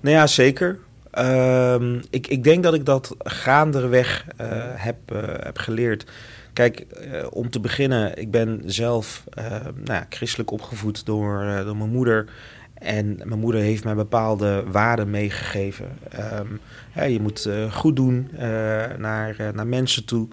nou 0.00 0.16
ja, 0.16 0.26
zeker. 0.26 0.78
Ehm, 1.10 2.00
ik, 2.10 2.26
ik 2.26 2.44
denk 2.44 2.62
dat 2.62 2.74
ik 2.74 2.84
dat 2.84 3.14
gaandeweg 3.18 4.26
eh, 4.36 4.48
heb, 4.74 4.96
eh, 5.06 5.22
heb 5.44 5.58
geleerd. 5.58 6.06
Kijk, 6.52 6.80
eh, 6.80 7.26
om 7.30 7.50
te 7.50 7.60
beginnen, 7.60 8.18
ik 8.18 8.30
ben 8.30 8.62
zelf 8.66 9.24
nou 9.34 9.72
ja, 9.84 10.06
christelijk 10.08 10.50
opgevoed 10.50 11.06
door, 11.06 11.62
door 11.64 11.76
mijn 11.76 11.90
moeder. 11.90 12.28
En 12.74 13.20
mijn 13.24 13.40
moeder 13.40 13.60
heeft 13.60 13.84
mij 13.84 13.94
bepaalde 13.94 14.64
waarden 14.66 15.10
meegegeven. 15.10 15.86
Ehm, 16.08 17.10
je 17.10 17.20
moet 17.20 17.48
goed 17.70 17.96
doen 17.96 18.28
naar, 18.98 19.36
naar 19.54 19.66
mensen 19.66 20.04
toe. 20.04 20.28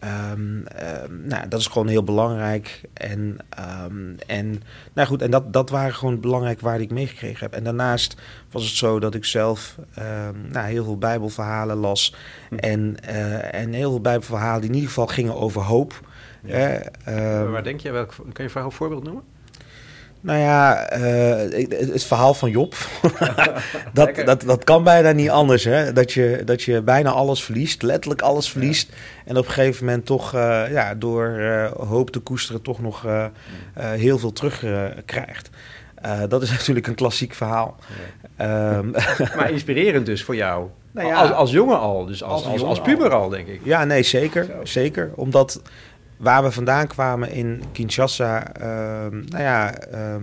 Ehm, 0.00 0.66
ehm, 0.66 1.26
nou, 1.26 1.48
dat 1.48 1.60
is 1.60 1.66
gewoon 1.66 1.88
heel 1.88 2.02
belangrijk. 2.04 2.80
En, 2.92 3.36
ehm, 3.48 4.14
en, 4.26 4.62
nou 4.92 5.08
goed, 5.08 5.22
en 5.22 5.30
dat, 5.30 5.52
dat 5.52 5.70
waren 5.70 5.94
gewoon 5.94 6.20
belangrijk 6.20 6.60
waarden 6.60 6.80
die 6.80 6.88
ik 6.88 6.94
meegekregen 6.94 7.40
heb. 7.40 7.52
En 7.52 7.64
daarnaast 7.64 8.16
was 8.50 8.64
het 8.64 8.74
zo 8.74 8.98
dat 8.98 9.14
ik 9.14 9.24
zelf 9.24 9.78
nou, 10.50 10.66
heel 10.66 10.84
veel 10.84 10.98
Bijbelverhalen 10.98 11.76
las. 11.76 12.14
Hm. 12.48 12.54
En, 12.54 12.96
eh, 13.00 13.54
en 13.54 13.72
heel 13.72 13.90
veel 13.90 14.00
Bijbelverhalen 14.00 14.60
die 14.60 14.68
in 14.68 14.74
ieder 14.74 14.88
geval 14.88 15.06
gingen 15.06 15.36
over 15.36 15.62
hoop. 15.62 16.00
Ja. 16.42 16.80
Hè, 17.02 17.50
Waar 17.50 17.62
denk 17.62 17.80
je? 17.80 17.90
Welk, 17.90 18.14
kan 18.32 18.44
je 18.44 18.60
een 18.60 18.72
voorbeeld 18.72 19.04
noemen? 19.04 19.22
Nou 20.20 20.38
ja, 20.38 20.88
eh, 20.88 21.68
het, 21.68 22.04
verhaal 22.04 22.34
van 22.34 22.50
Job. 22.50 22.74
dat, 23.92 24.10
dat, 24.24 24.40
dat 24.40 24.64
kan 24.64 24.84
bijna 24.84 25.10
niet 25.10 25.30
anders. 25.30 25.64
Hè? 25.64 25.92
Dat, 25.92 26.12
je, 26.12 26.42
dat 26.44 26.62
je 26.62 26.82
bijna 26.82 27.10
alles 27.10 27.44
verliest, 27.44 27.82
letterlijk 27.82 28.22
alles 28.22 28.50
verliest. 28.50 28.92
En 29.24 29.36
op 29.36 29.46
een 29.46 29.52
gegeven 29.52 29.84
moment 29.84 30.06
toch 30.06 30.34
eh, 30.34 30.62
ja, 30.70 30.94
door 30.94 31.38
eh, 31.38 31.70
hoop 31.72 32.10
te 32.10 32.18
koesteren 32.18 32.62
toch 32.62 32.80
nog 32.80 33.06
heel 33.74 34.18
veel 34.18 34.32
terugkrijgt. 34.32 35.50
Eh 35.94 36.22
dat 36.28 36.42
is 36.42 36.50
natuurlijk 36.58 36.86
een 36.86 36.94
klassiek 36.94 37.34
verhaal. 37.34 37.76
Ehm, 38.36 38.90
Maar 39.36 39.50
inspirerend 39.50 40.06
dus 40.06 40.24
voor 40.24 40.36
jou. 40.36 40.68
Nou 40.92 41.08
ja. 41.08 41.20
als, 41.20 41.30
als 41.30 41.50
jongen 41.50 41.78
al, 41.78 42.06
dus 42.06 42.22
als, 42.22 42.44
Als 42.44 42.62
als, 42.62 42.80
puber 42.80 43.10
al, 43.10 43.28
denk 43.28 43.46
ik. 43.46 43.60
Ja, 43.62 43.84
nee, 43.84 44.02
zeker. 44.02 44.44
Zo. 44.44 44.64
Zeker. 44.64 45.10
Omdat 45.14 45.62
waar 46.18 46.42
we 46.42 46.52
vandaan 46.52 46.86
kwamen 46.86 47.30
in 47.30 47.62
Kinshasa, 47.72 48.52
ehm, 48.52 49.24
nou 49.28 49.42
ja, 49.42 49.74
ehm, 49.74 50.22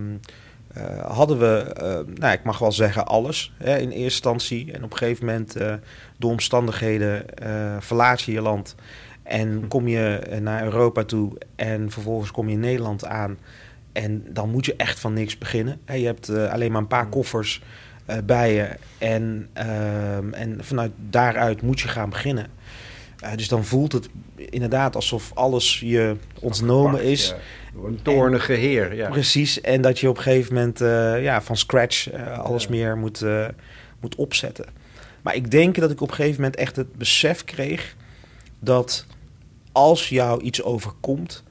eh, 0.72 1.04
hadden 1.16 1.38
we, 1.38 1.72
eh, 1.76 2.14
nou, 2.14 2.32
ik 2.32 2.44
mag 2.44 2.58
wel 2.58 2.72
zeggen 2.72 3.06
alles 3.06 3.52
hè, 3.56 3.76
in 3.76 3.88
eerste 3.90 4.02
instantie. 4.02 4.72
En 4.72 4.84
op 4.84 4.90
een 4.90 4.98
gegeven 4.98 5.26
moment, 5.26 5.56
eh, 5.56 5.74
door 6.16 6.30
omstandigheden, 6.30 7.36
eh, 7.38 7.76
verlaat 7.78 8.20
je 8.20 8.32
je 8.32 8.40
land. 8.40 8.74
En 9.22 9.68
kom 9.68 9.88
je 9.88 10.20
naar 10.40 10.64
Europa 10.64 11.04
toe 11.04 11.38
en 11.56 11.90
vervolgens 11.90 12.30
kom 12.30 12.46
je 12.48 12.54
in 12.54 12.60
Nederland 12.60 13.04
aan. 13.04 13.38
En 13.92 14.24
dan 14.28 14.50
moet 14.50 14.66
je 14.66 14.76
echt 14.76 15.00
van 15.00 15.12
niks 15.12 15.38
beginnen. 15.38 15.80
Je 15.84 16.06
hebt 16.06 16.28
alleen 16.28 16.72
maar 16.72 16.80
een 16.80 16.86
paar 16.86 17.08
koffers 17.08 17.62
eh, 18.06 18.16
bij 18.24 18.54
je. 18.54 18.68
En, 18.98 19.48
ehm, 19.52 20.32
en 20.32 20.58
vanuit 20.60 20.92
daaruit 21.10 21.62
moet 21.62 21.80
je 21.80 21.88
gaan 21.88 22.10
beginnen. 22.10 22.46
Eh, 23.20 23.36
dus 23.36 23.48
dan 23.48 23.64
voelt 23.64 23.92
het 23.92 24.08
inderdaad 24.36 24.94
alsof 24.96 25.30
alles 25.34 25.80
je 25.80 26.16
ontnomen 26.40 27.02
is. 27.02 27.28
Ja, 27.28 27.36
Een 27.86 28.02
toornige 28.02 28.52
heer, 28.52 28.94
ja. 28.94 29.08
Precies. 29.08 29.60
En 29.60 29.82
dat 29.82 29.98
je 29.98 30.08
op 30.08 30.16
een 30.16 30.22
gegeven 30.22 30.54
moment 30.54 30.80
eh, 30.80 31.22
ja, 31.22 31.42
van 31.42 31.56
scratch 31.56 32.10
eh, 32.10 32.38
alles 32.38 32.62
Ja. 32.62 32.70
meer 32.70 32.96
moet, 32.96 33.24
moet 34.00 34.14
opzetten. 34.14 34.66
Maar 35.22 35.34
ik 35.34 35.50
denk 35.50 35.74
dat 35.74 35.90
ik 35.90 36.00
op 36.00 36.08
een 36.08 36.14
gegeven 36.14 36.40
moment 36.40 36.56
echt 36.60 36.76
het 36.76 36.94
besef 36.96 37.44
kreeg 37.44 37.96
dat 38.58 39.06
als 39.72 40.08
jou 40.08 40.42
iets 40.42 40.62
overkomt, 40.62 41.42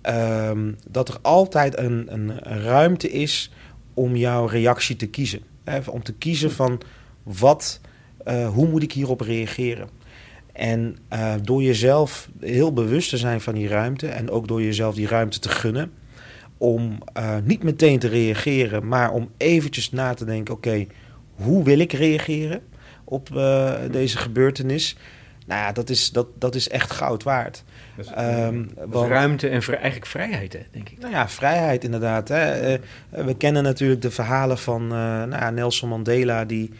ehm, 0.00 0.72
dat 0.88 1.08
er 1.08 1.18
altijd 1.22 1.78
een, 1.78 2.06
een, 2.12 2.32
een 2.52 2.62
ruimte 2.62 3.10
is 3.10 3.52
om 3.94 4.16
jouw 4.16 4.46
reactie 4.46 4.96
te 4.96 5.06
kiezen. 5.06 5.40
Hè, 5.64 5.78
om 5.90 6.02
te 6.02 6.12
kiezen 6.12 6.52
van 6.52 6.80
wat, 7.22 7.80
hoe 8.52 8.68
moet 8.68 8.82
ik 8.82 8.92
hierop 8.92 9.20
reageren. 9.20 9.88
En 10.54 10.96
eh, 11.08 11.34
door 11.42 11.62
jezelf 11.62 12.28
heel 12.40 12.72
bewust 12.72 13.10
te 13.10 13.16
zijn 13.16 13.40
van 13.40 13.54
die 13.54 13.68
ruimte 13.68 14.06
en 14.06 14.30
ook 14.30 14.48
door 14.48 14.62
jezelf 14.62 14.94
die 14.94 15.08
ruimte 15.08 15.38
te 15.38 15.48
gunnen, 15.48 15.92
om 16.58 16.98
eh, 17.12 17.36
niet 17.44 17.62
meteen 17.62 17.98
te 17.98 18.08
reageren, 18.08 18.88
maar 18.88 19.12
om 19.12 19.30
eventjes 19.36 19.90
na 19.90 20.14
te 20.14 20.24
denken: 20.24 20.54
oké, 20.54 20.86
hoe 21.34 21.64
wil 21.64 21.78
ik 21.78 21.92
reageren? 21.92 22.62
op 23.04 23.28
deze 23.90 24.16
gebeurtenis. 24.16 24.96
Nou 25.46 25.60
ja, 25.60 25.72
dat 25.72 25.90
is, 25.90 26.10
dat, 26.10 26.26
dat 26.38 26.54
is 26.54 26.68
echt 26.68 26.90
goud 26.92 27.22
waard. 27.22 27.64
Um, 28.18 28.70
ruimte 28.90 29.48
en 29.48 29.62
eigenlijk 29.62 30.06
vrijheid, 30.06 30.52
hè, 30.52 30.58
denk 30.70 30.88
ik. 30.88 30.98
Nou 30.98 31.12
ja, 31.12 31.28
vrijheid 31.28 31.84
inderdaad. 31.84 32.28
Hè. 32.28 32.76
we 33.08 33.36
kennen 33.36 33.62
natuurlijk 33.62 34.02
de 34.02 34.10
verhalen 34.10 34.58
van 34.58 34.86
nou 34.86 35.30
ja, 35.30 35.50
Nelson 35.50 35.88
Mandela, 35.88 36.44
die 36.44 36.70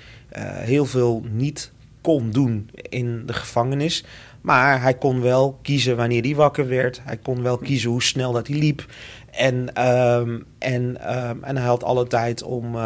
heel 0.59 0.85
veel 0.85 1.25
niet 1.31 1.73
kon 2.05 2.31
doen 2.31 2.71
in 2.75 3.23
de 3.27 3.33
gevangenis. 3.33 4.05
Maar 4.41 4.83
hij 4.83 4.95
kon 4.95 5.21
wel 5.21 5.59
kiezen 5.63 5.97
wanneer 5.97 6.23
hij 6.23 6.35
wakker 6.35 6.69
werd. 6.69 7.01
Hij 7.05 7.17
kon 7.17 7.43
wel 7.43 7.59
kiezen 7.59 7.91
hoe 7.91 8.03
snel 8.03 8.33
dat 8.33 8.47
hij 8.47 8.57
liep. 8.57 8.87
En, 9.31 9.75
ehm, 9.75 10.39
en, 10.59 11.01
ehm, 11.01 11.37
en 11.43 11.57
hij 11.57 11.67
had 11.67 11.85
alle 11.85 12.07
tijd 12.07 12.43
om 12.43 12.75
uh, 12.75 12.81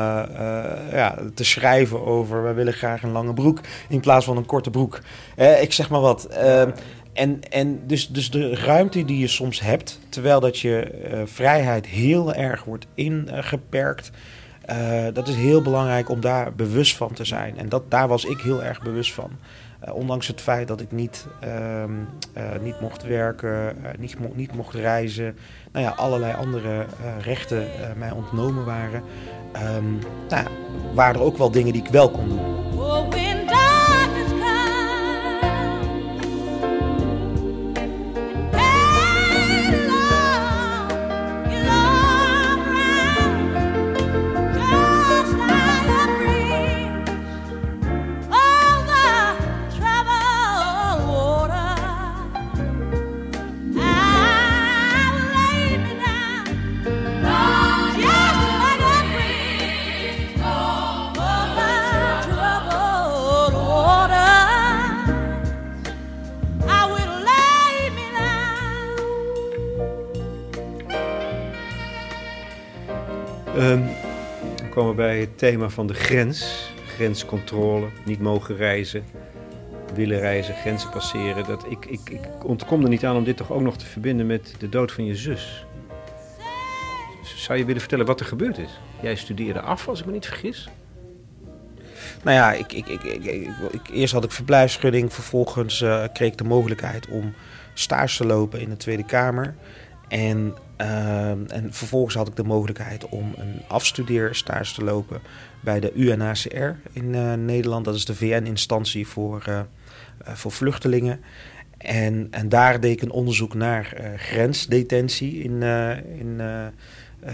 ja, 0.93 1.19
te 1.35 1.45
schrijven 1.45 2.07
over... 2.07 2.45
we 2.45 2.53
willen 2.53 2.73
graag 2.73 3.03
een 3.03 3.13
lange 3.13 3.35
broek 3.35 3.61
in 3.89 4.01
plaats 4.01 4.25
van 4.25 4.37
een 4.37 4.47
korte 4.47 4.71
broek. 4.71 5.01
Uh, 5.37 5.63
ik 5.63 5.73
zeg 5.73 5.91
maar 5.91 6.01
wat. 6.01 6.25
Ehm, 6.25 6.71
en 7.13 7.41
en 7.51 7.81
dus, 7.87 8.09
dus 8.09 8.31
de 8.31 8.55
ruimte 8.55 9.05
die 9.05 9.19
je 9.19 9.29
soms 9.29 9.61
hebt... 9.61 10.01
terwijl 10.09 10.41
dat 10.41 10.59
je 10.59 10.91
vrijheid 11.27 11.87
heel 11.87 12.35
erg 12.35 12.65
wordt 12.65 12.87
ingeperkt... 12.95 14.11
dat 15.13 15.29
is 15.29 15.35
heel 15.35 15.63
belangrijk 15.63 16.09
om 16.09 16.21
daar 16.21 16.53
bewust 16.53 16.97
van 16.97 17.13
te 17.13 17.25
zijn. 17.25 17.59
En 17.59 17.69
dat, 17.69 17.91
daar 17.91 18.09
was 18.09 18.25
ik 18.25 18.41
heel 18.41 18.63
erg 18.63 18.83
bewust 18.83 19.15
van. 19.15 19.31
Uh, 19.87 19.95
ondanks 19.95 20.27
het 20.27 20.41
feit 20.41 20.69
dat 20.69 20.81
ik 20.81 20.93
niet, 20.93 21.27
uh, 21.45 21.83
uh, 21.83 22.61
niet 22.63 22.81
mocht 22.81 23.03
werken, 23.03 23.77
niet, 23.99 24.35
niet 24.35 24.55
mocht 24.55 24.75
reizen, 24.75 25.37
nou 25.73 25.85
ja, 25.85 25.91
allerlei 25.91 26.35
andere 26.35 26.87
rechten 27.21 27.67
mij 27.97 28.11
ontnomen 28.11 28.65
waren, 28.65 29.03
um, 29.77 29.99
nou, 30.29 30.47
waren 30.95 31.21
er 31.21 31.27
ook 31.27 31.39
wel 31.39 31.51
dingen 31.51 31.73
die 31.73 31.83
ik 31.83 31.91
wel 31.91 32.11
kon 32.11 32.29
doen. 32.29 32.68
Het 75.21 75.39
thema 75.39 75.69
van 75.69 75.87
de 75.87 75.95
grens. 75.95 76.71
Grenscontrole, 76.87 77.87
niet 78.05 78.21
mogen 78.21 78.57
reizen, 78.57 79.05
willen 79.95 80.19
reizen, 80.19 80.55
grenzen 80.55 80.91
passeren. 80.91 81.45
Dat 81.45 81.65
ik, 81.69 81.85
ik, 81.87 82.11
ik 82.11 82.45
ontkom 82.45 82.83
er 82.83 82.89
niet 82.89 83.05
aan 83.05 83.17
om 83.17 83.25
dit 83.25 83.37
toch 83.37 83.53
ook 83.53 83.63
nog 83.63 83.77
te 83.77 83.87
verbinden 83.87 84.27
met 84.27 84.55
de 84.59 84.69
dood 84.69 84.93
van 84.93 85.05
je 85.05 85.17
zus. 85.17 85.67
Zou 87.37 87.59
je 87.59 87.65
willen 87.65 87.81
vertellen 87.81 88.07
wat 88.07 88.21
er 88.21 88.27
gebeurd 88.27 88.59
is? 88.59 88.81
Jij 89.03 89.15
studeerde 89.15 89.61
af, 89.61 89.89
als 89.89 90.01
ik 90.01 90.07
me 90.07 90.13
niet 90.13 90.27
vergis. 90.27 90.69
Nou 92.23 92.37
ja, 92.37 92.53
ik, 92.53 92.73
ik, 92.73 92.87
ik, 92.87 93.25
ik 93.71 93.89
eerst 93.93 94.13
had 94.13 94.25
ik 94.25 94.31
verblijfsvergunning. 94.31 95.13
Vervolgens 95.13 95.81
uh, 95.81 96.05
kreeg 96.13 96.31
ik 96.31 96.39
de 96.39 96.45
mogelijkheid 96.45 97.09
om 97.09 97.35
stage 97.75 98.17
te 98.17 98.27
lopen 98.27 98.61
in 98.61 98.69
de 98.69 98.77
Tweede 98.77 99.05
Kamer. 99.05 99.55
En 100.09 100.55
Ehm, 100.79 101.45
en 101.47 101.73
vervolgens 101.73 102.15
had 102.15 102.29
ik 102.29 102.37
de 102.37 102.45
mogelijkheid 102.45 103.09
om 103.09 103.33
een 103.37 103.61
afstudeerstage 103.69 104.75
te 104.75 104.85
lopen 104.85 105.21
bij 105.61 105.81
de 105.81 105.93
UNHCR 105.93 106.71
in 106.93 107.15
uh, 107.15 107.33
Nederland. 107.33 107.85
Dat 107.85 107.95
is 107.95 108.05
de 108.05 108.15
VN-instantie 108.15 109.07
voor, 109.07 109.45
uh, 109.49 109.61
voor 110.25 110.53
vluchtelingen. 110.53 111.21
En, 111.79 112.29
en 112.31 112.49
daar 112.49 112.81
deed 112.81 112.93
ik 112.93 113.03
een 113.03 113.11
onderzoek 113.11 113.55
naar 113.55 114.15
grensdetentie 114.17 115.43
in, 115.43 115.63
in 116.19 116.41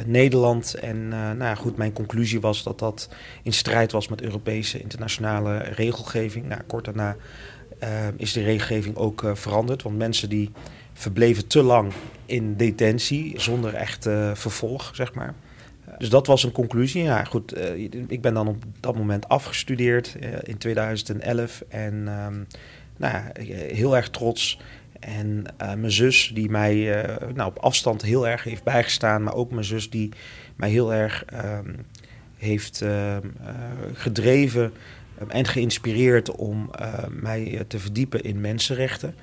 Nederland. 0.07 0.75
En 0.75 1.09
nou 1.09 1.57
goed, 1.57 1.77
mijn 1.77 1.93
conclusie 1.93 2.41
was 2.41 2.63
dat 2.63 2.79
dat 2.79 3.09
in 3.43 3.53
strijd 3.53 3.93
was 3.93 4.09
met 4.09 4.23
Europese 4.23 4.81
internationale 4.81 5.59
regelgeving. 5.59 6.49
Nou, 6.49 6.61
kort 6.67 6.85
daarna 6.85 7.17
is 8.17 8.33
de 8.33 8.43
regelgeving 8.43 8.97
ook 8.97 9.31
veranderd. 9.35 9.83
Want 9.83 9.97
mensen 9.97 10.29
die 10.29 10.51
verbleven 10.95 11.47
te 11.47 11.63
lang 11.63 11.93
in 12.27 12.57
detentie 12.57 13.41
zonder 13.41 13.75
echt 13.75 14.07
uh, 14.07 14.35
vervolg, 14.35 14.91
zeg 14.95 15.15
maar. 15.15 15.35
Dus 15.99 16.09
dat 16.09 16.27
was 16.27 16.45
een 16.45 16.53
conclusie. 16.53 17.03
Ja, 17.03 17.25
goed, 17.25 17.57
uh, 17.57 17.91
ik 18.09 18.21
ben 18.21 18.35
dan 18.35 18.49
op 18.49 18.65
dat 18.81 18.97
moment 18.97 19.29
afgestudeerd 19.29 20.17
uh, 20.21 20.29
in 20.43 20.59
2011 20.59 21.63
en 21.69 21.95
um, 21.95 22.47
nou 22.97 23.15
ja, 23.15 23.31
heel 23.75 23.97
erg 23.97 24.11
trots. 24.11 24.61
En 25.01 25.45
mijn 25.59 25.91
zus, 25.91 26.31
die 26.35 26.51
mij 26.51 27.07
nou, 27.35 27.49
op 27.49 27.59
afstand 27.59 28.03
heel 28.03 28.29
erg 28.29 28.45
heeft 28.45 28.63
bijgestaan, 28.63 29.23
maar 29.23 29.35
ook 29.35 29.51
mijn 29.51 29.65
zus, 29.65 29.91
die 29.91 30.09
mij 30.57 30.71
heel 30.71 30.95
erg 30.95 31.25
um, 31.35 31.87
heeft 32.37 32.83
uh, 32.83 33.17
gedreven 33.93 34.73
en 35.29 35.47
geïnspireerd 35.47 36.31
om 36.31 36.71
mij 37.11 37.65
te 37.69 37.79
verdiepen 37.79 38.23
in 38.23 38.41
mensenrechten. 38.41 39.15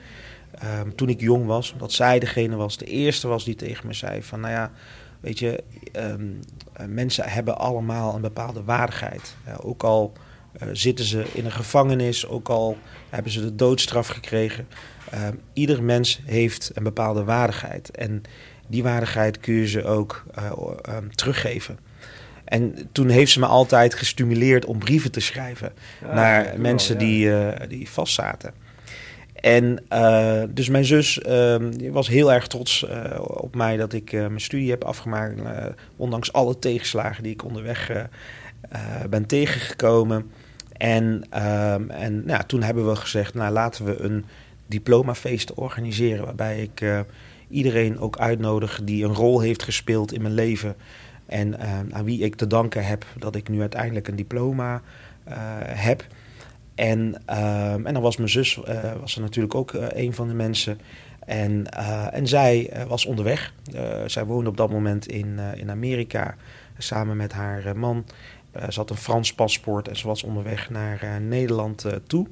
Um, 0.80 0.95
toen 0.95 1.10
ik 1.10 1.20
jong 1.20 1.45
was, 1.45 1.72
omdat 1.72 1.91
zij 1.91 2.20
degene 2.20 2.56
was, 2.56 2.78
de 2.78 2.86
eerste 2.86 3.28
was 3.28 3.45
die 3.45 3.56
tegen 3.56 3.88
me 3.88 3.93
zei 3.93 4.24
van, 4.24 4.39
nou 4.39 4.54
ja, 4.54 4.72
weet 5.20 5.39
je, 5.39 5.64
um, 5.95 6.39
mensen 6.88 7.30
hebben 7.30 7.58
allemaal 7.58 8.16
een 8.16 8.22
bepaalde 8.22 8.64
waardigheid. 8.64 9.36
Uh, 9.47 9.54
ook 9.62 9.84
al 9.84 10.14
uh, 10.62 10.70
zitten 10.72 11.06
ze 11.06 11.26
in 11.34 11.45
een 11.45 11.52
gevangenis, 11.52 12.28
ook 12.28 12.49
al 12.49 12.78
hebben 13.10 13.32
ze 13.32 13.41
de 13.41 13.56
doodstraf 13.56 14.08
gekregen. 14.08 14.68
Um, 15.14 15.39
ieder 15.54 15.84
mens 15.84 16.22
heeft 16.26 16.72
een 16.74 16.84
bepaalde 16.84 17.24
waardigheid. 17.24 17.91
En 17.91 18.22
die 18.68 18.84
waardigheid 18.84 19.39
kun 19.39 19.54
je 19.54 19.68
ze 19.68 19.84
ook 19.84 20.26
uh, 20.39 20.97
teruggeven. 21.16 21.80
En 22.45 22.89
toen 22.91 23.10
heeft 23.10 23.32
ze 23.32 23.39
me 23.39 23.45
altijd 23.45 23.93
gestimuleerd 23.93 24.66
om 24.66 24.80
brieven 24.80 25.12
te 25.12 25.20
schrijven 25.20 25.74
ja, 26.02 26.14
naar 26.14 26.60
mensen 26.60 26.97
wel, 26.97 27.08
ja. 27.08 27.52
die, 27.52 27.68
die 27.68 27.89
vastzaten. 27.89 28.54
En 29.41 29.83
uh, 29.93 30.43
dus 30.49 30.69
mijn 30.69 30.85
zus 30.85 31.19
uh, 31.27 31.55
was 31.91 32.07
heel 32.07 32.33
erg 32.33 32.47
trots 32.47 32.85
uh, 32.89 33.19
op 33.19 33.55
mij 33.55 33.77
dat 33.77 33.93
ik 33.93 34.11
uh, 34.11 34.19
mijn 34.21 34.41
studie 34.41 34.69
heb 34.69 34.83
afgemaakt. 34.83 35.41
ondanks 35.95 36.33
alle 36.33 36.59
tegenslagen 36.59 37.23
die 37.23 37.31
ik 37.31 37.43
onderweg 37.43 38.07
ben 39.09 39.25
tegengekomen. 39.25 40.31
En, 40.77 41.23
ehm, 41.29 41.89
en 41.89 42.25
nou, 42.25 42.43
toen 42.45 42.61
hebben 42.61 42.87
we 42.87 42.95
gezegd, 42.95 43.33
nou 43.33 43.53
laten 43.53 43.85
we 43.85 43.99
een 43.99 44.25
diplomafeest 44.67 45.53
organiseren. 45.53 46.25
Waarbij 46.25 46.61
ik 46.61 46.83
iedereen 47.49 47.99
ook 47.99 48.17
uitnodig 48.17 48.79
die 48.83 49.03
een 49.03 49.13
rol 49.13 49.39
heeft 49.39 49.63
gespeeld 49.63 50.13
in 50.13 50.21
mijn 50.21 50.33
leven. 50.33 50.75
En 51.25 51.59
aan 51.91 52.05
wie 52.05 52.23
ik 52.23 52.35
te 52.35 52.47
danken 52.47 52.85
heb 52.85 53.05
dat 53.17 53.35
ik 53.35 53.49
nu 53.49 53.59
uiteindelijk 53.59 54.07
een 54.07 54.15
diploma 54.15 54.81
heb. 55.65 56.05
En, 56.82 57.15
uh, 57.29 57.73
en 57.73 57.93
dan 57.93 58.01
was 58.01 58.17
mijn 58.17 58.29
zus 58.29 58.57
uh, 58.57 58.93
was 58.99 59.15
er 59.15 59.21
natuurlijk 59.21 59.55
ook 59.55 59.73
uh, 59.73 59.86
een 59.89 60.13
van 60.13 60.27
de 60.27 60.34
mensen. 60.34 60.79
En, 61.25 61.65
uh, 61.77 62.13
en 62.13 62.27
zij 62.27 62.73
was 62.88 63.05
onderweg. 63.05 63.53
zij 64.05 64.25
woonde 64.25 64.49
op 64.49 64.57
dat 64.57 64.71
moment 64.71 65.07
in, 65.07 65.39
in 65.55 65.69
Amerika 65.69 66.36
samen 66.77 67.17
met 67.17 67.32
haar 67.32 67.77
man. 67.77 68.05
ze 68.69 68.79
had 68.79 68.89
een 68.89 68.95
Frans 68.95 69.34
paspoort 69.34 69.88
en 69.88 69.95
ze 69.95 70.07
was 70.07 70.23
onderweg 70.23 70.69
naar 70.69 71.21
Nederland 71.21 71.86
toe. 72.07 72.27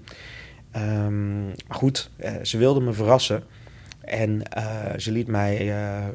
Um, 0.76 1.46
maar 1.46 1.78
goed, 1.78 2.10
ze 2.42 2.58
wilde 2.58 2.82
me 2.82 2.94
verrassen. 2.94 3.44
En 4.02 4.42
ze 4.98 5.12
liet 5.12 5.28
mij 5.28 5.64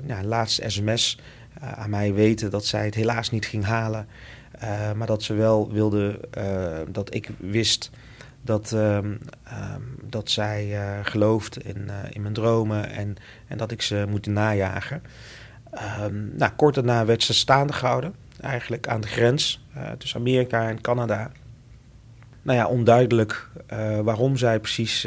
ja, 0.06 0.18
een 0.18 0.26
laatste 0.26 0.70
sms 0.70 1.20
aan 1.60 1.90
mij 1.90 2.14
weten 2.14 2.50
dat 2.50 2.66
zij 2.66 2.84
het 2.84 2.94
helaas 2.94 3.30
niet 3.30 3.46
ging 3.46 3.64
halen. 3.64 4.08
maar 4.96 5.06
dat 5.06 5.22
ze 5.22 5.34
wel 5.34 5.72
wilde 5.72 6.20
dat 6.90 7.14
ik 7.14 7.28
wist 7.38 7.90
dat, 8.44 8.72
um, 8.72 8.78
um, 9.04 9.20
dat 10.02 10.30
zij 10.30 10.68
uh, 10.68 10.98
gelooft 11.02 11.64
in, 11.64 11.86
uh, 11.86 11.94
in 12.10 12.22
mijn 12.22 12.34
dromen 12.34 12.90
en, 12.90 13.16
en 13.48 13.58
dat 13.58 13.70
ik 13.70 13.82
ze 13.82 14.04
moet 14.08 14.26
najagen. 14.26 15.02
Um, 16.02 16.32
nou, 16.36 16.52
kort 16.56 16.74
daarna 16.74 17.04
werd 17.04 17.22
ze 17.22 17.34
staande 17.34 17.72
gehouden, 17.72 18.14
eigenlijk 18.40 18.88
aan 18.88 19.00
de 19.00 19.08
grens 19.08 19.64
uh, 19.76 19.90
tussen 19.98 20.20
Amerika 20.20 20.68
en 20.68 20.80
Canada. 20.80 21.30
Nou 22.42 22.58
ja, 22.58 22.66
onduidelijk 22.66 23.48
waarom 24.02 24.36
zij 24.36 24.60
precies 24.60 25.00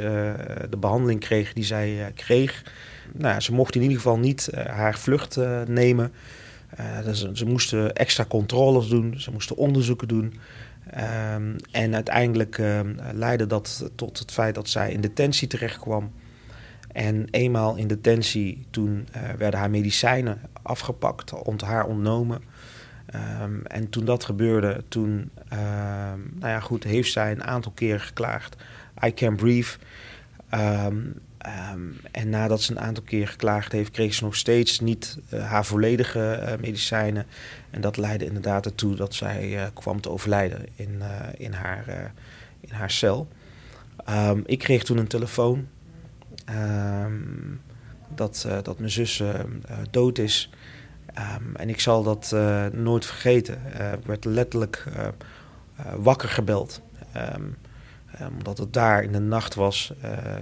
de 0.70 0.78
behandeling 0.80 1.20
kreeg 1.20 1.54
die 1.54 1.64
zij 1.64 2.12
kreeg. 2.16 2.64
Nou 3.14 3.34
ja, 3.34 3.40
ze 3.40 3.54
mocht 3.54 3.76
in 3.76 3.82
ieder 3.82 3.98
geval 3.98 4.18
niet 4.18 4.50
haar 4.68 4.98
vlucht 4.98 5.38
nemen. 5.68 6.12
Dus, 7.04 7.32
ze 7.32 7.46
moesten 7.46 7.94
extra 7.96 8.26
controles 8.26 8.88
doen, 8.88 9.20
ze 9.20 9.32
moesten 9.32 9.58
onderzoeken 9.58 10.08
doen. 10.08 10.40
Ehm, 10.92 11.56
en 11.72 11.96
uiteindelijk 11.96 12.58
ehm, 12.58 12.96
leidde 13.14 13.48
dat 13.48 13.90
tot 13.96 14.20
het 14.20 14.32
feit 14.32 14.56
dat 14.56 14.70
zij 14.70 14.92
in 14.92 15.02
detentie 15.02 15.48
terechtkwam. 15.48 16.12
En 16.92 17.28
eenmaal 17.32 17.76
in 17.76 17.88
detentie, 17.88 18.66
toen 18.70 19.08
eh, 19.12 19.22
werden 19.38 19.60
haar 19.60 19.70
medicijnen 19.70 20.42
afgepakt, 20.62 21.34
ont 21.34 21.62
haar 21.62 21.86
ontnomen. 21.86 22.42
Ehm, 23.06 23.60
en 23.64 23.90
toen 23.90 24.06
dat 24.06 24.24
gebeurde, 24.24 24.84
toen 24.88 25.32
nou 26.34 26.52
ja, 26.52 26.60
goed, 26.60 26.84
heeft 26.84 27.12
zij 27.12 27.32
een 27.32 27.44
aantal 27.44 27.72
keer 27.72 28.00
geklaagd. 28.00 28.56
I 29.06 29.14
can 29.14 29.36
breathe. 29.36 29.78
En 32.12 32.30
nadat 32.30 32.62
ze 32.62 32.72
een 32.72 32.80
aantal 32.80 33.04
keer 33.04 33.28
geklaagd 33.28 33.72
heeft, 33.72 33.92
kreeg 33.92 34.14
ze 34.14 34.24
nog 34.24 34.36
steeds 34.36 34.80
niet 34.80 35.18
uh, 35.34 35.50
haar 35.50 35.66
volledige 35.66 36.40
uh, 36.42 36.62
medicijnen. 36.62 37.26
En 37.70 37.82
dat 37.82 37.98
leidde 37.98 38.26
inderdaad 38.26 38.66
ertoe 38.66 38.96
dat 38.96 39.14
zij 39.14 39.54
uh, 39.54 39.64
kwam 39.74 40.02
te 40.02 40.10
overlijden 40.10 40.66
in, 40.76 41.02
in, 41.38 41.54
haar, 41.54 42.14
in 42.60 42.72
haar 42.72 42.92
cel. 42.92 43.28
Um, 44.10 44.44
ik 44.46 44.60
kreeg 44.60 44.84
toen 44.84 44.98
een 44.98 45.08
telefoon 45.08 45.68
um, 46.50 47.62
dat, 48.16 48.48
dat 48.64 48.80
mijn 48.80 48.92
zus 48.92 49.24
dood 49.92 50.18
is. 50.18 50.50
En 51.56 51.70
ik 51.70 51.80
zal 51.80 52.04
dat 52.04 52.36
nooit 52.74 53.06
vergeten. 53.06 53.62
ik 54.00 54.06
werd 54.06 54.26
letterlijk 54.26 54.86
wakker 55.96 56.30
gebeld 56.30 56.82
omdat 58.38 58.58
het 58.58 58.74
daar 58.74 59.04
in 59.04 59.12
de 59.12 59.20
nacht 59.20 59.56
was, 59.56 59.94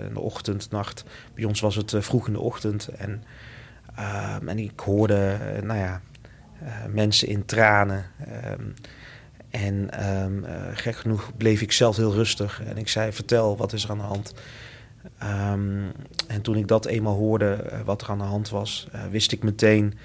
in 0.08 0.14
de 0.14 0.20
ochtend, 0.20 0.72
nacht. 0.72 1.04
Bij 1.34 1.44
ons 1.44 1.60
was 1.60 1.76
het 1.76 1.94
vroeg 1.98 2.28
in 2.28 2.34
de 2.34 2.40
ochtend. 2.40 2.88
En, 2.88 3.24
en 4.48 4.60
ik 4.60 4.80
hoorde, 4.80 5.38
nou 5.64 5.80
ja, 5.80 6.02
mensen 6.90 7.28
in 7.28 7.46
tranen. 7.46 8.06
Um, 8.60 8.74
en 9.50 9.90
gek 10.74 10.96
genoeg 10.96 11.38
bleef 11.38 11.62
ik 11.62 11.72
zelf 11.72 11.96
heel 11.96 12.14
rustig. 12.14 12.62
En 12.66 12.78
ik 12.78 12.88
zei, 12.88 13.12
vertel, 13.12 13.58
wat 13.58 13.74
is 13.74 13.84
er 13.84 13.90
aan 13.90 13.98
de 13.98 14.04
hand? 14.04 14.34
Um, 15.24 15.92
en 16.28 16.42
toen 16.42 16.56
ik 16.56 16.68
dat 16.68 16.86
eenmaal 16.86 17.16
hoorde, 17.16 17.82
wat 17.86 18.02
er 18.02 18.10
aan 18.10 18.18
de 18.18 18.24
hand 18.24 18.50
was, 18.50 18.88
wist 19.12 19.32
ik 19.32 19.44
meteen... 19.44 19.98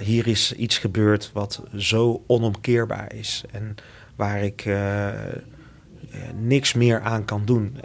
hier 0.00 0.26
is 0.26 0.52
iets 0.52 0.78
gebeurd 0.78 1.30
wat 1.32 1.62
zo 1.76 2.24
onomkeerbaar 2.26 3.14
is. 3.14 3.44
En 3.52 3.74
waar 4.16 4.42
ik 4.42 4.64
niks 6.40 6.74
meer 6.74 7.00
aan 7.00 7.24
kan 7.24 7.44
doen. 7.44 7.76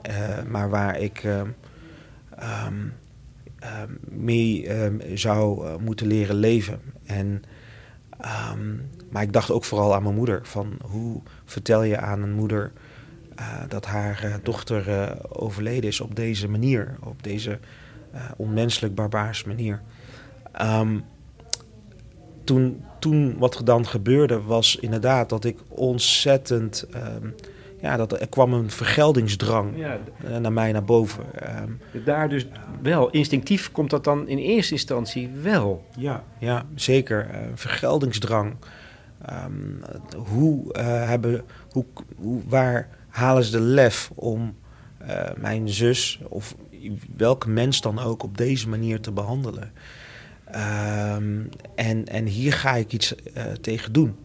maar 0.47 0.69
waar 0.69 0.99
ik 0.99 1.27
mee 4.09 4.69
zou 5.13 5.67
moeten 5.80 6.07
leren 6.07 6.36
leven. 6.36 6.80
En... 7.05 7.43
Maar 9.09 9.23
ik 9.23 9.34
dacht 9.34 9.51
ook 9.51 9.63
vooral 9.63 9.95
aan 9.95 10.03
mijn 10.03 10.15
moeder. 10.15 10.39
Van 10.43 10.77
hoe 10.82 11.21
vertel 11.45 11.84
je 11.84 11.97
aan 11.97 12.21
een 12.21 12.34
moeder 12.34 12.71
dat 13.67 13.86
haar 13.86 14.39
dochter 14.43 15.15
overleden 15.30 15.89
is 15.89 16.01
op 16.01 16.15
deze 16.15 16.49
manier. 16.49 16.95
Op 17.03 17.23
deze 17.23 17.59
onmenselijk 18.38 18.95
barbaarse 18.95 19.47
manier. 19.47 19.82
Toen, 22.43 22.84
toen 22.99 23.38
wat 23.38 23.55
er 23.55 23.65
dan 23.65 23.88
gebeurde 23.88 24.41
was 24.41 24.75
inderdaad 24.75 25.30
dat 25.30 25.45
ik 25.45 25.57
ontzettend... 25.67 26.88
ja, 27.82 27.97
dat, 27.97 28.21
er 28.21 28.30
kwam 28.30 28.53
een 28.53 28.69
vergeldingsdrang 28.69 29.77
ja, 29.77 29.99
naar 30.39 30.53
mij 30.53 30.71
naar 30.71 30.84
boven. 30.84 31.23
Um, 31.63 31.80
Daar 32.05 32.30
dus 32.30 32.47
wel, 32.82 33.09
instinctief 33.09 33.71
komt 33.71 33.89
dat 33.89 34.03
dan 34.03 34.27
in 34.27 34.38
eerste 34.38 34.73
instantie 34.73 35.30
wel. 35.41 35.86
Ja, 35.97 36.23
ja 36.38 36.65
zeker. 36.75 37.27
Uh, 37.32 37.38
vergeldingsdrang. 37.53 38.55
Um, 39.45 39.82
hoe, 40.15 40.63
uh, 40.77 41.07
hebben, 41.07 41.41
hoe, 41.71 41.86
hoe, 42.15 42.41
waar 42.47 42.89
halen 43.07 43.43
ze 43.43 43.51
de 43.51 43.61
lef 43.61 44.11
om 44.15 44.55
uh, 45.01 45.21
mijn 45.38 45.69
zus 45.69 46.19
of 46.30 46.55
welke 47.17 47.49
mens 47.49 47.82
dan 47.82 47.99
ook 47.99 48.23
op 48.23 48.38
deze 48.38 48.69
manier 48.69 48.99
te 48.99 49.11
behandelen? 49.11 49.71
Um, 50.47 51.49
en, 51.75 52.05
en 52.05 52.25
hier 52.25 52.53
ga 52.53 52.75
ik 52.75 52.93
iets 52.93 53.15
tegen 53.61 53.93
doen. 53.93 54.15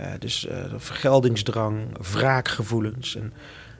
Uh, 0.00 0.06
dus 0.18 0.46
uh, 0.46 0.64
vergeldingsdrang, 0.76 1.78
wraakgevoelens 2.12 3.16
en 3.16 3.32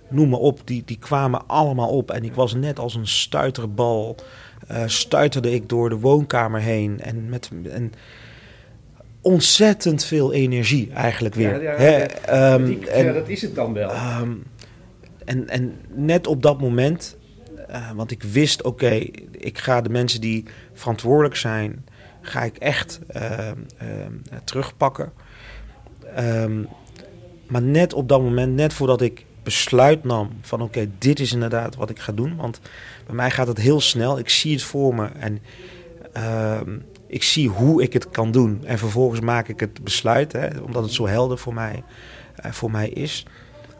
noem 0.09 0.29
maar 0.29 0.39
op, 0.39 0.61
die, 0.65 0.83
die 0.85 0.99
kwamen 0.99 1.47
allemaal 1.47 1.89
op. 1.89 2.11
En 2.11 2.25
ik 2.25 2.35
was 2.35 2.55
net 2.55 2.79
als 2.79 2.95
een 2.95 3.07
stuiterbal, 3.07 4.17
uh, 4.71 4.83
stuiterde 4.87 5.55
ik 5.55 5.69
door 5.69 5.89
de 5.89 5.99
woonkamer 5.99 6.61
heen. 6.61 7.01
En 7.01 7.29
met 7.29 7.51
en 7.71 7.93
ontzettend 9.21 10.05
veel 10.05 10.33
energie 10.33 10.91
eigenlijk 10.93 11.35
weer. 11.35 11.63
Ja, 11.63 11.81
ja, 11.81 12.07
ja, 12.27 12.55
um, 12.55 12.65
die, 12.65 12.91
en, 12.91 13.05
ja 13.05 13.13
dat 13.13 13.29
is 13.29 13.43
het 13.43 13.55
dan 13.55 13.73
wel. 13.73 13.91
Um, 14.21 14.43
en, 15.25 15.49
en 15.49 15.75
net 15.89 16.27
op 16.27 16.43
dat 16.43 16.61
moment, 16.61 17.17
want 17.95 18.11
ik 18.11 18.23
wist, 18.23 18.63
oké, 18.63 18.85
okay, 18.85 19.13
ik 19.31 19.59
ga 19.59 19.81
de 19.81 19.89
mensen 19.89 20.21
die 20.21 20.45
verantwoordelijk 20.73 21.37
zijn, 21.37 21.85
ga 22.21 22.43
ik 22.43 22.57
echt 22.57 23.01
ehm, 23.09 23.57
terugpakken. 24.45 25.13
Um, 26.19 26.69
maar 27.47 27.63
net 27.63 27.93
op 27.93 28.09
dat 28.09 28.23
moment, 28.23 28.55
net 28.55 28.73
voordat 28.73 29.01
ik 29.01 29.25
besluit 29.43 30.05
nam 30.05 30.31
van 30.41 30.63
oké, 30.63 30.89
dit 30.99 31.21
is 31.21 31.33
inderdaad 31.33 31.75
wat 31.75 31.91
ik 31.91 31.99
ga 31.99 32.13
doen. 32.13 32.37
Want 32.37 32.61
bij 33.07 33.15
mij 33.15 33.31
gaat 33.31 33.47
het 33.47 33.59
heel 33.59 33.81
snel. 33.81 34.19
Ik 34.19 34.29
zie 34.29 34.53
het 34.53 34.63
voor 34.63 34.95
me 34.95 35.07
en 35.07 35.39
um, 36.61 36.85
ik 37.07 37.23
zie 37.23 37.49
hoe 37.49 37.83
ik 37.83 37.93
het 37.93 38.11
kan 38.11 38.31
doen. 38.31 38.61
En 38.65 38.79
vervolgens 38.79 39.21
maak 39.21 39.49
ik 39.49 39.61
het 39.61 39.85
besluit, 39.85 40.33
hè, 40.33 40.59
omdat 40.61 40.83
het 40.83 40.93
zo 40.93 41.07
helder 41.07 41.39
voor 41.39 41.55
mij, 41.55 41.83
uh, 42.45 42.53
voor 42.53 42.71
mij 42.71 42.89
is. 42.89 43.27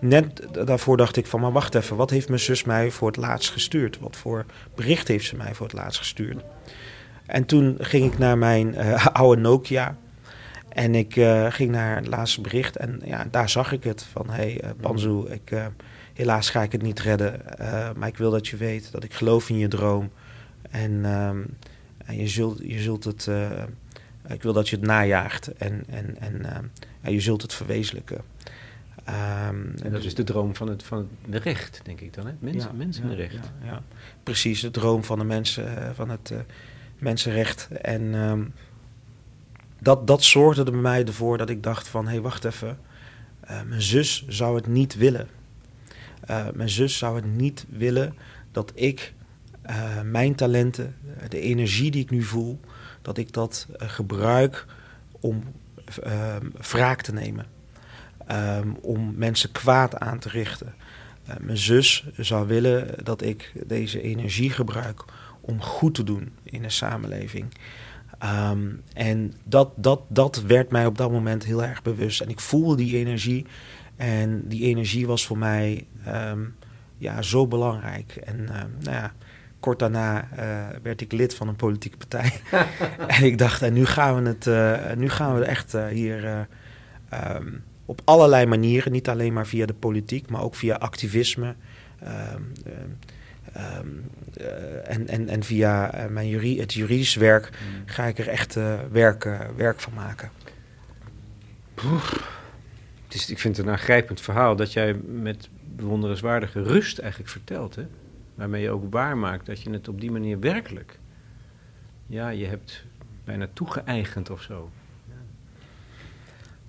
Net 0.01 0.43
daarvoor 0.67 0.97
dacht 0.97 1.17
ik 1.17 1.27
van, 1.27 1.41
maar 1.41 1.53
wacht 1.53 1.75
even, 1.75 1.97
wat 1.97 2.11
heeft 2.11 2.29
mijn 2.29 2.41
zus 2.41 2.65
mij 2.65 2.91
voor 2.91 3.09
het 3.09 3.17
laatst 3.17 3.51
gestuurd? 3.51 3.99
Wat 3.99 4.17
voor 4.17 4.47
bericht 4.75 5.09
heeft 5.09 5.27
ze 5.27 5.37
mij 5.37 5.55
voor 5.55 5.67
het 5.67 5.75
laatst 5.75 5.99
gestuurd? 5.99 6.43
En 7.27 7.45
toen 7.45 7.77
ging 7.79 8.13
ik 8.13 8.19
naar 8.19 8.39
mijn 8.39 8.75
uh, 8.75 9.07
oude 9.13 9.41
Nokia. 9.41 9.97
En 10.73 10.95
ik 10.95 11.17
uh, 11.17 11.47
ging 11.51 11.71
naar 11.71 11.97
het 11.97 12.07
laatste 12.07 12.41
bericht 12.41 12.77
en 12.77 13.01
ja, 13.05 13.27
daar 13.31 13.49
zag 13.49 13.73
ik 13.73 13.85
het. 13.85 14.03
Van, 14.03 14.31
hé 14.31 14.35
hey, 14.35 14.65
uh, 14.65 14.71
Banzu, 14.81 15.27
ik, 15.29 15.51
uh, 15.51 15.67
helaas 16.13 16.51
ga 16.51 16.63
ik 16.63 16.73
het 16.73 16.83
niet 16.83 17.01
redden. 17.01 17.41
maar 17.97 18.09
ik 18.09 18.17
wil 18.17 18.31
dat 18.31 18.49
je 18.49 18.57
weet 18.57 18.93
dat 18.93 19.05
ik 19.05 19.15
geloof 19.15 19.49
in 19.49 19.59
je 19.59 19.69
droom. 19.69 20.11
En, 20.71 21.05
um, 21.05 21.57
en 22.05 22.17
je, 22.17 22.29
zult, 22.29 22.59
je 22.63 22.81
zult 22.81 23.05
het... 23.05 23.31
ik 24.29 24.43
wil 24.43 24.53
dat 24.53 24.69
je 24.69 24.77
het 24.77 24.85
najaagt 24.85 25.53
en, 25.53 25.85
en, 25.89 26.21
en 26.21 26.71
ja, 27.03 27.11
je 27.11 27.21
zult 27.21 27.43
het 27.43 27.55
verwezenlijken. 27.55 28.21
Um, 29.49 29.75
en 29.83 29.93
dat 29.93 30.05
is 30.05 30.15
de 30.15 30.25
droom 30.25 30.57
van 30.57 30.69
het, 30.69 30.83
van 30.83 31.09
het 31.31 31.45
recht, 31.45 31.81
denk 31.85 32.01
ik 32.01 32.15
dan, 32.15 32.27
hè? 32.27 32.33
Mensen, 32.39 32.71
ja, 32.71 32.77
mensenrecht. 32.77 33.35
Ja, 33.35 33.67
ja, 33.67 33.83
precies, 34.23 34.61
de 34.61 34.71
droom 34.71 35.05
van, 35.05 35.19
de 35.19 35.25
mensen, 35.25 35.95
van 35.95 36.11
het 36.11 36.33
mensenrecht. 36.99 37.69
En... 37.71 38.15
Um, 38.15 38.53
dat, 39.83 40.07
dat 40.07 40.23
zorgde 40.23 40.65
er 40.65 40.71
bij 40.71 40.81
mij 40.81 41.05
ervoor 41.05 41.39
dat 41.39 41.51
ik 41.51 41.63
dacht 41.63 41.89
van... 41.89 42.05
hé, 42.05 42.11
hey, 42.11 42.21
wacht 42.21 42.45
even, 42.45 42.79
uh, 43.51 43.63
mijn 43.63 43.83
zus 43.83 44.25
zou 44.29 44.57
het 44.57 44.67
niet 44.67 44.95
willen. 44.95 45.29
Uh, 46.31 46.47
mijn 46.55 46.71
zus 46.71 46.99
zou 46.99 47.17
het 47.17 47.25
niet 47.25 47.67
willen 47.69 48.15
dat 48.53 48.73
ik 48.75 49.15
uh, 49.71 50.01
mijn 50.01 50.35
talenten, 50.35 50.97
de 51.29 51.41
energie 51.41 51.91
die 51.91 52.03
ik 52.03 52.11
nu 52.11 52.23
voel... 52.23 52.61
dat 53.03 53.19
ik 53.19 53.33
dat 53.33 53.67
gebruik 53.77 54.67
om 55.21 55.43
wraak 56.71 57.03
te 57.03 57.13
nemen. 57.13 57.47
Um, 58.31 58.77
om 58.81 59.15
mensen 59.17 59.53
kwaad 59.53 59.99
aan 59.99 60.19
te 60.19 60.29
richten. 60.29 60.75
mijn 61.41 61.59
zus 61.59 62.07
zou 62.17 62.47
willen 62.47 63.05
dat 63.05 63.23
ik 63.23 63.53
deze 63.67 64.03
energie 64.03 64.51
gebruik 64.51 65.05
om 65.41 65.63
goed 65.63 65.95
te 65.95 66.05
doen 66.05 66.33
in 66.43 66.63
de 66.63 66.71
samenleving. 66.71 67.47
Um, 68.25 68.83
en 68.95 69.33
dat, 69.45 69.71
dat, 69.77 70.01
dat 70.09 70.43
werd 70.43 70.71
mij 70.71 70.87
op 70.87 70.99
dat 70.99 71.11
moment 71.11 71.45
heel 71.45 71.65
erg 71.65 71.83
bewust. 71.83 72.21
En 72.21 72.29
ik 72.29 72.41
voelde 72.41 72.77
die 72.77 72.97
energie. 72.97 73.47
En 73.97 74.49
die 74.49 74.63
energie 74.63 75.07
was 75.07 75.27
voor 75.27 75.39
mij 75.39 75.87
um, 76.09 76.55
ja, 76.97 77.23
zo 77.23 77.47
belangrijk. 77.47 78.17
En 78.17 78.41
uh, 78.41 78.49
nou 78.81 78.97
ja, 78.97 79.13
kort 79.61 79.79
daarna 79.79 80.29
uh, 80.39 80.67
werd 80.83 81.01
ik 81.01 81.13
lid 81.13 81.35
van 81.35 81.49
een 81.49 81.57
politieke 81.57 81.97
partij. 81.97 82.33
en 83.19 83.25
ik 83.25 83.39
dacht, 83.39 83.63
en 83.63 83.73
nu 83.73 83.87
gaan 83.87 84.23
we 84.23 84.29
het, 84.29 84.47
uh, 84.47 84.97
nu 84.97 85.09
gaan 85.09 85.39
we 85.39 85.45
echt 85.45 85.77
hier 85.91 86.49
um, 87.35 87.63
op 87.87 88.01
allerlei 88.05 88.47
manieren, 88.47 88.93
niet 88.93 89.09
alleen 89.09 89.33
maar 89.33 89.47
via 89.47 89.67
de 89.67 89.75
politiek, 89.75 90.31
maar 90.31 90.43
ook 90.43 90.55
via 90.55 90.75
activisme. 90.75 91.55
Um, 92.35 92.53
uh, 93.57 94.91
en, 94.91 95.09
en, 95.09 95.29
en 95.29 95.43
via 95.43 96.05
uh, 96.05 96.11
mijn 96.11 96.29
jurie, 96.29 96.61
het 96.61 96.73
juridisch 96.73 97.15
werk 97.15 97.51
mm. 97.51 97.83
ga 97.87 98.05
ik 98.05 98.19
er 98.19 98.29
echt 98.29 98.57
uh, 98.57 98.81
werk, 98.91 99.29
werk 99.57 99.81
van 99.81 99.93
maken. 99.95 100.31
Het 103.05 103.15
is, 103.15 103.31
ik 103.31 103.39
vind 103.39 103.57
het 103.57 103.67
een 103.67 103.73
aangrijpend 103.73 104.21
verhaal 104.21 104.57
dat 104.57 104.73
jij 104.73 104.95
met 104.95 105.49
bewonderenswaardige 105.77 106.63
rust 106.63 106.99
eigenlijk 106.99 107.31
vertelt. 107.31 107.75
Hè? 107.75 107.87
Waarmee 108.35 108.63
je 108.63 108.71
ook 108.71 108.93
waarmaakt 108.93 109.47
dat 109.47 109.63
je 109.63 109.71
het 109.71 109.89
op 109.89 110.01
die 110.01 110.11
manier 110.11 110.41
werkelijk... 110.41 110.99
Ja, 112.07 112.29
je 112.29 112.47
hebt 112.47 112.85
bijna 113.25 113.49
toegeëigend 113.53 114.31
of 114.31 114.43
zo. 114.43 114.71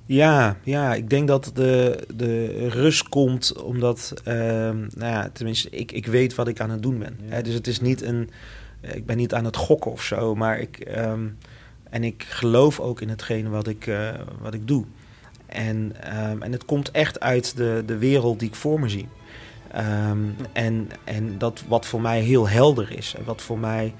Ja, 0.05 0.57
ja, 0.63 0.93
ik 0.93 1.09
denk 1.09 1.27
dat 1.27 1.51
de, 1.53 2.03
de 2.15 2.67
rust 2.69 3.09
komt 3.09 3.61
omdat, 3.61 4.13
ehm, 4.23 4.77
nou 4.77 5.11
ja, 5.11 5.29
tenminste, 5.33 5.69
ik, 5.69 5.91
ik 5.91 6.05
weet 6.05 6.35
wat 6.35 6.47
ik 6.47 6.59
aan 6.59 6.69
het 6.69 6.81
doen 6.81 6.99
ben. 6.99 7.17
Ja. 7.21 7.33
Hè, 7.33 7.41
dus 7.41 7.53
het 7.53 7.67
is 7.67 7.81
niet 7.81 8.01
een, 8.01 8.29
ik 8.81 9.05
ben 9.05 9.17
niet 9.17 9.33
aan 9.33 9.45
het 9.45 9.55
gokken 9.55 9.91
of 9.91 10.03
zo, 10.03 10.35
maar 10.35 10.59
ik, 10.59 10.79
ehm, 10.79 11.27
en 11.89 12.03
ik 12.03 12.25
geloof 12.27 12.79
ook 12.79 13.01
in 13.01 13.09
hetgene 13.09 13.49
wat 13.49 13.67
ik, 13.67 13.87
eh, 13.87 14.09
wat 14.41 14.53
ik 14.53 14.67
doe. 14.67 14.85
En, 15.45 15.93
ehm, 15.99 16.41
en 16.41 16.51
het 16.51 16.65
komt 16.65 16.91
echt 16.91 17.19
uit 17.19 17.57
de, 17.57 17.83
de 17.85 17.97
wereld 17.97 18.39
die 18.39 18.47
ik 18.47 18.55
voor 18.55 18.79
me 18.79 18.89
zie. 18.89 19.07
En, 20.53 20.89
en 21.03 21.37
dat 21.37 21.63
wat 21.67 21.85
voor 21.85 22.01
mij 22.01 22.21
heel 22.21 22.49
helder 22.49 22.97
is. 22.97 23.15
En 23.17 23.23
wat 23.25 23.41
voor 23.41 23.59
mij. 23.59 23.93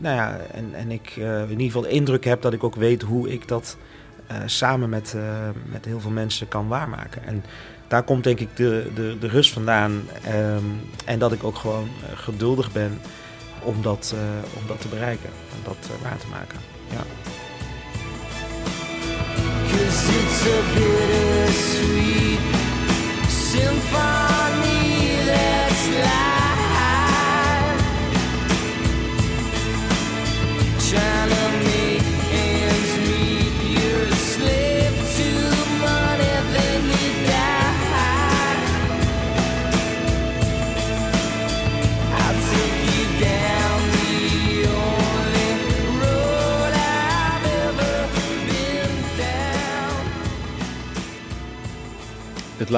nou 0.00 0.16
ja, 0.16 0.36
en, 0.52 0.74
en 0.74 0.90
ik 0.90 1.14
eh, 1.16 1.42
in 1.42 1.50
ieder 1.50 1.66
geval 1.66 1.82
de 1.82 1.88
indruk 1.88 2.24
heb 2.24 2.42
dat 2.42 2.52
ik 2.52 2.64
ook 2.64 2.74
weet 2.74 3.02
hoe 3.02 3.30
ik 3.32 3.48
dat 3.48 3.76
eh, 3.76 3.90
samen 4.46 4.88
met, 4.88 5.14
eh, 5.16 5.22
met 5.64 5.84
heel 5.84 6.00
veel 6.00 6.10
mensen 6.10 6.48
kan 6.48 6.68
waarmaken. 6.68 7.24
En 7.24 7.44
daar 7.90 8.02
komt 8.02 8.24
denk 8.24 8.40
ik 8.40 8.56
de, 8.56 8.90
de, 8.94 9.16
de 9.20 9.28
rust 9.28 9.52
vandaan. 9.52 10.02
ehm, 10.24 10.64
en 11.04 11.18
dat 11.18 11.32
ik 11.32 11.44
ook 11.44 11.56
gewoon 11.56 11.88
eh, 11.88 12.18
geduldig 12.18 12.72
ben 12.72 13.00
om 13.62 13.82
dat, 13.82 14.14
eh, 14.14 14.20
om 14.60 14.66
dat 14.66 14.80
te 14.80 14.88
bereiken. 14.88 15.30
Om 15.56 15.62
dat 15.64 15.90
eh, 15.90 16.02
waar 16.02 16.18
te 16.18 16.26
maken. 16.26 16.58
Ja. 16.90 17.04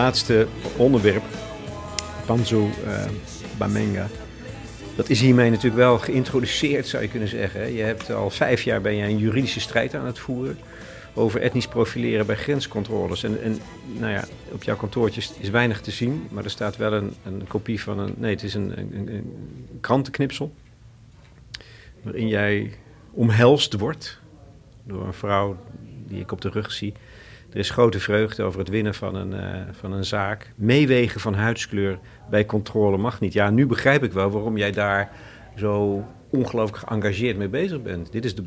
Laatste 0.02 0.46
onderwerp, 0.76 1.22
Panzo 2.26 2.70
eh, 2.86 3.04
Bamenga. 3.58 4.08
Dat 4.96 5.08
is 5.08 5.20
hiermee 5.20 5.48
natuurlijk 5.50 5.76
wel 5.76 5.98
geïntroduceerd, 5.98 6.86
zou 6.86 7.02
je 7.02 7.08
kunnen 7.08 7.28
zeggen. 7.28 7.72
Je 7.72 7.82
hebt 7.82 8.10
al 8.10 8.30
vijf 8.30 8.62
jaar 8.62 8.80
ben 8.80 8.94
je 8.96 9.04
een 9.04 9.18
juridische 9.18 9.60
strijd 9.60 9.94
aan 9.94 10.06
het 10.06 10.18
voeren 10.18 10.58
over 11.14 11.40
etnisch 11.40 11.66
profileren 11.68 12.26
bij 12.26 12.36
grenscontroles. 12.36 13.22
En, 13.22 13.42
en 13.42 13.58
nou 13.98 14.12
ja, 14.12 14.24
op 14.52 14.62
jouw 14.62 14.76
kantoortje 14.76 15.22
is 15.38 15.50
weinig 15.50 15.80
te 15.80 15.90
zien, 15.90 16.26
maar 16.30 16.44
er 16.44 16.50
staat 16.50 16.76
wel 16.76 16.92
een, 16.92 17.12
een 17.24 17.44
kopie 17.48 17.80
van 17.82 17.98
een. 17.98 18.14
Nee, 18.16 18.30
het 18.30 18.42
is 18.42 18.54
een, 18.54 18.78
een- 18.78 19.08
een 19.08 19.32
krantenknipsel. 19.80 20.52
Waarin 22.02 22.28
jij 22.28 22.72
omhelst 23.10 23.72
wordt 23.74 24.18
door 24.84 25.06
een 25.06 25.14
vrouw 25.14 25.56
die 26.08 26.20
ik 26.20 26.32
op 26.32 26.40
de 26.40 26.48
rug 26.50 26.72
zie. 26.72 26.92
Er 27.52 27.58
is 27.58 27.70
grote 27.70 28.00
vreugde 28.00 28.42
over 28.42 28.58
het 28.58 28.68
winnen 28.68 28.94
van 28.94 29.14
een, 29.14 29.32
eh, 29.32 29.60
van 29.72 29.92
een 29.92 30.04
zaak. 30.04 30.52
Meewegen 30.56 31.20
van 31.20 31.34
huidskleur 31.34 31.98
bij 32.30 32.46
controle 32.46 32.96
mag 32.96 33.20
niet. 33.20 33.32
Ja, 33.32 33.50
nu 33.50 33.66
begrijp 33.66 34.02
ik 34.02 34.12
wel 34.12 34.30
waarom 34.30 34.56
jij 34.56 34.72
daar 34.72 35.10
zo 35.56 36.04
ongelooflijk 36.30 36.86
geëngageerd 36.86 37.36
mee 37.36 37.48
bezig 37.48 37.82
bent. 37.82 38.12
Dit 38.12 38.24
is 38.24 38.34
de, 38.34 38.44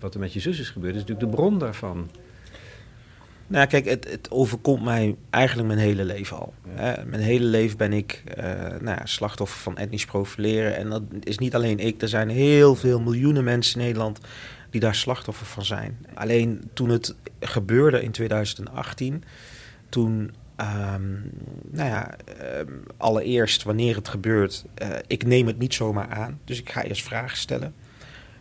wat 0.00 0.14
er 0.14 0.20
met 0.20 0.32
je 0.32 0.40
zus 0.40 0.60
is 0.60 0.70
gebeurd. 0.70 0.94
Is 0.94 1.00
natuurlijk 1.00 1.30
de 1.30 1.36
bron 1.36 1.58
daarvan. 1.58 2.10
Nou, 3.46 3.66
kijk, 3.66 3.84
het, 3.84 4.10
het 4.10 4.30
overkomt 4.30 4.84
mij 4.84 5.16
eigenlijk 5.30 5.68
mijn 5.68 5.80
hele 5.80 6.04
leven 6.04 6.38
al. 6.38 6.54
Hè. 6.68 7.04
Mijn 7.04 7.22
hele 7.22 7.44
leven 7.44 7.76
ben 7.76 7.92
ik 7.92 8.22
eh, 8.34 8.44
nou 8.80 8.96
ja, 8.98 9.06
slachtoffer 9.06 9.60
van 9.60 9.76
etnisch 9.76 10.04
profileren. 10.04 10.76
En 10.76 10.90
dat 10.90 11.02
is 11.20 11.38
niet 11.38 11.54
alleen 11.54 11.78
ik. 11.78 12.02
Er 12.02 12.08
zijn 12.08 12.28
heel 12.28 12.74
veel 12.74 13.00
miljoenen 13.00 13.44
mensen 13.44 13.80
in 13.80 13.86
Nederland 13.86 14.18
die 14.70 14.80
daar 14.80 14.94
slachtoffer 14.94 15.46
van 15.46 15.64
zijn. 15.64 16.06
Alleen 16.14 16.70
toen 16.72 16.88
het 16.88 17.14
gebeurde 17.40 18.02
in 18.02 18.10
2018, 18.10 19.24
toen, 19.88 20.30
ehm, 20.56 21.12
nou 21.70 21.88
ja, 21.88 22.16
ehm, 22.38 22.72
allereerst 22.96 23.62
wanneer 23.62 23.96
het 23.96 24.08
gebeurt, 24.08 24.64
eh, 24.74 24.88
ik 25.06 25.26
neem 25.26 25.46
het 25.46 25.58
niet 25.58 25.74
zomaar 25.74 26.08
aan. 26.08 26.40
Dus 26.44 26.60
ik 26.60 26.70
ga 26.70 26.82
eerst 26.82 27.02
vragen 27.02 27.36
stellen. 27.36 27.74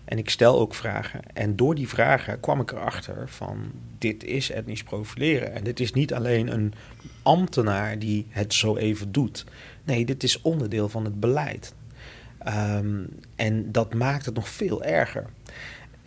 En 0.05 0.17
ik 0.17 0.29
stel 0.29 0.59
ook 0.59 0.73
vragen. 0.73 1.21
En 1.33 1.55
door 1.55 1.75
die 1.75 1.87
vragen 1.87 2.39
kwam 2.39 2.61
ik 2.61 2.71
erachter 2.71 3.29
van 3.29 3.71
dit 3.97 4.23
is 4.23 4.51
etnisch 4.51 4.83
profileren. 4.83 5.53
En 5.53 5.63
dit 5.63 5.79
is 5.79 5.93
niet 5.93 6.13
alleen 6.13 6.53
een 6.53 6.73
ambtenaar 7.23 7.99
die 7.99 8.27
het 8.29 8.53
zo 8.53 8.75
even 8.75 9.11
doet. 9.11 9.45
Nee, 9.83 10.05
dit 10.05 10.23
is 10.23 10.41
onderdeel 10.41 10.89
van 10.89 11.05
het 11.05 11.19
beleid. 11.19 11.73
Ehm, 12.39 13.03
en 13.35 13.71
dat 13.71 13.93
maakt 13.93 14.25
het 14.25 14.35
nog 14.35 14.49
veel 14.49 14.83
erger. 14.83 15.25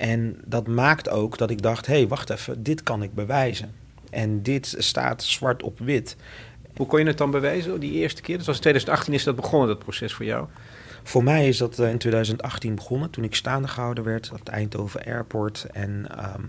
En 0.03 0.36
dat 0.44 0.66
maakt 0.66 1.09
ook 1.09 1.38
dat 1.38 1.50
ik 1.50 1.62
dacht, 1.62 1.86
hé, 1.86 1.94
hey, 1.94 2.09
wacht 2.09 2.30
even, 2.30 2.62
dit 2.62 2.82
kan 2.82 3.03
ik 3.03 3.14
bewijzen. 3.14 3.74
En 4.11 4.42
dit 4.42 4.74
staat 4.78 5.22
zwart 5.22 5.62
op 5.62 5.78
wit. 5.78 6.16
Hoe 6.76 6.86
kon 6.86 6.98
je 6.98 7.07
het 7.07 7.18
dan 7.18 7.30
bewijzen 7.30 7.80
die 7.80 7.92
eerste 7.92 8.22
keer? 8.22 8.36
Dat 8.36 8.46
was 8.46 8.55
in 8.55 8.61
2018 8.61 9.14
is 9.14 9.24
dat 9.24 9.36
begonnen, 9.36 9.68
dat 9.68 9.78
proces 9.78 10.12
voor 10.12 10.24
jou. 10.24 10.46
Voor 11.03 11.24
mij 11.24 11.48
is 11.48 11.57
dat 11.57 11.78
eh, 11.78 11.90
in 11.90 11.98
2018 11.98 12.74
begonnen, 12.74 13.11
toen 13.11 13.24
ik 13.24 13.34
staande 13.34 13.68
gehouden 13.68 14.05
werd 14.05 14.30
op 14.32 14.38
het 14.38 14.48
Eindhoven 14.48 15.05
Airport. 15.05 15.66
En, 15.72 16.07
ehm, 16.18 16.48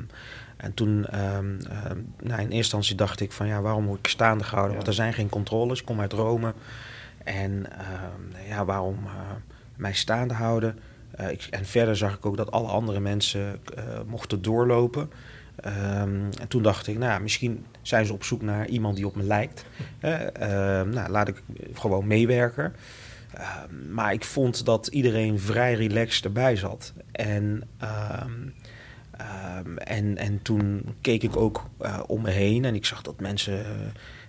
en 0.57 0.73
toen, 0.73 1.05
ehm, 1.05 1.59
ehm, 1.59 1.97
nou, 2.21 2.41
in 2.41 2.49
eerste 2.49 2.55
instantie 2.55 2.95
dacht 2.95 3.19
ik 3.19 3.31
van 3.31 3.47
ja, 3.47 3.61
waarom 3.61 3.85
word 3.85 3.99
ik 3.99 4.07
staande 4.07 4.43
gehouden? 4.43 4.75
Want 4.75 4.87
er 4.87 4.93
zijn 4.93 5.13
geen 5.13 5.29
controles, 5.29 5.79
ik 5.79 5.85
kom 5.85 5.99
uit 5.99 6.13
Rome. 6.13 6.53
En 7.23 7.65
ja, 8.47 8.65
waarom 8.65 8.97
eh, 9.05 9.11
mij 9.75 9.93
staande 9.93 10.33
houden? 10.33 10.79
Eh, 11.15 11.27
en 11.49 11.65
verder 11.65 11.97
zag 11.97 12.15
ik 12.15 12.25
ook 12.25 12.37
dat 12.37 12.51
alle 12.51 12.67
andere 12.67 12.99
mensen 12.99 13.59
eh, 13.75 13.83
mochten 14.07 14.41
doorlopen. 14.41 15.09
Ehm, 15.55 16.21
en 16.39 16.47
toen 16.47 16.63
dacht 16.63 16.87
ik, 16.87 16.97
nou, 16.97 17.21
misschien 17.21 17.65
zijn 17.81 18.05
ze 18.05 18.13
op 18.13 18.23
zoek 18.23 18.41
naar 18.41 18.67
iemand 18.67 18.95
die 18.95 19.07
op 19.07 19.15
me 19.15 19.23
lijkt. 19.23 19.65
Ehm, 19.99 20.89
nou, 20.89 21.09
laat 21.09 21.27
ik 21.27 21.43
gewoon 21.73 22.07
meewerken. 22.07 22.75
Ehm, 23.33 23.93
maar 23.93 24.13
ik 24.13 24.23
vond 24.23 24.65
dat 24.65 24.87
iedereen 24.87 25.39
vrij 25.39 25.73
relaxed 25.73 26.25
erbij 26.25 26.55
zat. 26.55 26.93
En, 27.11 27.63
en, 29.77 30.17
en 30.17 30.41
toen 30.41 30.95
keek 31.01 31.23
ik 31.23 31.37
ook 31.37 31.69
eh, 31.79 31.99
om 32.07 32.21
me 32.21 32.29
heen 32.29 32.65
en 32.65 32.75
ik 32.75 32.85
zag 32.85 33.01
dat 33.01 33.19
mensen 33.19 33.65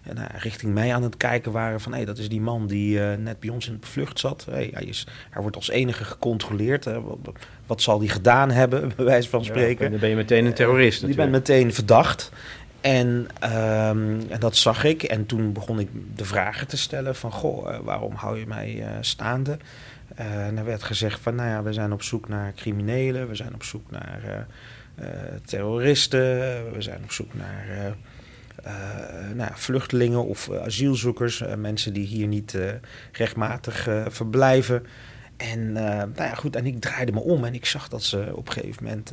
eh, 0.04 0.14
nou, 0.14 0.28
richting 0.34 0.74
mij 0.74 0.94
aan 0.94 1.02
het 1.02 1.16
kijken 1.16 1.52
waren 1.52 1.80
van... 1.80 1.92
hé, 1.92 1.96
hey, 1.96 2.06
dat 2.06 2.18
is 2.18 2.28
die 2.28 2.40
man 2.40 2.66
die 2.66 3.00
eh, 3.00 3.18
net 3.18 3.40
bij 3.40 3.50
ons 3.50 3.68
in 3.68 3.78
de 3.80 3.86
vlucht 3.86 4.18
zat. 4.18 4.46
Hey, 4.50 4.70
hij, 4.72 4.84
is, 4.84 5.06
hij 5.30 5.42
wordt 5.42 5.56
als 5.56 5.70
enige 5.70 6.04
gecontroleerd. 6.04 6.84
Hè. 6.84 7.00
Wat, 7.00 7.18
wat 7.66 7.82
zal 7.82 7.98
hij 7.98 8.08
gedaan 8.08 8.50
hebben, 8.50 8.92
bij 8.96 9.04
wijze 9.04 9.28
van 9.28 9.44
spreken? 9.44 9.84
Ja, 9.84 9.90
dan 9.90 10.00
ben 10.00 10.08
je 10.08 10.16
meteen 10.16 10.44
een 10.44 10.54
terrorist 10.54 11.00
Je 11.00 11.14
bent 11.14 11.30
meteen 11.30 11.74
verdacht. 11.74 12.32
En, 12.80 13.26
ehm, 13.40 14.20
en 14.28 14.40
dat 14.40 14.56
zag 14.56 14.84
ik. 14.84 15.02
En 15.02 15.26
toen 15.26 15.52
begon 15.52 15.78
ik 15.78 15.88
de 16.14 16.24
vragen 16.24 16.66
te 16.66 16.76
stellen 16.76 17.14
van... 17.14 17.32
Goh, 17.32 17.74
eh, 17.74 17.78
waarom 17.82 18.14
hou 18.14 18.38
je 18.38 18.46
mij 18.46 18.82
eh, 18.82 18.88
staande? 19.00 19.58
Eh, 20.14 20.46
en 20.46 20.58
er 20.58 20.64
werd 20.64 20.82
gezegd 20.82 21.20
van... 21.20 21.34
Nou 21.34 21.48
ja, 21.48 21.62
we 21.62 21.72
zijn 21.72 21.92
op 21.92 22.02
zoek 22.02 22.28
naar 22.28 22.52
criminelen. 22.52 23.28
We 23.28 23.34
zijn 23.34 23.54
op 23.54 23.62
zoek 23.62 23.90
naar 23.90 24.20
eh, 24.24 24.38
eh, 25.06 25.40
terroristen. 25.44 26.20
We 26.72 26.82
zijn 26.82 27.00
op 27.02 27.12
zoek 27.12 27.34
naar... 27.34 27.94
eh, 28.62 28.72
nou 29.34 29.50
vluchtelingen 29.54 30.24
of 30.24 30.48
eh, 30.48 30.62
asielzoekers, 30.62 31.40
eh, 31.40 31.54
mensen 31.54 31.92
die 31.92 32.06
hier 32.06 32.26
niet 32.26 32.58
rechtmatig 33.12 33.88
verblijven. 34.08 34.86
En, 35.36 35.72
nou 35.72 36.14
ja, 36.16 36.34
goed, 36.34 36.56
en 36.56 36.66
ik 36.66 36.80
draaide 36.80 37.12
me 37.12 37.20
om 37.20 37.44
en 37.44 37.54
ik 37.54 37.66
zag 37.66 37.88
dat 37.88 38.02
ze 38.02 38.32
op 38.34 38.46
een 38.46 38.52
gegeven 38.52 38.84
moment 38.84 39.12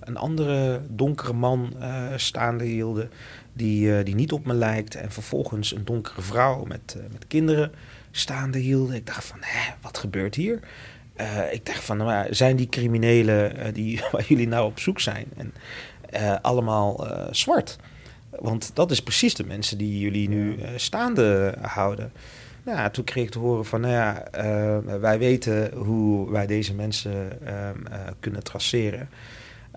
een 0.00 0.16
andere 0.16 0.80
donkere 0.88 1.32
man 1.32 1.74
staande 2.16 2.64
hielden. 2.64 3.10
Die, 3.52 4.02
die 4.02 4.14
niet 4.14 4.32
op 4.32 4.46
me 4.46 4.54
lijkt. 4.54 4.94
En 4.94 5.12
vervolgens 5.12 5.74
een 5.74 5.84
donkere 5.84 6.22
vrouw 6.22 6.64
met, 6.64 6.96
met 7.12 7.26
kinderen 7.26 7.72
staande 8.10 8.58
hielden. 8.58 8.96
Ik 8.96 9.06
dacht 9.06 9.24
van, 9.24 9.38
hè, 9.40 9.74
wat 9.80 9.98
gebeurt 9.98 10.34
hier? 10.34 10.60
Ik 11.50 11.66
dacht 11.66 11.84
van, 11.84 11.96
nou, 11.96 12.34
zijn 12.34 12.56
die 12.56 12.68
criminelen 12.68 13.74
die, 13.74 14.00
waar 14.12 14.24
jullie 14.24 14.48
nou 14.48 14.66
op 14.66 14.78
zoek 14.78 15.00
zijn? 15.00 15.26
En 15.36 15.52
allemaal 16.42 17.06
zwart. 17.30 17.78
Want 18.40 18.70
dat 18.74 18.90
is 18.90 19.02
precies 19.02 19.34
de 19.34 19.46
mensen 19.46 19.78
die 19.78 19.98
jullie 19.98 20.28
nu 20.28 20.56
eh, 20.56 20.68
staande 20.76 21.54
houden. 21.60 22.12
Nou, 22.64 22.78
ja, 22.78 22.90
toen 22.90 23.04
kreeg 23.04 23.24
ik 23.24 23.30
te 23.30 23.38
horen 23.38 23.64
van, 23.64 23.80
nou 23.80 23.92
ja, 23.92 24.24
eh, 24.30 24.78
wij 25.00 25.18
weten 25.18 25.72
hoe 25.74 26.30
wij 26.30 26.46
deze 26.46 26.74
mensen 26.74 27.46
ehm, 27.46 27.86
eh, 27.92 28.00
kunnen 28.20 28.42
traceren. 28.42 29.08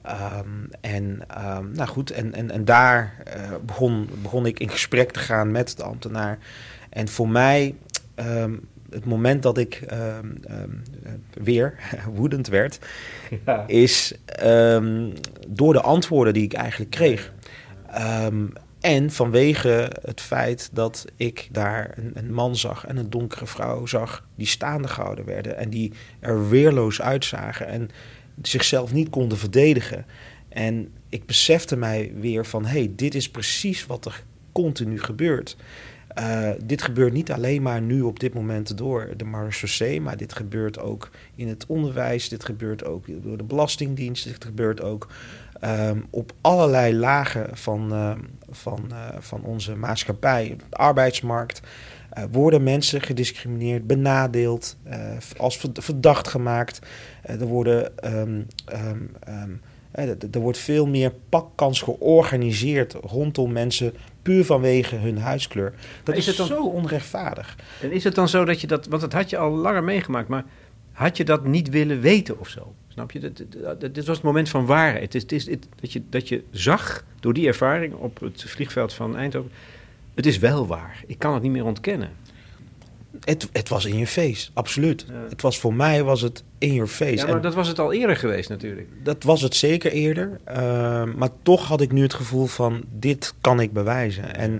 Ehm, 0.03 0.47
en 0.81 1.19
ehm, 1.27 1.71
nou 1.71 1.89
goed, 1.89 2.11
en, 2.11 2.33
en, 2.33 2.51
en 2.51 2.65
daar 2.65 3.23
begon, 3.65 4.09
begon 4.21 4.45
ik 4.45 4.59
in 4.59 4.69
gesprek 4.69 5.11
te 5.11 5.19
gaan 5.19 5.51
met 5.51 5.77
de 5.77 5.83
ambtenaar. 5.83 6.37
En 6.89 7.07
voor 7.07 7.29
mij, 7.29 7.75
het 8.89 9.05
moment 9.05 9.43
dat 9.43 9.57
ik 9.57 9.83
weer 11.33 11.73
woedend 12.15 12.47
werd, 12.47 12.79
Ja. 13.45 13.67
is 13.67 14.13
door 15.47 15.73
de 15.73 15.81
antwoorden 15.81 16.33
die 16.33 16.43
ik 16.43 16.53
eigenlijk 16.53 16.91
kreeg. 16.91 17.31
Ehm, 17.93 18.45
en 18.79 19.11
vanwege 19.11 19.91
het 20.01 20.21
feit 20.21 20.69
dat 20.73 21.05
ik 21.15 21.47
daar 21.51 21.97
een, 22.13 22.33
man 22.33 22.55
zag 22.55 22.85
en 22.85 22.97
een 22.97 23.09
donkere 23.09 23.45
vrouw 23.45 23.85
zag 23.85 24.27
die 24.35 24.47
staande 24.47 24.87
gehouden 24.87 25.25
werden 25.25 25.57
en 25.57 25.69
die 25.69 25.93
er 26.19 26.49
weerloos 26.49 27.01
uitzagen 27.01 27.67
en 27.67 27.89
zichzelf 28.41 28.93
niet 28.93 29.09
konden 29.09 29.37
verdedigen. 29.37 30.05
En 30.49 30.91
ik 31.09 31.25
besefte 31.25 31.75
mij 31.75 32.11
weer 32.19 32.45
van 32.45 32.65
hé, 32.65 32.79
hey, 32.79 32.91
dit 32.95 33.15
is 33.15 33.29
precies 33.29 33.85
wat 33.85 34.05
er 34.05 34.23
continu 34.51 34.99
gebeurt. 34.99 35.57
Uh, 36.19 36.49
dit 36.65 36.81
gebeurt 36.81 37.13
niet 37.13 37.31
alleen 37.31 37.61
maar 37.61 37.81
nu 37.81 38.01
op 38.01 38.19
dit 38.19 38.33
moment 38.33 38.77
door 38.77 39.09
de 39.17 39.23
marechaussee, 39.23 40.01
maar 40.01 40.17
dit 40.17 40.33
gebeurt 40.33 40.79
ook 40.79 41.09
in 41.35 41.47
het 41.47 41.65
onderwijs, 41.65 42.29
dit 42.29 42.45
gebeurt 42.45 42.85
ook 42.85 43.05
door 43.23 43.37
de 43.37 43.43
Belastingdienst, 43.43 44.23
dit 44.23 44.45
gebeurt 44.45 44.81
ook 44.81 45.07
um, 45.65 46.05
op 46.09 46.33
allerlei 46.41 46.95
lagen 46.95 47.57
van, 47.57 47.93
uh, 47.93 48.11
van, 48.49 48.85
uh, 48.91 49.07
van 49.19 49.43
onze 49.43 49.75
maatschappij, 49.75 50.55
de 50.69 50.75
arbeidsmarkt. 50.75 51.61
Uh, 52.17 52.23
worden 52.31 52.63
mensen 52.63 53.01
gediscrimineerd, 53.01 53.87
benadeeld, 53.87 54.77
als 55.37 55.59
verdacht 55.73 56.27
gemaakt. 56.27 56.79
er, 57.21 57.45
worden, 57.45 57.91
um, 58.19 58.47
um, 59.35 59.61
er 60.31 60.39
wordt 60.39 60.57
veel 60.57 60.87
meer 60.87 61.13
pakkans 61.29 61.81
georganiseerd 61.81 62.93
rondom 62.93 63.51
mensen 63.51 63.93
puur 64.21 64.45
vanwege 64.45 64.95
hun 64.95 65.17
huidskleur. 65.17 65.73
Dat 66.03 66.15
is, 66.15 66.21
is 66.21 66.27
het 66.27 66.37
dan, 66.37 66.57
zo 66.57 66.65
onrechtvaardig. 66.65 67.55
En 67.81 67.91
is 67.91 68.03
het 68.03 68.15
dan 68.15 68.29
zo 68.29 68.45
dat 68.45 68.61
je 68.61 68.67
dat, 68.67 68.87
want 68.87 69.01
dat 69.01 69.13
had 69.13 69.29
je 69.29 69.37
al 69.37 69.51
langer 69.51 69.83
meegemaakt, 69.83 70.27
maar 70.27 70.43
had 70.91 71.17
je 71.17 71.23
dat 71.23 71.45
niet 71.45 71.69
willen 71.69 71.99
weten 71.99 72.39
of 72.39 72.47
zo? 72.47 72.73
Snap 72.99 73.11
je? 73.11 73.31
Dit 73.91 74.05
was 74.05 74.15
het 74.15 74.25
moment 74.25 74.49
van 74.49 74.65
waarheid. 74.65 75.13
Het 75.13 75.31
is, 75.31 75.45
het, 75.45 75.67
dat, 75.81 75.93
je, 75.93 76.01
dat 76.09 76.27
je 76.27 76.43
zag 76.51 77.03
door 77.19 77.33
die 77.33 77.47
ervaring 77.47 77.93
op 77.93 78.19
het 78.19 78.43
vliegveld 78.43 78.93
van 78.93 79.17
Eindhoven. 79.17 79.51
Het 80.15 80.25
is 80.25 80.37
wel 80.37 80.67
waar. 80.67 81.03
Ik 81.07 81.19
kan 81.19 81.33
het 81.33 81.43
niet 81.43 81.51
meer 81.51 81.65
ontkennen. 81.65 82.09
Het, 83.23 83.49
het 83.51 83.69
was 83.69 83.85
in 83.85 83.97
je 83.97 84.07
face, 84.07 84.49
absoluut. 84.53 85.05
Ja. 85.07 85.13
Het 85.29 85.41
was 85.41 85.59
voor 85.59 85.73
mij 85.73 86.03
was 86.03 86.21
het 86.21 86.43
in 86.57 86.73
your 86.73 86.89
face. 86.89 87.15
Ja, 87.15 87.25
maar 87.25 87.35
en 87.35 87.41
dat 87.41 87.53
was 87.53 87.67
het 87.67 87.79
al 87.79 87.93
eerder 87.93 88.15
geweest 88.15 88.49
natuurlijk. 88.49 88.87
Dat 89.03 89.23
was 89.23 89.41
het 89.41 89.55
zeker 89.55 89.91
eerder. 89.91 90.39
Uh, 90.49 90.55
maar 91.03 91.29
toch 91.43 91.67
had 91.67 91.81
ik 91.81 91.91
nu 91.91 92.01
het 92.01 92.13
gevoel 92.13 92.45
van 92.45 92.83
dit 92.91 93.33
kan 93.41 93.59
ik 93.59 93.73
bewijzen. 93.73 94.35
En, 94.35 94.59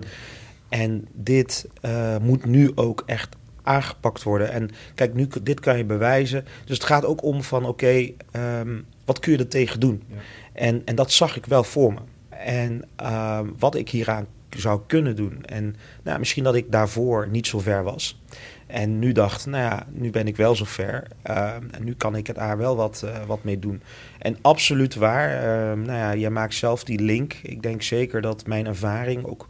en 0.69 1.07
dit 1.13 1.67
uh, 1.85 2.17
moet 2.17 2.45
nu 2.45 2.71
ook 2.75 3.03
echt 3.05 3.35
aangepakt 3.64 4.24
worden. 4.24 4.51
En 4.51 4.70
kijk, 4.95 5.14
nu, 5.14 5.28
dit 5.41 5.60
kan 5.60 5.78
je 5.78 5.86
bewijzen. 5.86 6.45
Dus 6.66 6.78
het 6.78 6.88
gaat 6.88 7.05
ook 7.05 7.24
om 7.24 7.43
van, 7.43 7.66
oké, 7.66 7.70
okay, 7.70 8.16
um, 8.62 8.86
wat 9.05 9.20
kun 9.20 9.32
je 9.32 9.38
er 9.38 9.47
tegen 9.47 9.80
doen? 9.80 10.03
Ja. 10.07 10.16
En, 10.53 10.82
en 10.86 10.95
dat 10.95 11.12
zag 11.12 11.36
ik 11.36 11.45
wel 11.45 11.64
voor 11.64 11.93
me. 11.93 11.99
En 12.30 12.84
uh, 13.01 13.39
wat 13.57 13.76
ik 13.76 13.89
hieraan 13.89 14.28
zou 14.49 14.82
kunnen 14.88 15.16
doen. 15.16 15.45
En 15.45 15.76
nou, 16.03 16.20
misschien 16.20 16.43
dat 16.43 16.55
ik 16.55 16.72
daarvoor 16.72 17.28
niet 17.28 17.47
zo 17.47 17.60
ver 17.60 17.84
was. 17.84 18.22
En 18.68 18.99
nu 18.99 19.12
dacht, 19.12 19.45
nou 19.45 19.64
ja, 19.64 19.86
nu 19.91 20.10
ben 20.10 20.28
ik 20.28 20.36
wel 20.36 20.55
zo 20.55 20.66
ver. 20.66 21.07
Uh, 21.30 21.53
en 21.72 21.84
nu 21.84 21.93
kan 21.93 22.16
ik 22.16 22.28
het 22.28 22.36
daar 22.36 22.57
wel 22.57 22.76
wat, 22.76 23.01
uh, 23.05 23.26
wat 23.26 23.43
mee 23.43 23.60
doen. 23.60 23.82
En 24.20 24.38
absoluut 24.41 24.95
waar. 24.95 25.78
Nou 25.78 25.97
ja, 25.97 26.12
je 26.12 26.30
maakt 26.30 26.53
zelf 26.53 26.84
die 26.84 26.99
link. 26.99 27.34
Ik 27.43 27.62
denk 27.62 27.82
zeker 27.82 28.22
dat 28.22 28.47
mijn 28.47 28.66
ervaring 28.66 29.26
ook 29.26 29.45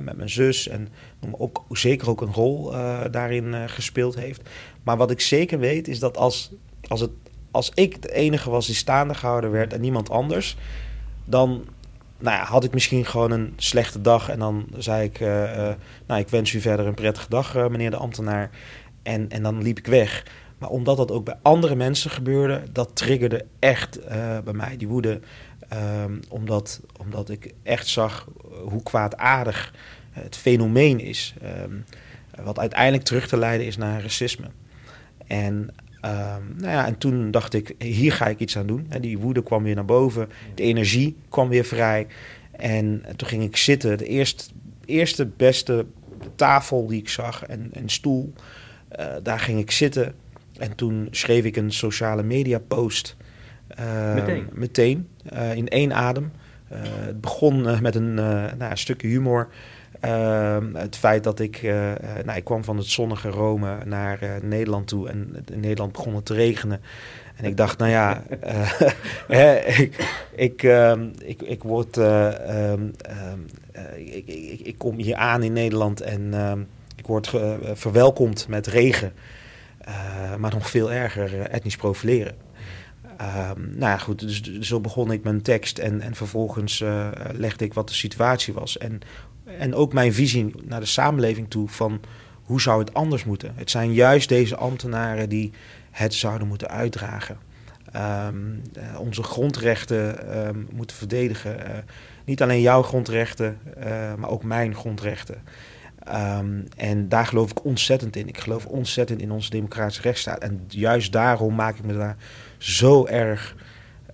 met 0.00 0.16
mijn 0.16 0.30
zus 0.30 0.68
en 0.68 0.88
ook, 1.30 1.64
zeker 1.70 2.08
ook 2.08 2.20
een 2.20 2.32
rol 2.32 2.74
uh, 2.74 3.00
daarin 3.10 3.44
uh, 3.44 3.62
gespeeld 3.66 4.14
heeft. 4.14 4.48
Maar 4.82 4.96
wat 4.96 5.10
ik 5.10 5.20
zeker 5.20 5.58
weet 5.58 5.88
is 5.88 5.98
dat 5.98 6.16
als, 6.16 6.52
als, 6.88 7.00
het, 7.00 7.10
als 7.50 7.70
ik 7.74 8.02
de 8.02 8.12
enige 8.12 8.50
was 8.50 8.66
die 8.66 8.74
staande 8.74 9.14
gehouden 9.14 9.50
werd 9.50 9.72
en 9.72 9.80
niemand 9.80 10.10
anders, 10.10 10.56
dan 11.24 11.64
nou 12.18 12.36
ja, 12.36 12.44
had 12.44 12.64
ik 12.64 12.72
misschien 12.72 13.04
gewoon 13.04 13.30
een 13.30 13.52
slechte 13.56 14.00
dag 14.00 14.28
en 14.28 14.38
dan 14.38 14.66
zei 14.76 15.04
ik, 15.04 15.20
uh, 15.20 15.28
nou 16.06 16.20
ik 16.20 16.28
wens 16.28 16.52
u 16.52 16.60
verder 16.60 16.86
een 16.86 16.94
prettige 16.94 17.28
dag 17.28 17.54
meneer 17.54 17.90
de 17.90 17.96
ambtenaar 17.96 18.50
en, 19.02 19.28
en 19.28 19.42
dan 19.42 19.62
liep 19.62 19.78
ik 19.78 19.86
weg. 19.86 20.26
Maar 20.58 20.70
omdat 20.70 20.96
dat 20.96 21.10
ook 21.10 21.24
bij 21.24 21.38
andere 21.42 21.74
mensen 21.74 22.10
gebeurde, 22.10 22.62
dat 22.72 22.96
triggerde 22.96 23.44
echt 23.58 24.00
bij 24.44 24.52
mij 24.52 24.76
die 24.76 24.88
woede. 24.88 25.20
Um, 25.74 26.20
omdat, 26.28 26.80
omdat 26.98 27.30
ik 27.30 27.54
echt 27.62 27.86
zag 27.86 28.28
hoe 28.64 28.82
kwaadaardig 28.82 29.74
het 30.10 30.36
fenomeen 30.36 31.00
is. 31.00 31.34
Um, 31.62 31.84
wat 32.44 32.58
uiteindelijk 32.58 33.04
terug 33.04 33.28
te 33.28 33.36
leiden 33.36 33.66
is 33.66 33.76
naar 33.76 34.02
racisme. 34.02 34.46
En, 35.26 35.52
um, 36.04 36.54
nou 36.56 36.72
ja, 36.72 36.86
en 36.86 36.98
toen 36.98 37.30
dacht 37.30 37.54
ik, 37.54 37.74
hier 37.78 38.12
ga 38.12 38.26
ik 38.26 38.38
iets 38.38 38.56
aan 38.58 38.66
doen. 38.66 38.90
Die 39.00 39.18
woede 39.18 39.42
kwam 39.42 39.62
weer 39.62 39.74
naar 39.74 39.84
boven, 39.84 40.28
de 40.54 40.62
energie 40.62 41.16
kwam 41.28 41.48
weer 41.48 41.64
vrij. 41.64 42.06
En 42.50 43.04
toen 43.16 43.28
ging 43.28 43.42
ik 43.42 43.56
zitten, 43.56 43.98
de 43.98 44.06
eerste, 44.06 44.44
eerste 44.84 45.26
beste 45.26 45.86
tafel 46.34 46.86
die 46.86 47.00
ik 47.00 47.08
zag 47.08 47.44
en 47.44 47.70
een 47.72 47.90
stoel. 47.90 48.32
Uh, 49.00 49.06
daar 49.22 49.40
ging 49.40 49.58
ik 49.58 49.70
zitten. 49.70 50.14
En 50.58 50.74
toen 50.74 51.08
schreef 51.10 51.44
ik 51.44 51.56
een 51.56 51.72
sociale 51.72 52.22
media 52.22 52.58
post. 52.58 53.16
Uh, 53.80 54.14
meteen? 54.14 54.48
Meteen, 54.52 55.08
uh, 55.32 55.54
in 55.54 55.68
één 55.68 55.92
adem. 55.92 56.32
Uh, 56.72 56.78
het 56.82 57.20
begon 57.20 57.82
met 57.82 57.94
een, 57.94 58.14
nou, 58.14 58.70
een 58.70 58.78
stukje 58.78 59.08
humor. 59.08 59.48
het 60.72 60.96
feit 60.96 61.24
dat 61.24 61.40
ik, 61.40 61.62
nou, 62.24 62.36
ik 62.36 62.44
kwam 62.44 62.64
van 62.64 62.76
het 62.76 62.86
zonnige 62.86 63.28
Rome 63.28 63.78
naar 63.84 64.18
Nederland 64.42 64.88
toe 64.88 65.08
en 65.08 65.44
in 65.52 65.60
Nederland 65.60 65.92
begon 65.92 66.14
het 66.14 66.24
te 66.26 66.34
regenen. 66.34 66.80
En 67.36 67.44
ik 67.44 67.56
dacht, 67.56 67.78
nou 67.78 67.90
ja, 67.90 68.22
hè, 69.28 69.58
ik, 69.58 70.06
ik, 70.34 70.62
ik, 71.18 71.42
ik, 71.42 71.62
word, 71.62 71.96
ik, 73.96 74.26
ik, 74.26 74.60
ik, 74.60 74.74
kom 74.78 74.96
hier 74.96 75.16
aan 75.16 75.42
in 75.42 75.52
Nederland 75.52 76.00
en 76.00 76.34
ik 76.96 77.06
word 77.06 77.32
verwelkomd 77.72 78.48
met 78.48 78.66
regen. 78.66 79.12
maar 80.38 80.52
nog 80.54 80.70
veel 80.70 80.92
erger, 80.92 81.40
etnisch 81.40 81.76
profileren. 81.76 82.34
Um, 83.22 83.78
nou 83.78 83.98
goed, 83.98 84.20
dus, 84.20 84.40
zo 84.60 84.80
begon 84.80 85.12
ik 85.12 85.22
mijn 85.22 85.42
tekst 85.42 85.78
en, 85.78 86.00
en 86.00 86.14
vervolgens 86.14 86.80
uh, 86.80 87.08
legde 87.32 87.64
ik 87.64 87.74
wat 87.74 87.88
de 87.88 87.94
situatie 87.94 88.54
was. 88.54 88.78
En, 88.78 89.00
en 89.44 89.74
ook 89.74 89.92
mijn 89.92 90.14
visie 90.14 90.54
naar 90.62 90.80
de 90.80 90.86
samenleving 90.86 91.50
toe 91.50 91.68
van 91.68 92.00
hoe 92.42 92.60
zou 92.60 92.80
het 92.80 92.94
anders 92.94 93.24
moeten. 93.24 93.52
Het 93.54 93.70
zijn 93.70 93.92
juist 93.92 94.28
deze 94.28 94.56
ambtenaren 94.56 95.28
die 95.28 95.52
het 95.90 96.14
zouden 96.14 96.48
moeten 96.48 96.68
uitdragen. 96.68 97.38
Um, 97.96 98.62
uh, 98.76 99.00
onze 99.00 99.22
grondrechten 99.22 100.36
um, 100.46 100.68
moeten 100.72 100.96
verdedigen. 100.96 101.56
Uh, 101.58 101.76
niet 102.24 102.42
alleen 102.42 102.60
jouw 102.60 102.82
grondrechten, 102.82 103.58
maar 104.18 104.30
ook 104.30 104.42
mijn 104.42 104.74
grondrechten. 104.74 105.42
Um, 106.08 106.64
en 106.76 107.08
daar 107.08 107.26
geloof 107.26 107.50
ik 107.50 107.64
ontzettend 107.64 108.16
in. 108.16 108.28
Ik 108.28 108.38
geloof 108.38 108.66
ontzettend 108.66 109.20
in 109.20 109.30
onze 109.30 109.50
democratische 109.50 110.02
rechtsstaat. 110.02 110.38
En 110.38 110.64
juist 110.68 111.12
daarom 111.12 111.54
maak 111.54 111.78
ik 111.78 111.84
me 111.84 111.92
daar 111.92 112.16
zo 112.58 113.06
erg 113.06 113.54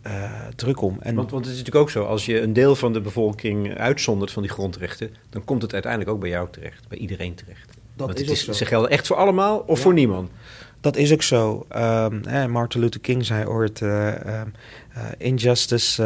uh, 0.07 0.31
druk 0.57 0.81
om. 0.81 0.97
En 1.01 1.15
want, 1.15 1.31
want 1.31 1.45
het 1.45 1.55
is 1.55 1.59
natuurlijk 1.59 1.85
ook 1.85 1.91
zo, 1.91 2.05
als 2.05 2.27
je 2.27 2.41
een 2.41 2.53
deel 2.53 2.77
van 2.77 2.93
de 2.93 3.01
bevolking 3.01 3.79
uitzondert 3.79 4.31
van 4.31 4.43
die 4.43 4.51
grondrechten, 4.51 5.15
dan 5.31 5.45
komt 5.45 5.63
het 5.63 5.73
uiteindelijk 5.73 6.13
ook 6.13 6.21
bij 6.21 6.31
jou 6.31 6.49
terecht, 6.51 6.89
bij 6.89 6.99
iedereen 6.99 7.35
terecht. 7.35 7.67
Dat 7.67 8.07
want 8.07 8.21
is 8.21 8.29
het 8.29 8.49
is, 8.49 8.59
Ze 8.59 8.65
gelden 8.65 8.91
echt 8.91 9.07
voor 9.07 9.17
allemaal 9.17 9.59
of 9.59 9.77
ja. 9.77 9.83
voor 9.83 9.95
niemand. 9.95 10.31
Dat 10.81 10.97
is 10.97 11.13
ook 11.13 11.23
zo. 11.23 11.67
Um, 11.77 12.25
eh, 12.25 12.47
Martin 12.47 12.81
Luther 12.81 13.01
King 13.01 13.25
zei 13.25 13.47
ooit: 13.47 13.81
uh, 13.81 14.07
uh, 14.07 14.43
injustice 15.19 16.03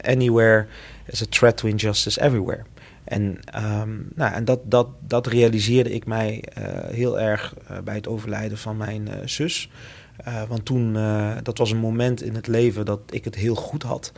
anywhere 0.00 0.66
is 1.06 1.22
a 1.22 1.26
threat 1.28 1.56
to 1.56 1.68
injustice 1.68 2.20
everywhere. 2.20 2.64
En, 3.04 3.22
um, 3.80 4.08
nou, 4.14 4.34
en 4.34 4.44
dat, 4.44 4.60
dat, 4.64 4.88
dat 5.00 5.26
realiseerde 5.26 5.90
ik 5.90 6.06
mij 6.06 6.44
heel 6.86 7.20
erg 7.20 7.54
bij 7.84 7.94
het 7.94 8.08
overlijden 8.08 8.58
van 8.58 8.76
mijn 8.76 9.08
zus. 9.24 9.70
Uh, 10.28 10.42
want 10.42 10.64
toen, 10.64 10.92
dat 11.42 11.58
was 11.58 11.70
een 11.70 11.78
moment 11.78 12.22
in 12.22 12.34
het 12.34 12.46
leven 12.46 12.84
dat 12.84 13.00
ik 13.10 13.24
het 13.24 13.34
heel 13.34 13.54
goed 13.54 13.82
had. 13.82 14.12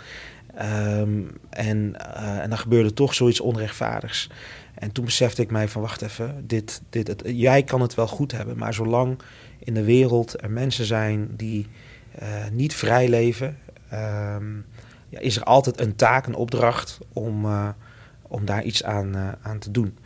Um, 0.98 1.30
en, 1.50 1.96
en 2.42 2.48
dan 2.48 2.58
gebeurde 2.58 2.92
toch 2.92 3.14
zoiets 3.14 3.40
onrechtvaardigs. 3.40 4.30
En 4.74 4.92
toen 4.92 5.04
besefte 5.04 5.42
ik 5.42 5.50
mij 5.50 5.68
van, 5.68 5.82
wacht 5.82 6.02
even, 6.02 6.44
dit, 6.46 6.82
dit, 6.90 7.22
jij 7.24 7.62
kan 7.62 7.80
het 7.80 7.94
wel 7.94 8.06
goed 8.06 8.32
hebben, 8.32 8.58
maar 8.58 8.74
zolang 8.74 9.18
in 9.58 9.74
de 9.74 9.84
wereld 9.84 10.42
er 10.42 10.50
mensen 10.50 10.84
zijn 10.84 11.28
die 11.36 11.66
niet 12.52 12.74
vrij 12.74 13.08
leven, 13.08 13.58
um, 13.92 14.66
ja, 15.08 15.18
is 15.20 15.36
er 15.36 15.42
altijd 15.42 15.80
een 15.80 15.96
taak, 15.96 16.26
een 16.26 16.34
opdracht 16.34 16.98
om, 17.12 17.46
om 18.34 18.44
daar 18.44 18.62
iets 18.62 18.84
aan, 18.84 19.36
aan 19.42 19.58
te 19.58 19.70
doen. 19.70 19.98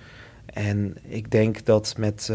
En 0.46 0.96
ik 1.02 1.30
denk 1.30 1.64
dat 1.64 1.94
met 1.96 2.30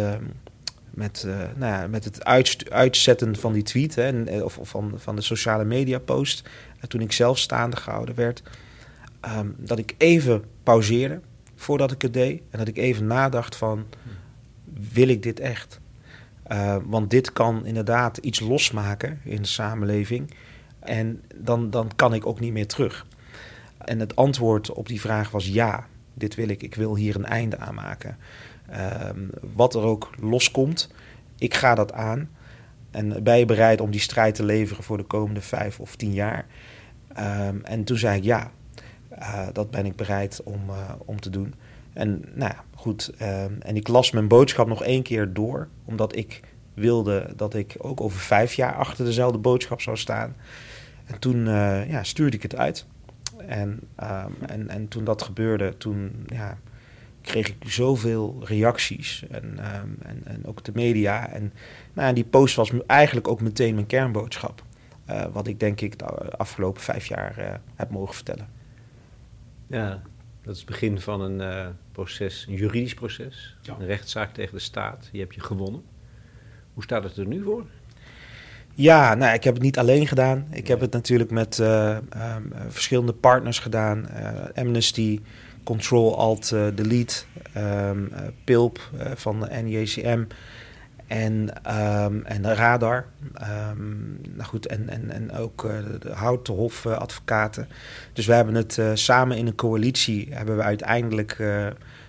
met, 0.94 1.24
uh, 1.28 1.36
nou 1.56 1.74
ja, 1.74 1.88
met 1.88 2.04
het 2.04 2.26
uitzetten 2.70 3.36
van 3.36 3.54
die 3.54 3.64
tweet 3.64 3.96
hè, 3.96 4.04
en, 4.04 4.28
eh, 4.28 4.44
of, 4.44 4.60
van, 4.62 4.94
van 4.96 5.16
de 5.16 5.22
sociale 5.22 5.64
media 5.64 6.00
post, 6.00 6.50
toen 6.88 7.02
ik 7.02 7.12
zelf 7.12 7.38
staande 7.38 7.78
gehouden 7.78 8.16
werd, 8.16 8.44
um, 9.38 9.56
dat 9.58 9.80
ik 9.80 9.96
even 9.98 10.44
pauzeerde 10.64 11.20
voordat 11.56 11.92
ik 11.92 12.02
het 12.02 12.14
deed 12.14 12.42
en 12.50 12.60
dat 12.60 12.68
ik 12.68 12.78
even 12.78 13.08
nadacht 13.08 13.56
van, 13.56 13.86
wil 14.94 15.08
ik 15.08 15.24
dit 15.24 15.40
echt? 15.40 15.82
Want 16.84 17.10
dit 17.10 17.34
kan 17.34 17.66
inderdaad 17.66 18.18
iets 18.18 18.40
losmaken 18.40 19.20
in 19.24 19.42
de 19.42 19.48
samenleving 19.48 20.34
en 20.80 21.22
dan, 21.36 21.70
dan 21.70 21.92
kan 21.96 22.14
ik 22.14 22.26
ook 22.26 22.40
niet 22.40 22.54
meer 22.54 22.68
terug. 22.68 23.06
En 23.86 24.00
het 24.00 24.16
antwoord 24.16 24.72
op 24.72 24.88
die 24.88 25.02
vraag 25.02 25.32
was 25.32 25.48
ja, 25.48 25.88
dit 26.14 26.36
wil 26.36 26.48
ik. 26.48 26.64
Ik 26.64 26.76
wil 26.76 26.96
hier 26.96 27.16
een 27.16 27.26
einde 27.26 27.58
aan 27.58 27.76
maken. 27.76 28.18
Ehm, 28.70 29.20
wat 29.54 29.76
er 29.76 29.82
ook 29.82 30.10
loskomt, 30.20 30.90
ik 31.38 31.54
ga 31.54 31.76
dat 31.76 31.94
aan. 31.94 32.30
En 32.92 33.24
ben 33.24 33.38
je 33.38 33.46
bereid 33.46 33.82
om 33.82 33.92
die 33.92 34.00
strijd 34.00 34.36
te 34.36 34.44
leveren 34.44 34.84
voor 34.84 34.98
de 34.98 35.04
komende 35.04 35.42
vijf 35.42 35.80
of 35.80 35.96
tien 35.96 36.14
jaar? 36.14 36.46
Ehm, 37.14 37.58
en 37.64 37.84
toen 37.84 37.98
zei 37.98 38.18
ik 38.18 38.24
ja, 38.24 38.52
eh, 39.10 39.48
dat 39.54 39.72
ben 39.72 39.86
ik 39.86 39.96
bereid 39.96 40.42
om, 40.44 40.70
eh, 40.70 40.92
om 41.06 41.20
te 41.20 41.30
doen. 41.30 41.54
En 41.94 42.24
nou 42.34 42.52
ja, 42.52 42.64
goed. 42.76 43.12
ehm, 43.18 43.54
en 43.60 43.76
ik 43.76 43.88
las 43.88 44.12
mijn 44.12 44.28
boodschap 44.28 44.68
nog 44.68 44.84
één 44.84 45.04
keer 45.04 45.34
door, 45.34 45.68
omdat 45.86 46.16
ik 46.16 46.42
wilde 46.74 47.34
dat 47.36 47.54
ik 47.54 47.76
ook 47.78 48.02
over 48.02 48.20
vijf 48.20 48.54
jaar 48.54 48.76
achter 48.76 49.06
dezelfde 49.06 49.38
boodschap 49.38 49.82
zou 49.82 49.98
staan. 49.98 50.36
En 51.06 51.20
toen 51.20 51.48
eh, 51.48 51.90
ja, 51.90 52.04
stuurde 52.04 52.36
ik 52.36 52.44
het 52.44 52.56
uit. 52.56 52.86
En, 53.48 53.80
ehm, 53.96 54.32
en, 54.48 54.70
en 54.70 54.88
toen 54.88 55.04
dat 55.04 55.22
gebeurde, 55.22 55.78
toen 55.78 56.26
ja, 56.26 56.58
kreeg 57.22 57.48
ik 57.48 57.56
zoveel 57.72 58.42
reacties. 58.44 59.24
En, 59.30 59.60
ehm, 59.60 59.90
en, 60.02 60.22
en 60.24 60.46
ook 60.46 60.64
de 60.64 60.72
media. 60.74 61.30
En 61.30 61.54
nou, 61.94 62.14
die 62.14 62.26
post 62.26 62.56
was 62.56 62.72
eigenlijk 62.88 63.28
ook 63.28 63.42
meteen 63.42 63.74
mijn 63.74 63.86
kernboodschap. 63.86 64.64
Eh, 65.06 65.26
wat 65.32 65.48
ik 65.48 65.60
denk 65.60 65.82
ik 65.82 66.00
de 66.00 66.06
afgelopen 66.38 66.82
vijf 66.82 67.06
jaar 67.06 67.38
eh, 67.38 67.54
heb 67.76 67.90
mogen 67.90 68.16
vertellen. 68.16 68.48
Ja, 69.68 70.02
dat 70.42 70.54
is 70.54 70.60
het 70.60 70.70
begin 70.70 71.00
van 71.00 71.22
een 71.22 71.42
eh, 71.42 71.68
proces, 71.92 72.46
een 72.48 72.56
juridisch 72.56 72.94
proces. 72.94 73.58
Ja. 73.62 73.76
Een 73.80 73.86
rechtszaak 73.86 74.34
tegen 74.34 74.54
de 74.54 74.62
staat. 74.62 75.10
Die 75.12 75.22
heb 75.22 75.32
je 75.32 75.42
gewonnen. 75.42 75.84
Hoe 76.74 76.84
staat 76.84 77.04
het 77.04 77.18
er 77.18 77.28
nu 77.28 77.44
voor? 77.44 77.66
Ja, 78.76 79.14
nou, 79.14 79.34
ik 79.34 79.44
heb 79.44 79.54
het 79.54 79.64
niet 79.64 79.78
alleen 79.78 80.08
gedaan. 80.08 80.48
Ik 80.52 80.68
heb 80.68 80.80
het 80.80 80.92
natuurlijk 80.92 81.32
met 81.32 81.60
eh, 81.60 81.90
ehm, 81.90 82.02
eh, 82.12 82.62
verschillende 82.68 83.14
partners 83.14 83.60
gedaan. 83.60 84.10
Eh, 84.10 84.64
Amnesty, 84.64 85.20
Control 85.64 86.18
Alt 86.18 86.52
eh, 86.52 86.66
Delete, 86.76 87.24
ehm, 87.54 88.06
eh, 88.14 88.22
PILP 88.44 88.80
van 89.16 89.40
de 89.40 89.48
NJCM 89.52 90.24
en, 91.08 91.64
ehm, 91.64 92.22
en 92.24 92.54
Radar. 92.54 93.06
Nou 94.30 94.44
goed, 94.44 94.66
en, 94.66 94.90
en, 94.90 95.12
en 95.12 95.32
ook 95.32 95.62
de, 96.02 96.10
Houtenhof 96.12 96.86
advocaten. 96.86 97.68
Dus 98.14 98.26
we 98.26 98.34
hebben 98.34 98.56
het 98.56 98.80
samen 98.94 99.38
in 99.38 99.48
een 99.48 99.56
coalitie 99.56 100.28
hebben 100.32 100.58
we 100.58 100.64
uiteindelijk 100.64 101.44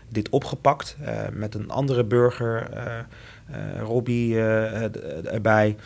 dit 0.08 0.28
opgepakt 0.28 0.96
met 1.32 1.54
een 1.54 1.70
andere 1.70 2.04
burger, 2.04 2.68
Robbie, 3.78 4.40
erbij. 5.24 5.76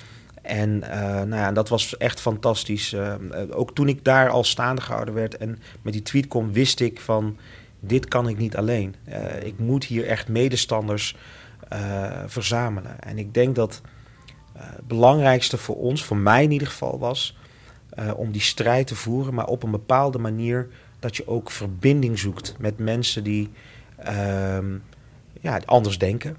En 0.49 0.83
eh, 0.83 1.01
nou 1.01 1.35
ja, 1.35 1.53
dat 1.53 1.69
was 1.69 1.97
echt 1.97 2.21
fantastisch. 2.21 2.93
Eh, 2.93 3.15
eh, 3.15 3.21
ook 3.51 3.75
toen 3.75 3.89
ik 3.89 4.05
daar 4.05 4.29
al 4.29 4.45
staande 4.45 4.81
gehouden 4.81 5.15
werd 5.15 5.37
en 5.37 5.59
met 5.83 5.93
die 5.93 6.03
tweet 6.03 6.29
kwam, 6.29 6.53
wist 6.53 6.81
ik 6.81 7.01
van 7.01 7.37
dit 7.81 8.09
kan 8.09 8.29
ik 8.29 8.39
niet 8.39 8.57
alleen. 8.57 8.95
Ik 9.43 9.59
moet 9.59 9.85
hier 9.85 10.07
echt 10.07 10.29
medestanders 10.29 11.17
verzamelen. 12.27 13.01
En 13.01 13.19
ik 13.19 13.35
denk 13.35 13.55
dat 13.55 13.81
het 14.53 14.87
belangrijkste 14.87 15.57
voor 15.57 15.77
ons, 15.77 16.05
voor 16.05 16.17
mij 16.17 16.43
in 16.43 16.51
ieder 16.51 16.69
geval, 16.69 16.99
was 16.99 17.37
om 18.17 18.33
die 18.33 18.41
strijd 18.41 18.87
te 18.87 18.95
voeren, 18.95 19.35
maar 19.35 19.47
op 19.47 19.63
een 19.63 19.71
bepaalde 19.71 20.19
manier 20.19 20.69
dat 20.99 21.17
je 21.17 21.29
ook 21.29 21.51
verbinding 21.51 22.19
zoekt 22.19 22.55
met 22.59 22.79
mensen 22.79 23.25
die 23.25 23.51
ehm, 23.97 24.77
ja, 25.41 25.61
anders 25.65 25.99
denken. 25.99 26.37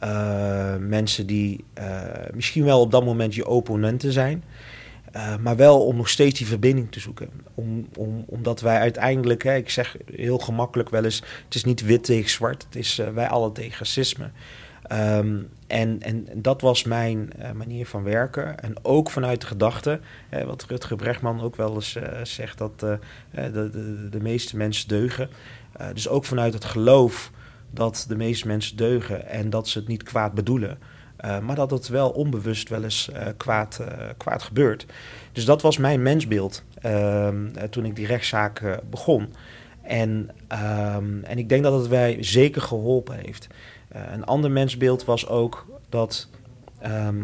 Eh, 0.00 0.76
mensen 0.76 1.26
die 1.26 1.64
eh, 1.74 2.02
misschien 2.34 2.64
wel 2.64 2.80
op 2.80 2.90
dat 2.90 3.04
moment 3.04 3.34
je 3.34 3.48
opponenten 3.48 4.12
zijn. 4.12 4.44
eh, 5.12 5.36
maar 5.36 5.56
wel 5.56 5.86
om 5.86 5.96
nog 5.96 6.08
steeds 6.08 6.38
die 6.38 6.46
verbinding 6.46 6.92
te 6.92 7.00
zoeken. 7.00 7.28
Om, 7.54 7.88
om, 7.96 8.24
omdat 8.26 8.60
wij 8.60 8.78
uiteindelijk, 8.78 9.42
hè, 9.42 9.54
ik 9.54 9.70
zeg 9.70 9.96
heel 10.14 10.38
gemakkelijk 10.38 10.88
wel 10.88 11.04
eens: 11.04 11.22
het 11.44 11.54
is 11.54 11.64
niet 11.64 11.80
wit 11.80 12.04
tegen 12.04 12.30
zwart, 12.30 12.62
het 12.62 12.76
is 12.76 13.02
wij 13.14 13.28
alle 13.28 13.52
tegen 13.52 13.78
racisme. 13.78 14.30
Ehm, 14.90 15.36
en, 15.66 16.02
en 16.02 16.26
dat 16.34 16.60
was 16.60 16.84
mijn 16.84 17.32
manier 17.54 17.86
van 17.86 18.02
werken. 18.02 18.60
En 18.60 18.74
ook 18.82 19.10
vanuit 19.10 19.40
de 19.40 19.46
gedachte, 19.46 20.00
eh, 20.28 20.44
wat 20.44 20.64
Rutger 20.68 20.96
Brechtman 20.96 21.40
ook 21.40 21.56
wel 21.56 21.74
eens 21.74 21.98
zegt, 22.22 22.58
dat 22.58 22.80
de, 22.80 24.18
meeste 24.20 24.56
mensen 24.56 24.88
deugen. 24.88 25.28
Dus 25.92 26.08
ook 26.08 26.24
vanuit 26.24 26.52
het 26.52 26.64
geloof 26.64 27.30
dat 27.70 28.04
de 28.08 28.16
meeste 28.16 28.46
mensen 28.46 28.76
deugen 28.76 29.26
en 29.26 29.50
dat 29.50 29.68
ze 29.68 29.78
het 29.78 29.88
niet 29.88 30.02
kwaad 30.02 30.32
bedoelen. 30.34 30.78
Eh, 31.16 31.38
maar 31.38 31.56
dat 31.56 31.70
het 31.70 31.88
wel 31.88 32.10
onbewust 32.10 32.68
wel 32.68 32.82
eens 32.82 33.10
eh, 33.10 33.26
kwaad, 33.36 33.78
eh, 33.78 34.08
kwaad 34.16 34.42
gebeurt. 34.42 34.86
Dus 35.32 35.44
dat 35.44 35.62
was 35.62 35.78
mijn 35.78 36.02
mensbeeld 36.02 36.64
ehm, 36.80 37.46
eh, 37.54 37.62
toen 37.64 37.84
ik 37.84 37.96
die 37.96 38.06
rechtszaak 38.06 38.80
begon. 38.90 39.32
En, 39.82 40.30
ehm, 40.48 41.22
en 41.22 41.38
ik 41.38 41.48
denk 41.48 41.62
dat 41.62 41.80
het 41.80 41.90
mij 41.90 42.16
zeker 42.20 42.62
geholpen 42.62 43.16
heeft. 43.18 43.46
Een 43.88 44.24
ander 44.24 44.50
mensbeeld 44.50 45.04
was 45.04 45.28
ook 45.28 45.66
dat. 45.88 46.28
ehm, 46.78 47.18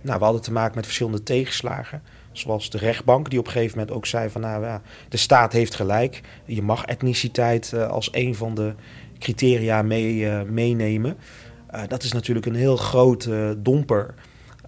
nou, 0.00 0.18
we 0.18 0.24
hadden 0.24 0.42
te 0.42 0.52
maken 0.52 0.74
met 0.74 0.84
verschillende 0.84 1.22
tegenslagen. 1.22 2.02
Zoals 2.32 2.70
de 2.70 2.78
rechtbank, 2.78 3.30
die 3.30 3.38
op 3.38 3.46
een 3.46 3.52
gegeven 3.52 3.78
moment 3.78 3.96
ook 3.96 4.06
zei: 4.06 4.30
van 4.30 4.40
nou 4.40 4.64
ja, 4.64 4.82
de 5.08 5.16
staat 5.16 5.52
heeft 5.52 5.74
gelijk. 5.74 6.20
Je 6.44 6.62
mag 6.62 6.84
etniciteit 6.84 7.74
als 7.74 8.08
een 8.12 8.34
van 8.34 8.54
de 8.54 8.74
criteria 9.22 9.82
mee, 9.82 10.28
eh, 10.28 10.42
meenemen. 10.42 11.16
Eh, 11.66 11.82
dat 11.88 12.02
is 12.02 12.12
natuurlijk 12.12 12.46
een 12.46 12.54
heel 12.54 12.76
grote 12.76 13.56
domper. 13.58 14.14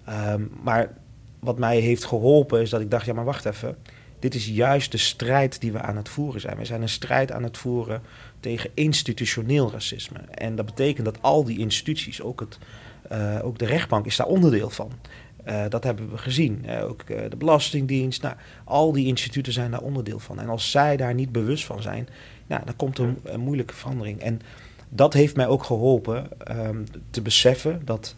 Ehm, 0.05 0.41
maar 0.63 0.93
wat 1.39 1.59
mij 1.59 1.79
heeft 1.79 2.05
geholpen 2.05 2.61
is 2.61 2.69
dat 2.69 2.81
ik 2.81 2.91
dacht: 2.91 3.05
ja, 3.05 3.13
maar 3.13 3.25
wacht 3.25 3.45
even. 3.45 3.75
Dit 4.19 4.35
is 4.35 4.47
juist 4.47 4.91
de 4.91 4.97
strijd 4.97 5.61
die 5.61 5.71
we 5.71 5.79
aan 5.81 5.95
het 5.95 6.09
voeren 6.09 6.41
zijn. 6.41 6.57
We 6.57 6.65
zijn 6.65 6.81
een 6.81 6.89
strijd 6.89 7.31
aan 7.31 7.43
het 7.43 7.57
voeren 7.57 8.01
tegen 8.39 8.69
institutioneel 8.73 9.71
racisme. 9.71 10.19
En 10.31 10.55
dat 10.55 10.65
betekent 10.65 11.05
dat 11.05 11.21
al 11.21 11.43
die 11.43 11.59
instituties, 11.59 12.21
ook, 12.21 12.39
het, 12.39 12.57
eh, 13.09 13.39
ook 13.43 13.57
de 13.57 13.65
rechtbank, 13.65 14.05
is 14.05 14.15
daar 14.15 14.27
onderdeel 14.27 14.69
van. 14.69 14.91
Eh, 15.45 15.63
dat 15.69 15.83
hebben 15.83 16.09
we 16.11 16.17
gezien. 16.17 16.65
Eh, 16.65 16.83
ook 16.83 17.01
eh, 17.01 17.29
de 17.29 17.35
Belastingdienst. 17.35 18.21
Nou, 18.21 18.35
al 18.63 18.91
die 18.91 19.05
instituten 19.05 19.53
zijn 19.53 19.71
daar 19.71 19.81
onderdeel 19.81 20.19
van. 20.19 20.39
En 20.39 20.49
als 20.49 20.71
zij 20.71 20.97
daar 20.97 21.13
niet 21.13 21.31
bewust 21.31 21.65
van 21.65 21.81
zijn, 21.81 22.07
nou, 22.47 22.65
dan 22.65 22.75
komt 22.75 22.97
er 22.97 23.05
een, 23.05 23.19
een 23.23 23.39
moeilijke 23.39 23.73
verandering. 23.73 24.19
En 24.19 24.41
dat 24.89 25.13
heeft 25.13 25.35
mij 25.35 25.47
ook 25.47 25.63
geholpen 25.63 26.27
ehm, 26.37 26.83
te 27.09 27.21
beseffen 27.21 27.81
dat 27.85 28.15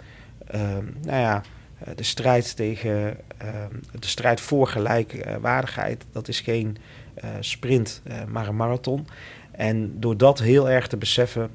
ehm, 0.48 0.86
nou 1.02 1.20
ja, 1.20 1.42
eh, 1.78 1.96
de 1.96 2.04
strijd 2.04 2.56
tegen 2.56 3.18
ehm, 3.38 3.76
de 4.00 4.08
strijd 4.08 4.42
voor 4.42 4.68
gelijkwaardigheid, 4.68 6.06
dat 6.12 6.28
is 6.28 6.40
geen 6.40 6.78
eh, 7.14 7.30
sprint, 7.40 8.02
eh, 8.04 8.24
maar 8.28 8.48
een 8.48 8.56
marathon. 8.56 9.08
En 9.52 10.00
door 10.00 10.18
dat 10.18 10.40
heel 10.40 10.70
erg 10.70 10.88
te 10.88 10.98
beseffen, 10.98 11.50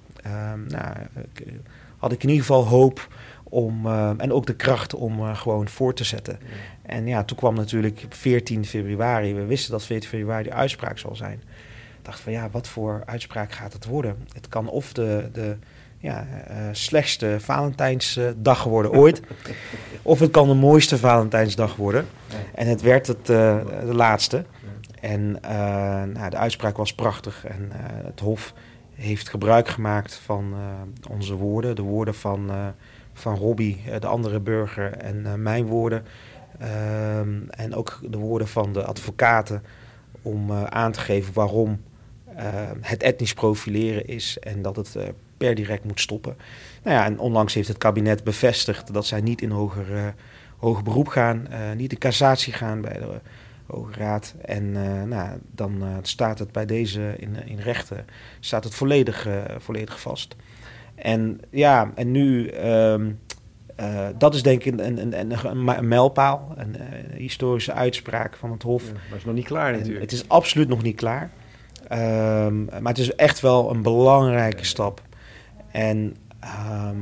nou, 0.68 0.94
eh, 1.14 1.52
had 1.98 2.12
ik 2.12 2.22
in 2.22 2.28
ieder 2.28 2.44
geval 2.46 2.66
hoop 2.66 3.08
om, 3.42 3.86
eh, 3.86 4.10
en 4.16 4.32
ook 4.32 4.46
de 4.46 4.56
kracht 4.56 4.94
om 4.94 5.18
eh, 5.18 5.36
gewoon 5.36 5.68
voor 5.68 5.94
te 5.94 6.04
zetten. 6.04 6.38
En 6.82 7.06
ja, 7.06 7.24
toen 7.24 7.36
kwam 7.36 7.54
natuurlijk 7.54 8.06
14 8.08 8.64
februari. 8.64 9.34
We 9.34 9.44
wisten 9.44 9.72
dat 9.72 9.84
14 9.84 10.08
februari 10.08 10.42
de 10.42 10.52
uitspraak 10.52 10.98
zal 10.98 11.16
zijn. 11.16 11.42
Ik 12.02 12.08
dacht 12.08 12.20
van 12.20 12.32
ja, 12.32 12.50
wat 12.50 12.68
voor 12.68 13.02
uitspraak 13.04 13.52
gaat 13.52 13.72
het 13.72 13.84
worden? 13.84 14.16
Het 14.32 14.48
kan 14.48 14.68
of 14.68 14.92
de, 14.92 15.28
de 15.32 15.56
ja, 15.98 16.26
eh, 16.46 16.56
slechtste 16.72 17.36
Valentijnsdag 17.40 18.64
worden 18.64 18.92
ooit, 18.92 19.22
of 20.02 20.20
het 20.20 20.30
kan 20.30 20.48
de 20.48 20.54
mooiste 20.54 20.98
Valentijnsdag 20.98 21.76
worden. 21.76 22.06
En 22.54 22.66
het 22.66 22.80
werd 22.80 23.06
het, 23.06 23.30
eh, 23.30 23.58
de 23.84 23.94
laatste. 23.94 24.44
En 25.00 25.42
eh, 25.42 25.54
nou, 26.02 26.30
de 26.30 26.36
uitspraak 26.36 26.76
was 26.76 26.94
prachtig. 26.94 27.44
En 27.44 27.70
het 28.04 28.20
Hof 28.20 28.52
heeft 28.94 29.28
gebruik 29.28 29.68
gemaakt 29.68 30.14
van 30.14 30.54
onze 31.10 31.34
woorden. 31.34 31.76
De 31.76 31.82
woorden 31.82 32.14
van, 32.14 32.50
van 33.12 33.36
Robbie, 33.36 33.82
de 33.98 34.06
andere 34.06 34.40
burger, 34.40 34.92
en 34.92 35.42
mijn 35.42 35.66
woorden. 35.66 36.04
Ehm, 36.58 37.48
en 37.48 37.74
ook 37.74 38.00
de 38.10 38.18
woorden 38.18 38.48
van 38.48 38.72
de 38.72 38.84
advocaten 38.84 39.62
om 40.22 40.52
aan 40.52 40.92
te 40.92 41.00
geven 41.00 41.34
waarom 41.34 41.80
het 42.80 43.02
etnisch 43.02 43.34
profileren 43.34 44.06
is 44.06 44.38
en 44.38 44.62
dat 44.62 44.76
het 44.76 44.96
eh, 44.96 45.04
per 45.36 45.54
direct 45.54 45.84
moet 45.84 46.00
stoppen. 46.00 46.36
Nou 46.82 46.96
ja, 46.96 47.04
en 47.04 47.18
onlangs 47.18 47.54
heeft 47.54 47.68
het 47.68 47.78
kabinet 47.78 48.24
bevestigd 48.24 48.92
dat 48.92 49.06
zij 49.06 49.20
niet 49.20 49.42
in 49.42 49.50
hoger, 49.50 49.96
eh, 49.96 50.06
hoger 50.56 50.82
beroep 50.82 51.08
gaan, 51.08 51.46
eh, 51.48 51.58
niet 51.76 51.92
in 51.92 51.98
cassatie 51.98 52.52
gaan 52.52 52.80
bij 52.80 52.92
de 52.98 53.20
Hoge 53.66 53.92
Raad. 53.92 54.34
En 54.44 54.72
nou, 55.08 55.38
dan 55.50 55.82
staat 56.02 56.38
het 56.38 56.52
bij 56.52 56.66
deze 56.66 57.14
in, 57.18 57.36
in 57.46 57.58
rechten 57.58 58.04
staat 58.40 58.64
het 58.64 58.74
volledig, 58.74 59.28
volledig 59.58 60.00
vast. 60.00 60.36
En 60.94 61.40
ja, 61.50 61.92
en 61.94 62.10
nu, 62.10 62.48
ehm, 62.48 63.10
eh, 63.76 64.08
dat 64.18 64.34
is 64.34 64.42
denk 64.42 64.64
ik 64.64 64.72
een, 64.72 64.86
een, 64.86 65.20
een, 65.20 65.34
een, 65.44 65.88
mijlpaal, 65.88 66.54
een, 66.56 66.76
historische 67.16 67.72
uitspraak 67.72 68.36
van 68.36 68.50
het 68.50 68.62
Hof. 68.62 68.86
Ja, 68.86 68.92
maar 69.08 69.18
is 69.18 69.24
nog 69.24 69.34
niet 69.34 69.44
klaar 69.44 69.72
En 69.72 69.78
natuurlijk. 69.78 70.00
het 70.00 70.12
is 70.12 70.28
absoluut 70.28 70.68
nog 70.68 70.82
niet 70.82 70.96
klaar. 70.96 71.30
Ehm, 71.92 72.64
maar 72.64 72.92
het 72.92 72.98
is 72.98 73.14
echt 73.14 73.40
wel 73.40 73.70
een 73.70 73.82
belangrijke 73.82 74.64
stap. 74.64 75.02
En 75.70 76.16
ehm, 76.40 76.96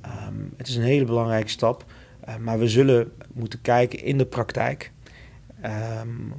ehm, 0.00 0.34
het 0.56 0.68
is 0.68 0.76
een 0.76 0.82
hele 0.82 1.04
belangrijke 1.04 1.50
stap. 1.50 1.84
Eh, 2.20 2.36
maar 2.36 2.58
we 2.58 2.68
zullen 2.68 3.12
moeten 3.32 3.60
kijken 3.60 4.02
in 4.02 4.18
de 4.18 4.26
praktijk 4.26 4.92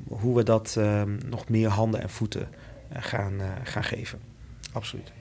hoe 0.08 0.36
we 0.36 0.44
dat 0.44 0.80
nog 1.26 1.50
meer 1.50 1.70
handen 1.70 2.02
en 2.02 2.10
voeten 2.10 2.48
gaan, 2.94 3.40
eh, 3.40 3.48
gaan 3.64 3.84
geven. 3.84 4.20
Absoluut. 4.72 5.12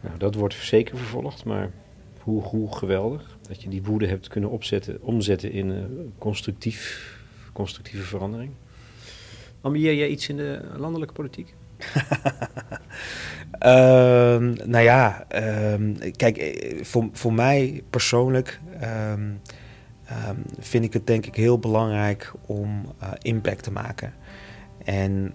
Nou, 0.00 0.18
dat 0.18 0.34
wordt 0.34 0.54
zeker 0.54 0.96
vervolgd, 0.96 1.44
maar 1.44 1.70
hoe, 2.18 2.42
hoe 2.42 2.76
geweldig 2.76 3.38
dat 3.48 3.62
je 3.62 3.68
die 3.68 3.82
woede 3.82 4.06
hebt 4.06 4.28
kunnen 4.28 4.50
opzetten, 4.50 5.02
omzetten 5.02 5.52
in 5.52 5.70
eh, 5.70 5.82
constructief, 6.18 7.16
constructieve 7.52 8.04
verandering. 8.04 8.50
Ambieer 9.60 9.94
jij 9.94 10.08
iets 10.08 10.28
in 10.28 10.36
de 10.36 10.62
landelijke 10.76 11.14
politiek? 11.14 11.54
Ehm, 13.62 14.54
nou 14.64 14.84
ja, 14.84 15.24
ehm, 15.28 16.10
kijk, 16.16 16.36
eh, 16.36 16.84
voor, 16.84 17.08
voor 17.12 17.32
mij 17.32 17.82
persoonlijk 17.90 18.60
ehm, 18.80 19.30
vind 20.58 20.84
ik 20.84 20.92
het 20.92 21.06
denk 21.06 21.26
ik 21.26 21.34
heel 21.34 21.58
belangrijk 21.58 22.32
om 22.46 22.84
eh, 22.98 23.08
impact 23.20 23.62
te 23.62 23.70
maken. 23.72 24.12
En 24.84 25.34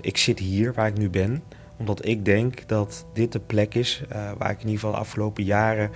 ik 0.00 0.16
zit 0.16 0.38
hier 0.38 0.72
waar 0.72 0.86
ik 0.86 0.98
nu 0.98 1.10
ben, 1.10 1.42
omdat 1.76 2.06
ik 2.06 2.24
denk 2.24 2.68
dat 2.68 3.06
dit 3.12 3.32
de 3.32 3.40
plek 3.40 3.74
is 3.74 4.02
eh, 4.08 4.30
waar 4.38 4.50
ik 4.50 4.60
in 4.60 4.66
ieder 4.66 4.80
geval 4.80 4.92
de 4.92 4.98
afgelopen 4.98 5.44
jaren 5.44 5.90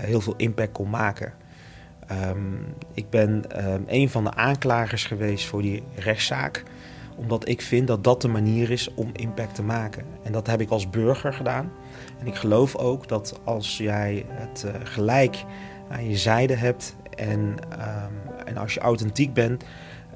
heel 0.00 0.20
veel 0.20 0.34
impact 0.36 0.72
kon 0.72 0.90
maken. 0.90 1.32
Ik 2.94 3.10
ben 3.10 3.44
een 3.86 4.08
van 4.08 4.24
de 4.24 4.34
aanklagers 4.34 5.04
geweest 5.04 5.46
voor 5.46 5.62
die 5.62 5.82
rechtszaak 5.96 6.62
omdat 7.16 7.48
ik 7.48 7.62
vind 7.62 7.86
dat 7.86 8.04
dat 8.04 8.22
de 8.22 8.28
manier 8.28 8.70
is 8.70 8.94
om 8.94 9.10
impact 9.12 9.54
te 9.54 9.62
maken. 9.62 10.04
En 10.22 10.32
dat 10.32 10.46
heb 10.46 10.60
ik 10.60 10.70
als 10.70 10.90
burger 10.90 11.32
gedaan. 11.32 11.72
En 12.18 12.26
ik 12.26 12.34
geloof 12.34 12.76
ook 12.76 13.08
dat 13.08 13.40
als 13.44 13.76
jij 13.76 14.24
het 14.28 14.64
eh, 14.64 14.74
gelijk 14.84 15.44
aan 15.88 16.08
je 16.08 16.16
zijde 16.16 16.54
hebt 16.54 16.96
en, 17.16 17.56
ehm, 17.78 18.46
en 18.46 18.56
als 18.56 18.74
je 18.74 18.80
authentiek 18.80 19.34
bent, 19.34 19.64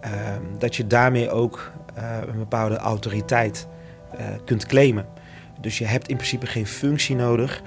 ehm, 0.00 0.42
dat 0.58 0.76
je 0.76 0.86
daarmee 0.86 1.30
ook 1.30 1.72
eh, 1.94 2.18
een 2.26 2.38
bepaalde 2.38 2.76
autoriteit 2.76 3.68
eh, 4.10 4.26
kunt 4.44 4.66
claimen. 4.66 5.06
Dus 5.60 5.78
je 5.78 5.84
hebt 5.84 6.08
in 6.08 6.16
principe 6.16 6.46
geen 6.46 6.66
functie 6.66 7.16
nodig 7.16 7.62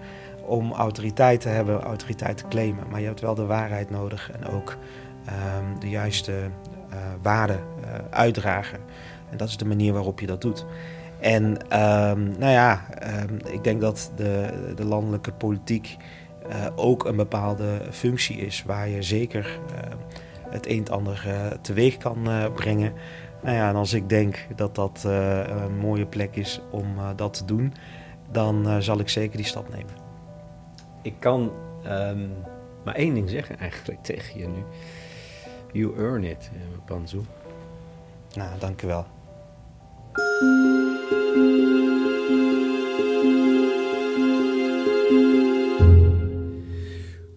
om 0.45 0.71
autoriteit 0.71 1.41
te 1.41 1.49
hebben, 1.49 1.82
autoriteit 1.82 2.38
te 2.38 2.47
claimen. 2.49 2.84
Maar 2.89 2.99
je 2.99 3.05
hebt 3.05 3.21
wel 3.21 3.36
de 3.36 3.45
waarheid 3.45 3.89
nodig 3.89 4.32
en 4.32 4.45
ook 4.47 4.77
ehm, 5.25 5.80
de 5.80 5.89
juiste 5.89 6.32
eh, 6.89 6.97
waarden 7.21 7.59
uitdragen. 8.09 8.80
En 9.32 9.38
dat 9.38 9.47
is 9.47 9.57
de 9.57 9.65
manier 9.65 9.93
waarop 9.93 10.19
je 10.19 10.27
dat 10.27 10.41
doet. 10.41 10.65
En 11.19 11.69
ehm, 11.69 12.23
nou 12.23 12.51
ja, 12.51 12.86
ehm, 12.99 13.36
ik 13.45 13.63
denk 13.63 13.82
dat 13.82 14.11
de, 14.15 14.49
de 14.75 14.86
landelijke 14.86 15.32
politiek 15.32 15.97
eh, 16.49 16.65
ook 16.75 17.05
een 17.05 17.15
bepaalde 17.15 17.82
functie 17.91 18.38
is 18.38 18.63
waar 18.63 18.89
je 18.89 19.01
zeker 19.01 19.59
eh, 19.75 19.91
het 20.49 20.67
een 20.67 20.86
en 20.86 20.93
ander 20.93 21.23
eh, 21.27 21.57
teweeg 21.61 21.97
kan 21.97 22.27
brengen. 22.55 22.93
Nou 23.41 23.55
ja, 23.55 23.69
en 23.69 23.75
als 23.75 23.93
ik 23.93 24.09
denk 24.09 24.47
dat 24.55 24.75
dat 24.75 25.03
een 25.03 25.77
mooie 25.77 26.05
plek 26.05 26.36
is 26.36 26.61
om 26.69 26.88
dat 27.15 27.34
te 27.34 27.45
doen, 27.45 27.73
dan 28.32 28.82
zal 28.82 28.99
ik 28.99 29.09
zeker 29.09 29.38
die 29.38 29.45
stap 29.45 29.69
nemen. 29.69 29.93
Ik 31.01 31.13
kan 31.19 31.51
ehm, 31.84 32.27
maar 32.84 32.95
één 32.95 33.13
ding 33.13 33.30
zeggen 33.30 33.57
eigenlijk 33.57 34.03
tegen 34.11 34.39
je 34.39 34.47
nu. 34.47 34.63
You 35.71 35.97
earn 35.97 36.23
it, 36.23 36.51
Panzu. 36.86 37.19
Nou, 38.34 38.49
dank 38.59 38.82
u 38.82 38.88
wel. 38.88 39.05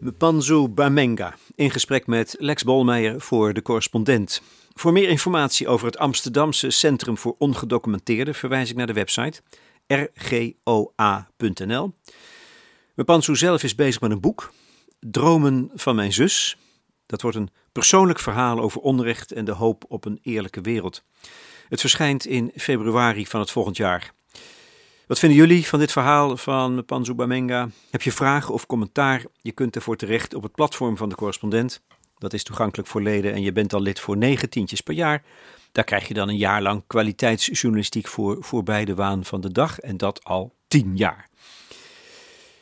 Mpanzu 0.01 0.69
Bamenga 0.69 1.35
in 1.55 1.71
gesprek 1.71 2.07
met 2.07 2.37
Lex 2.39 2.63
Bolmeijer 2.63 3.21
voor 3.21 3.53
de 3.53 3.63
correspondent. 3.63 4.43
Voor 4.73 4.93
meer 4.93 5.09
informatie 5.09 5.69
over 5.69 5.87
het 5.87 5.99
Amsterdamse 5.99 6.71
Centrum 6.71 7.19
voor 7.19 7.35
Ongedocumenteerden 7.39 8.35
verwijs 8.35 8.71
ik 8.71 8.77
naar 8.77 8.87
de 8.87 8.93
website 8.93 9.41
rgoa.nl. 9.87 11.93
Mpanzu 12.95 13.37
zelf 13.37 13.63
is 13.63 13.75
bezig 13.75 14.01
met 14.01 14.11
een 14.11 14.21
boek, 14.21 14.53
Dromen 15.01 15.71
van 15.75 15.95
mijn 15.95 16.13
zus. 16.13 16.57
Dat 17.07 17.23
wordt 17.23 17.37
een 17.37 17.51
persoonlijk 17.73 18.19
verhaal 18.19 18.61
over 18.61 18.81
onrecht 18.81 19.33
en 19.33 19.45
de 19.45 19.53
hoop 19.53 19.85
op 19.89 20.05
een 20.05 20.19
eerlijke 20.23 20.61
wereld. 20.61 21.05
Het 21.73 21.81
verschijnt 21.81 22.27
in 22.27 22.53
februari 22.57 23.27
van 23.27 23.41
het 23.41 23.51
volgend 23.51 23.77
jaar. 23.77 24.13
Wat 25.07 25.19
vinden 25.19 25.39
jullie 25.39 25.67
van 25.67 25.79
dit 25.79 25.93
verhaal 25.93 26.37
van 26.37 26.85
Panzu 26.85 27.15
Bamenga? 27.15 27.69
Heb 27.91 28.03
je 28.03 28.13
vragen 28.13 28.55
of 28.55 28.67
commentaar? 28.67 29.25
Je 29.43 29.53
kunt 29.53 29.77
ervoor 29.77 29.97
terecht 29.97 30.35
op 30.35 30.43
het 30.43 30.53
platform 30.55 30.97
van 30.97 31.09
de 31.09 31.15
correspondent. 31.15 31.83
Dat 32.19 32.33
is 32.33 32.43
toegankelijk 32.43 32.89
voor 32.89 33.03
leden 33.03 33.33
en 33.33 33.43
je 33.43 33.53
bent 33.53 33.73
al 33.73 33.81
lid 33.81 34.01
voor 34.01 34.17
negen 34.17 34.51
tientjes 34.51 34.81
per 34.81 34.95
jaar. 34.95 35.23
Daar 35.73 35.85
krijg 35.85 36.09
je 36.09 36.15
dan 36.15 36.29
een 36.29 36.37
jaar 36.37 36.63
lang 36.63 36.83
kwaliteitsjournalistiek 36.87 38.07
voor 38.07 38.37
voorbij 38.41 38.85
de 38.85 38.95
waan 38.95 39.25
van 39.25 39.41
de 39.41 39.53
dag 39.53 39.79
en 39.79 39.97
dat 39.97 40.25
al 40.25 40.55
tien 40.69 40.97
jaar. 40.97 41.29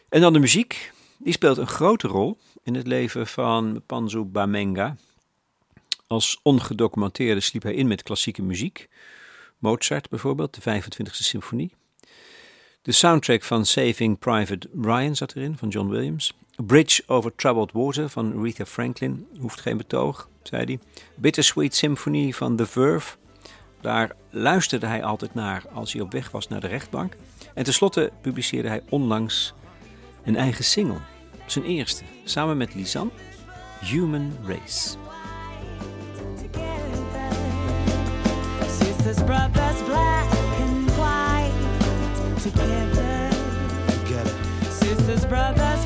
En 0.09 0.21
dan 0.21 0.33
de 0.33 0.39
muziek. 0.39 0.93
Die 1.19 1.33
speelt 1.33 1.57
een 1.57 1.67
grote 1.67 2.09
rol 2.09 2.39
in 2.63 2.75
het 2.75 2.87
leven 2.87 3.27
van 3.27 3.83
Panzu 3.87 4.25
Bamenga. 4.25 4.97
Als 6.11 6.41
ongedocumenteerde 6.43 7.41
sliep 7.41 7.63
hij 7.63 7.75
in 7.75 7.89
met 7.89 8.03
klassieke 8.03 8.43
muziek. 8.43 8.89
Mozart 9.59 10.09
bijvoorbeeld, 10.09 10.65
de 10.65 10.83
25e 10.83 11.11
symfonie. 11.11 11.75
De 12.83 12.93
soundtrack 12.93 13.43
van 13.43 13.67
Saving 13.67 14.19
Private 14.19 14.69
Ryan 14.83 15.17
zat 15.17 15.35
erin, 15.35 15.57
van 15.57 15.69
John 15.69 15.89
Williams. 15.89 16.35
Bridge 16.57 17.03
Over 17.07 17.35
Troubled 17.35 17.73
Water 17.73 18.09
van 18.09 18.39
Aretha 18.39 18.67
Franklin, 18.67 19.27
hoeft 19.39 19.61
geen 19.61 19.77
betoog, 19.77 20.29
zei 20.43 20.65
hij. 20.65 20.79
Bittersweet 21.17 21.75
Symphony 21.75 22.33
van 22.33 22.57
The 22.57 22.67
Verve, 22.67 23.17
daar 23.81 24.17
luisterde 24.31 24.87
hij 24.87 25.05
altijd 25.05 25.35
naar 25.35 25.65
als 25.73 25.93
hij 25.93 26.03
op 26.03 26.13
weg 26.13 26.31
was 26.31 26.49
naar 26.49 26.61
de 26.61 26.67
rechtbank. 26.67 27.17
En 27.55 27.65
tenslotte 27.65 28.13
publiceerde 28.21 28.69
hij 28.69 28.83
onlangs 28.89 29.55
een 30.25 30.37
eigen 30.37 30.65
single, 30.65 31.01
zijn 31.47 31.65
eerste, 31.65 32.05
samen 32.25 32.57
met 32.57 32.75
Lisanne, 32.75 33.13
Human 33.81 34.37
Race. 34.47 35.10
sisters, 39.03 39.23
brothers, 39.25 39.83
black 39.83 40.35
and 40.61 40.91
white, 40.99 41.53
together. 42.39 43.31
Together. 43.89 44.35
Sisters, 44.71 45.25
brothers, 45.25 45.85